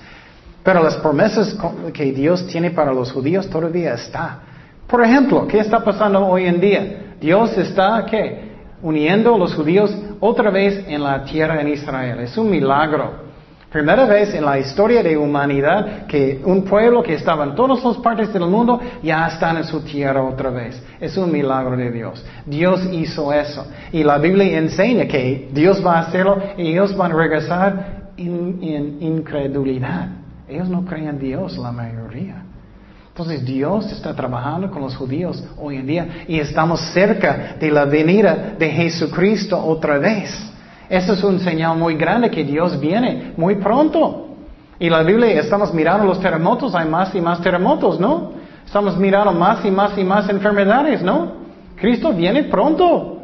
Pero 0.63 0.85
las 0.85 0.97
promesas 0.99 1.57
que 1.93 2.13
Dios 2.13 2.47
tiene 2.47 2.71
para 2.71 2.93
los 2.93 3.11
judíos 3.11 3.51
todavía 3.51 3.95
están. 3.95 4.39
Por 4.87 5.03
ejemplo, 5.03 5.49
¿qué 5.49 5.59
está 5.59 5.83
pasando 5.83 6.25
hoy 6.25 6.47
en 6.47 6.61
día? 6.61 7.17
Dios 7.21 7.59
está, 7.59 8.07
¿qué? 8.09 8.53
Uniendo 8.83 9.35
a 9.35 9.39
los 9.39 9.53
judíos 9.53 9.93
otra 10.21 10.49
vez 10.51 10.85
en 10.87 11.03
la 11.03 11.25
tierra 11.25 11.61
en 11.61 11.69
Israel. 11.69 12.21
Es 12.21 12.39
un 12.39 12.49
milagro. 12.49 13.22
Primera 13.73 14.05
vez 14.05 14.35
en 14.35 14.45
la 14.45 14.59
historia 14.59 15.03
de 15.03 15.17
humanidad 15.17 16.07
que 16.07 16.43
un 16.45 16.63
pueblo 16.63 17.03
que 17.03 17.15
estaba 17.15 17.45
en 17.45 17.55
todas 17.55 17.83
las 17.83 17.97
partes 17.97 18.31
del 18.31 18.47
mundo 18.47 18.79
ya 19.03 19.27
está 19.27 19.51
en 19.51 19.65
su 19.65 19.81
tierra 19.81 20.23
otra 20.23 20.51
vez. 20.51 20.81
Es 21.01 21.17
un 21.17 21.33
milagro 21.33 21.75
de 21.75 21.91
Dios. 21.91 22.23
Dios 22.45 22.87
hizo 22.93 23.33
eso. 23.33 23.67
Y 23.91 24.05
la 24.05 24.19
Biblia 24.19 24.59
enseña 24.59 25.07
que 25.07 25.49
Dios 25.53 25.85
va 25.85 25.95
a 25.95 26.01
hacerlo 26.01 26.37
y 26.59 26.69
ellos 26.69 26.95
van 26.95 27.13
a 27.13 27.15
regresar 27.15 28.13
en 28.19 28.99
incredulidad. 29.01 30.09
Ellos 30.47 30.69
no 30.69 30.85
creen 30.85 31.09
en 31.09 31.19
Dios, 31.19 31.57
la 31.57 31.73
mayoría. 31.73 32.45
Entonces 33.09 33.43
Dios 33.43 33.91
está 33.91 34.15
trabajando 34.15 34.71
con 34.71 34.83
los 34.83 34.95
judíos 34.97 35.43
hoy 35.57 35.77
en 35.77 35.87
día 35.87 36.09
y 36.29 36.39
estamos 36.39 36.79
cerca 36.93 37.57
de 37.59 37.71
la 37.71 37.87
venida 37.87 38.55
de 38.59 38.69
Jesucristo 38.69 39.59
otra 39.59 39.97
vez. 39.97 40.52
Eso 40.93 41.15
es 41.15 41.25
un 41.25 41.41
señal 41.41 41.79
muy 41.79 41.95
grande 41.95 42.31
que 42.31 42.45
Dios 42.45 42.79
viene 42.79 43.33
muy 43.39 43.55
pronto. 43.55 44.27
Y 44.79 44.91
la 44.91 45.03
Biblia, 45.03 45.41
estamos 45.41 45.73
mirando 45.73 46.05
los 46.05 46.21
terremotos, 46.21 46.75
hay 46.75 46.87
más 46.87 47.15
y 47.15 47.21
más 47.23 47.41
terremotos, 47.41 47.99
¿no? 47.99 48.33
Estamos 48.67 48.99
mirando 48.99 49.33
más 49.33 49.65
y 49.65 49.71
más 49.71 49.97
y 49.97 50.05
más 50.05 50.29
enfermedades, 50.29 51.01
¿no? 51.03 51.33
Cristo 51.77 52.13
viene 52.13 52.45
pronto. 52.45 53.23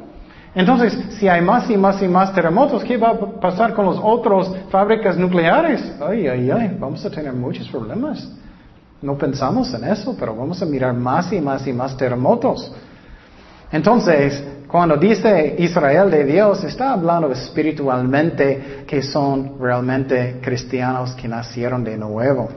Entonces, 0.55 0.99
si 1.19 1.29
hay 1.29 1.43
más 1.43 1.69
y 1.69 1.77
más 1.77 2.01
y 2.01 2.09
más 2.09 2.33
terremotos, 2.33 2.83
¿qué 2.85 2.97
va 2.97 3.11
a 3.11 3.19
pasar 3.39 3.75
con 3.75 3.85
las 3.85 3.99
otras 4.03 4.51
fábricas 4.71 5.19
nucleares? 5.19 5.95
Ay, 6.01 6.27
ay, 6.27 6.51
ay, 6.51 6.75
vamos 6.81 7.05
a 7.05 7.11
tener 7.11 7.35
muchos 7.35 7.69
problemas. 7.69 8.33
No 9.03 9.19
pensamos 9.19 9.75
en 9.75 9.85
eso, 9.85 10.17
pero 10.19 10.35
vamos 10.35 10.63
a 10.63 10.65
mirar 10.65 10.95
más 10.95 11.31
y 11.35 11.41
más 11.43 11.67
y 11.67 11.75
más 11.75 11.95
terremotos. 11.99 12.73
Entonces, 13.71 14.43
cuando 14.69 14.99
dice 14.99 15.57
Israel 15.59 16.11
de 16.11 16.25
Dios, 16.25 16.63
está 16.63 16.93
hablando 16.93 17.33
espiritualmente 17.33 18.85
que 18.87 19.03
son 19.03 19.59
realmente 19.59 20.41
cristianos 20.43 21.15
que 21.15 21.27
nacieron 21.27 21.83
de 21.83 21.97
nuevo. 21.97 22.51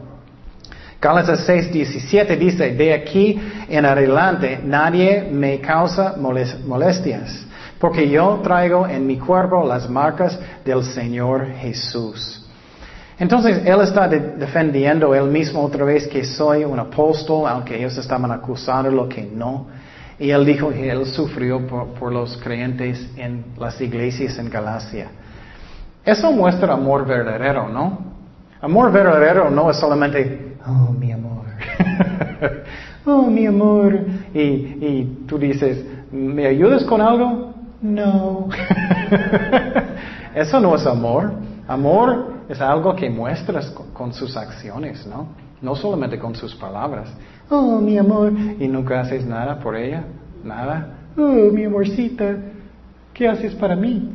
Gálatas 1.01 1.45
6, 1.45 1.71
17 1.71 2.35
dice, 2.35 2.73
de 2.73 2.93
aquí 2.93 3.41
en 3.69 3.85
adelante 3.85 4.59
nadie 4.61 5.23
me 5.31 5.61
causa 5.61 6.15
molestias, 6.17 7.45
porque 7.79 8.07
yo 8.07 8.41
traigo 8.43 8.85
en 8.85 9.07
mi 9.07 9.17
cuerpo 9.17 9.65
las 9.65 9.89
marcas 9.89 10.37
del 10.65 10.83
Señor 10.83 11.47
Jesús. 11.53 12.45
Entonces 13.17 13.61
él 13.65 13.79
está 13.81 14.09
defendiendo 14.09 15.15
él 15.15 15.29
mismo 15.29 15.63
otra 15.63 15.85
vez 15.85 16.07
que 16.07 16.25
soy 16.25 16.65
un 16.65 16.77
apóstol, 16.77 17.47
aunque 17.47 17.77
ellos 17.77 17.97
estaban 17.97 18.31
acusando 18.31 18.91
lo 18.91 19.07
que 19.07 19.23
no. 19.23 19.67
Y 20.21 20.29
él 20.29 20.45
dijo 20.45 20.69
que 20.69 20.87
él 20.87 21.07
sufrió 21.07 21.65
por, 21.65 22.13
los 22.13 22.37
creyentes 22.37 23.09
en 23.17 23.43
las 23.57 23.81
iglesias 23.81 24.37
en 24.37 24.51
Galacia. 24.51 25.07
Eso 26.05 26.31
muestra 26.31 26.73
amor 26.73 27.07
verdadero, 27.07 27.67
¿no? 27.67 27.97
Amor 28.61 28.91
verdadero 28.91 29.49
no 29.49 29.71
es 29.71 29.77
solamente 29.77 30.57
oh, 30.63 30.93
mi 30.93 31.11
amor. 31.11 31.45
oh, 33.07 33.23
mi 33.31 33.47
amor. 33.47 33.99
Y, 34.31 34.39
y 34.39 35.25
tú 35.27 35.39
dices, 35.39 35.83
¿me 36.11 36.45
ayudas 36.45 36.83
con 36.83 37.01
algo? 37.01 37.55
No. 37.81 38.47
Eso 40.35 40.59
no 40.59 40.75
es 40.75 40.85
amor. 40.85 41.33
Amor 41.67 42.43
es 42.47 42.61
algo 42.61 42.95
que 42.95 43.09
muestras 43.09 43.73
con, 43.91 44.13
sus 44.13 44.37
acciones, 44.37 45.03
¿no? 45.07 45.29
No 45.61 45.75
solamente 45.75 46.17
con 46.17 46.35
sus 46.35 46.55
palabras. 46.55 47.09
Oh, 47.49 47.79
mi 47.79 47.97
amor. 47.97 48.33
Y 48.59 48.67
nunca 48.67 49.01
haces 49.01 49.25
nada 49.25 49.59
por 49.59 49.75
ella. 49.75 50.03
Nada. 50.43 50.87
Oh, 51.17 51.51
mi 51.51 51.65
amorcita. 51.65 52.35
¿Qué 53.13 53.27
haces 53.27 53.53
para 53.55 53.75
mí? 53.75 54.13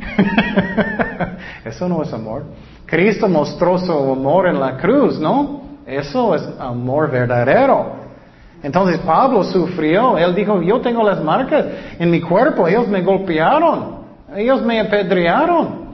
Eso 1.64 1.88
no 1.88 2.02
es 2.02 2.12
amor. 2.12 2.44
Cristo 2.86 3.28
mostró 3.28 3.78
su 3.78 3.92
amor 3.92 4.48
en 4.48 4.58
la 4.58 4.76
cruz, 4.76 5.20
¿no? 5.20 5.60
Eso 5.86 6.34
es 6.34 6.42
amor 6.58 7.10
verdadero. 7.10 8.06
Entonces 8.62 8.98
Pablo 9.00 9.44
sufrió. 9.44 10.18
Él 10.18 10.34
dijo, 10.34 10.60
yo 10.62 10.80
tengo 10.80 11.02
las 11.02 11.22
marcas 11.22 11.66
en 11.98 12.10
mi 12.10 12.20
cuerpo. 12.20 12.66
Ellos 12.66 12.88
me 12.88 13.02
golpearon. 13.02 13.96
Ellos 14.34 14.62
me 14.62 14.80
apedrearon. 14.80 15.86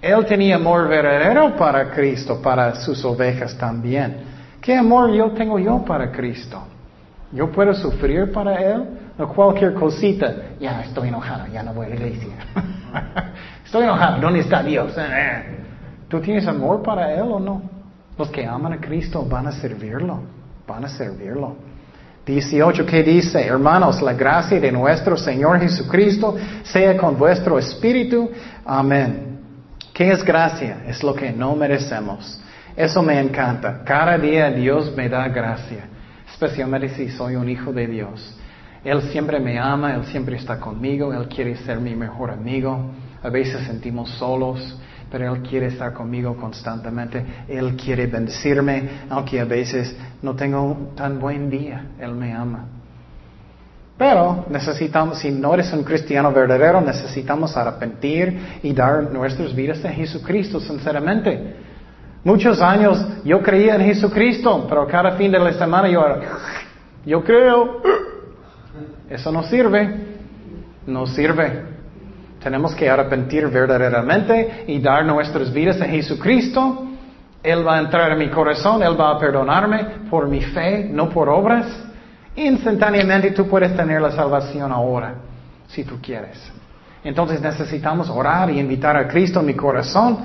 Él 0.00 0.26
tenía 0.26 0.56
amor 0.56 0.88
verdadero 0.88 1.56
para 1.56 1.90
Cristo, 1.90 2.40
para 2.42 2.74
sus 2.74 3.04
ovejas 3.04 3.56
también. 3.56 4.31
¿Qué 4.62 4.76
amor 4.76 5.12
yo 5.12 5.32
tengo 5.32 5.58
yo 5.58 5.84
para 5.84 6.12
Cristo? 6.12 6.62
¿Yo 7.32 7.50
puedo 7.50 7.74
sufrir 7.74 8.30
para 8.30 8.54
Él? 8.62 8.84
O 9.18 9.26
cualquier 9.26 9.74
cosita. 9.74 10.32
Ya 10.60 10.82
estoy 10.82 11.08
enojado, 11.08 11.48
ya 11.52 11.64
no 11.64 11.74
voy 11.74 11.86
a 11.86 11.88
la 11.88 11.94
iglesia. 11.96 12.34
estoy 13.64 13.82
enojado, 13.82 14.20
¿dónde 14.20 14.38
está 14.38 14.62
Dios? 14.62 14.94
¿Tú 16.08 16.20
tienes 16.20 16.46
amor 16.46 16.80
para 16.80 17.12
Él 17.12 17.22
o 17.22 17.40
no? 17.40 17.62
Los 18.16 18.30
que 18.30 18.46
aman 18.46 18.74
a 18.74 18.80
Cristo 18.80 19.26
van 19.28 19.48
a 19.48 19.52
servirlo, 19.52 20.20
van 20.66 20.84
a 20.84 20.88
servirlo. 20.88 21.56
18, 22.24 22.86
¿qué 22.86 23.02
dice? 23.02 23.44
Hermanos, 23.44 24.00
la 24.00 24.12
gracia 24.12 24.60
de 24.60 24.70
nuestro 24.70 25.16
Señor 25.16 25.58
Jesucristo 25.58 26.36
sea 26.62 26.96
con 26.96 27.18
vuestro 27.18 27.58
espíritu. 27.58 28.30
Amén. 28.64 29.40
¿Qué 29.92 30.12
es 30.12 30.22
gracia? 30.22 30.84
Es 30.86 31.02
lo 31.02 31.14
que 31.14 31.32
no 31.32 31.56
merecemos. 31.56 32.41
Eso 32.76 33.02
me 33.02 33.20
encanta. 33.20 33.82
Cada 33.84 34.16
día 34.18 34.50
Dios 34.50 34.94
me 34.96 35.08
da 35.08 35.28
gracia, 35.28 35.84
especialmente 36.30 36.88
si 36.90 37.10
soy 37.10 37.36
un 37.36 37.48
hijo 37.48 37.72
de 37.72 37.86
Dios. 37.86 38.38
Él 38.84 39.02
siempre 39.12 39.38
me 39.38 39.58
ama, 39.58 39.94
Él 39.94 40.04
siempre 40.06 40.36
está 40.36 40.58
conmigo, 40.58 41.12
Él 41.12 41.28
quiere 41.28 41.56
ser 41.56 41.78
mi 41.78 41.94
mejor 41.94 42.30
amigo. 42.30 42.90
A 43.22 43.28
veces 43.28 43.64
sentimos 43.66 44.10
solos, 44.10 44.78
pero 45.10 45.32
Él 45.34 45.42
quiere 45.42 45.66
estar 45.66 45.92
conmigo 45.92 46.36
constantemente. 46.36 47.24
Él 47.46 47.76
quiere 47.76 48.06
bendecirme, 48.06 48.88
aunque 49.10 49.38
a 49.38 49.44
veces 49.44 49.96
no 50.22 50.34
tengo 50.34 50.92
tan 50.96 51.20
buen 51.20 51.48
día. 51.48 51.86
Él 52.00 52.14
me 52.14 52.32
ama. 52.32 52.66
Pero 53.96 54.46
necesitamos, 54.50 55.18
si 55.18 55.30
no 55.30 55.54
eres 55.54 55.72
un 55.72 55.84
cristiano 55.84 56.32
verdadero, 56.32 56.80
necesitamos 56.80 57.56
arrepentir 57.56 58.58
y 58.62 58.72
dar 58.72 59.12
nuestras 59.12 59.54
vidas 59.54 59.84
a 59.84 59.90
Jesucristo, 59.90 60.58
sinceramente. 60.58 61.54
Muchos 62.24 62.60
años 62.60 63.04
yo 63.24 63.42
creía 63.42 63.74
en 63.74 63.82
Jesucristo, 63.82 64.66
pero 64.68 64.86
cada 64.86 65.12
fin 65.12 65.32
de 65.32 65.40
la 65.40 65.52
semana 65.54 65.88
yo, 65.88 66.04
yo 67.04 67.24
creo, 67.24 67.82
eso 69.10 69.32
no 69.32 69.42
sirve, 69.42 69.92
no 70.86 71.06
sirve. 71.06 71.64
Tenemos 72.40 72.74
que 72.74 72.88
arrepentir 72.88 73.48
verdaderamente 73.48 74.64
y 74.68 74.78
dar 74.78 75.04
nuestras 75.04 75.52
vidas 75.52 75.80
a 75.80 75.86
Jesucristo. 75.86 76.86
Él 77.42 77.66
va 77.66 77.76
a 77.76 77.80
entrar 77.80 78.12
en 78.12 78.18
mi 78.18 78.30
corazón, 78.30 78.84
Él 78.84 78.98
va 79.00 79.10
a 79.10 79.18
perdonarme 79.18 79.84
por 80.08 80.28
mi 80.28 80.40
fe, 80.40 80.88
no 80.92 81.08
por 81.08 81.28
obras. 81.28 81.66
Instantáneamente 82.36 83.32
tú 83.32 83.48
puedes 83.48 83.76
tener 83.76 84.00
la 84.00 84.12
salvación 84.12 84.70
ahora, 84.70 85.14
si 85.66 85.82
tú 85.82 85.98
quieres. 86.00 86.38
Entonces 87.02 87.40
necesitamos 87.40 88.08
orar 88.08 88.48
y 88.50 88.60
invitar 88.60 88.96
a 88.96 89.08
Cristo 89.08 89.40
en 89.40 89.46
mi 89.46 89.54
corazón 89.54 90.18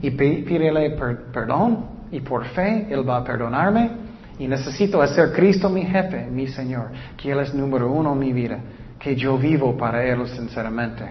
y 0.00 0.10
pedirle 0.10 0.90
perdón 1.32 1.96
y 2.10 2.20
por 2.20 2.44
fe 2.46 2.86
Él 2.90 3.08
va 3.08 3.18
a 3.18 3.24
perdonarme. 3.24 3.90
Y 4.38 4.46
necesito 4.46 5.00
hacer 5.00 5.32
Cristo 5.32 5.70
mi 5.70 5.82
jefe, 5.84 6.26
mi 6.26 6.46
Señor, 6.46 6.90
que 7.16 7.30
Él 7.30 7.40
es 7.40 7.54
número 7.54 7.90
uno 7.90 8.12
en 8.12 8.18
mi 8.18 8.32
vida, 8.32 8.58
que 8.98 9.16
yo 9.16 9.38
vivo 9.38 9.76
para 9.76 10.04
Él 10.04 10.26
sinceramente. 10.28 11.04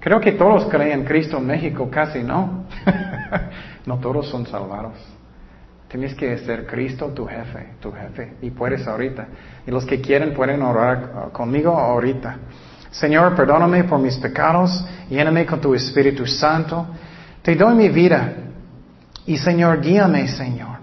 Creo 0.00 0.20
que 0.20 0.32
todos 0.32 0.66
creen 0.66 1.00
en 1.00 1.04
Cristo 1.04 1.38
en 1.38 1.46
México, 1.46 1.88
casi 1.90 2.22
no. 2.22 2.64
no 3.86 3.98
todos 3.98 4.28
son 4.28 4.46
salvados. 4.46 4.94
Tienes 5.88 6.14
que 6.14 6.36
ser 6.38 6.66
Cristo 6.66 7.06
tu 7.14 7.26
jefe, 7.26 7.74
tu 7.80 7.92
jefe. 7.92 8.34
Y 8.42 8.50
puedes 8.50 8.86
ahorita. 8.86 9.26
Y 9.66 9.70
los 9.70 9.84
que 9.86 10.00
quieren 10.00 10.34
pueden 10.34 10.62
orar 10.62 11.30
conmigo 11.32 11.72
ahorita. 11.78 12.36
Señor, 12.90 13.34
perdóname 13.36 13.84
por 13.84 14.00
mis 14.00 14.16
pecados. 14.18 14.84
Lléname 15.08 15.46
con 15.46 15.60
tu 15.60 15.74
Espíritu 15.74 16.26
Santo. 16.26 16.86
Te 17.46 17.54
doy 17.54 17.76
mi 17.76 17.90
vida. 17.90 18.32
Y 19.24 19.38
Señor, 19.38 19.80
guíame, 19.80 20.26
Señor. 20.26 20.78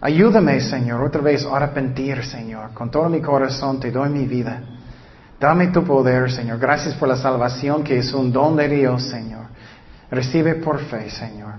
Ayúdame, 0.00 0.60
Señor, 0.60 1.04
otra 1.04 1.20
vez 1.20 1.46
a 1.46 1.56
arrepentir, 1.56 2.24
Señor. 2.24 2.74
Con 2.74 2.90
todo 2.90 3.08
mi 3.08 3.20
corazón 3.20 3.78
te 3.78 3.92
doy 3.92 4.08
mi 4.08 4.26
vida. 4.26 4.60
Dame 5.38 5.68
tu 5.68 5.84
poder, 5.84 6.32
Señor. 6.32 6.58
Gracias 6.58 6.96
por 6.96 7.06
la 7.06 7.14
salvación 7.14 7.84
que 7.84 7.98
es 7.98 8.12
un 8.12 8.32
don 8.32 8.56
de 8.56 8.68
Dios, 8.68 9.04
Señor. 9.04 9.44
Recibe 10.10 10.56
por 10.56 10.80
fe, 10.80 11.10
Señor. 11.10 11.52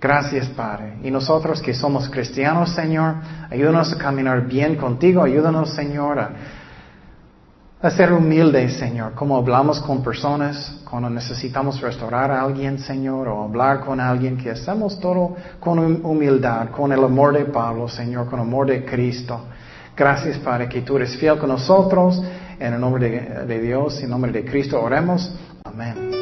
Gracias, 0.00 0.48
Padre. 0.48 0.96
Y 1.02 1.10
nosotros 1.10 1.60
que 1.60 1.74
somos 1.74 2.08
cristianos, 2.08 2.74
Señor, 2.74 3.16
ayúdanos 3.50 3.92
a 3.92 3.98
caminar 3.98 4.46
bien 4.46 4.76
contigo. 4.76 5.22
Ayúdanos, 5.22 5.74
Señor, 5.74 6.18
a, 6.18 6.30
ser 7.90 8.12
humildes, 8.12 8.74
Señor. 8.78 9.14
Como 9.14 9.36
hablamos 9.36 9.80
con 9.80 10.02
personas 10.04 10.80
cuando 10.88 11.10
necesitamos 11.10 11.80
restaurar 11.80 12.30
a 12.30 12.42
alguien, 12.42 12.78
Señor, 12.78 13.26
o 13.26 13.42
hablar 13.42 13.80
con 13.80 13.98
alguien, 13.98 14.36
que 14.36 14.50
hacemos 14.50 15.00
todo 15.00 15.34
con 15.58 15.78
humildad, 15.78 16.70
con 16.70 16.92
el 16.92 17.02
amor 17.02 17.36
de 17.36 17.44
Pablo, 17.46 17.88
Señor, 17.88 18.26
con 18.26 18.38
el 18.38 18.46
amor 18.46 18.68
de 18.68 18.84
Cristo. 18.84 19.46
Gracias, 19.96 20.38
Padre, 20.38 20.68
que 20.68 20.82
tú 20.82 20.96
eres 20.96 21.16
fiel 21.16 21.38
con 21.38 21.48
nosotros. 21.48 22.22
En 22.58 22.74
el 22.74 22.80
nombre 22.80 23.44
de, 23.46 23.60
Dios, 23.60 24.00
en 24.02 24.10
nombre 24.10 24.30
de 24.30 24.44
Cristo, 24.44 24.80
oremos. 24.80 25.34
Amén. 25.64 26.21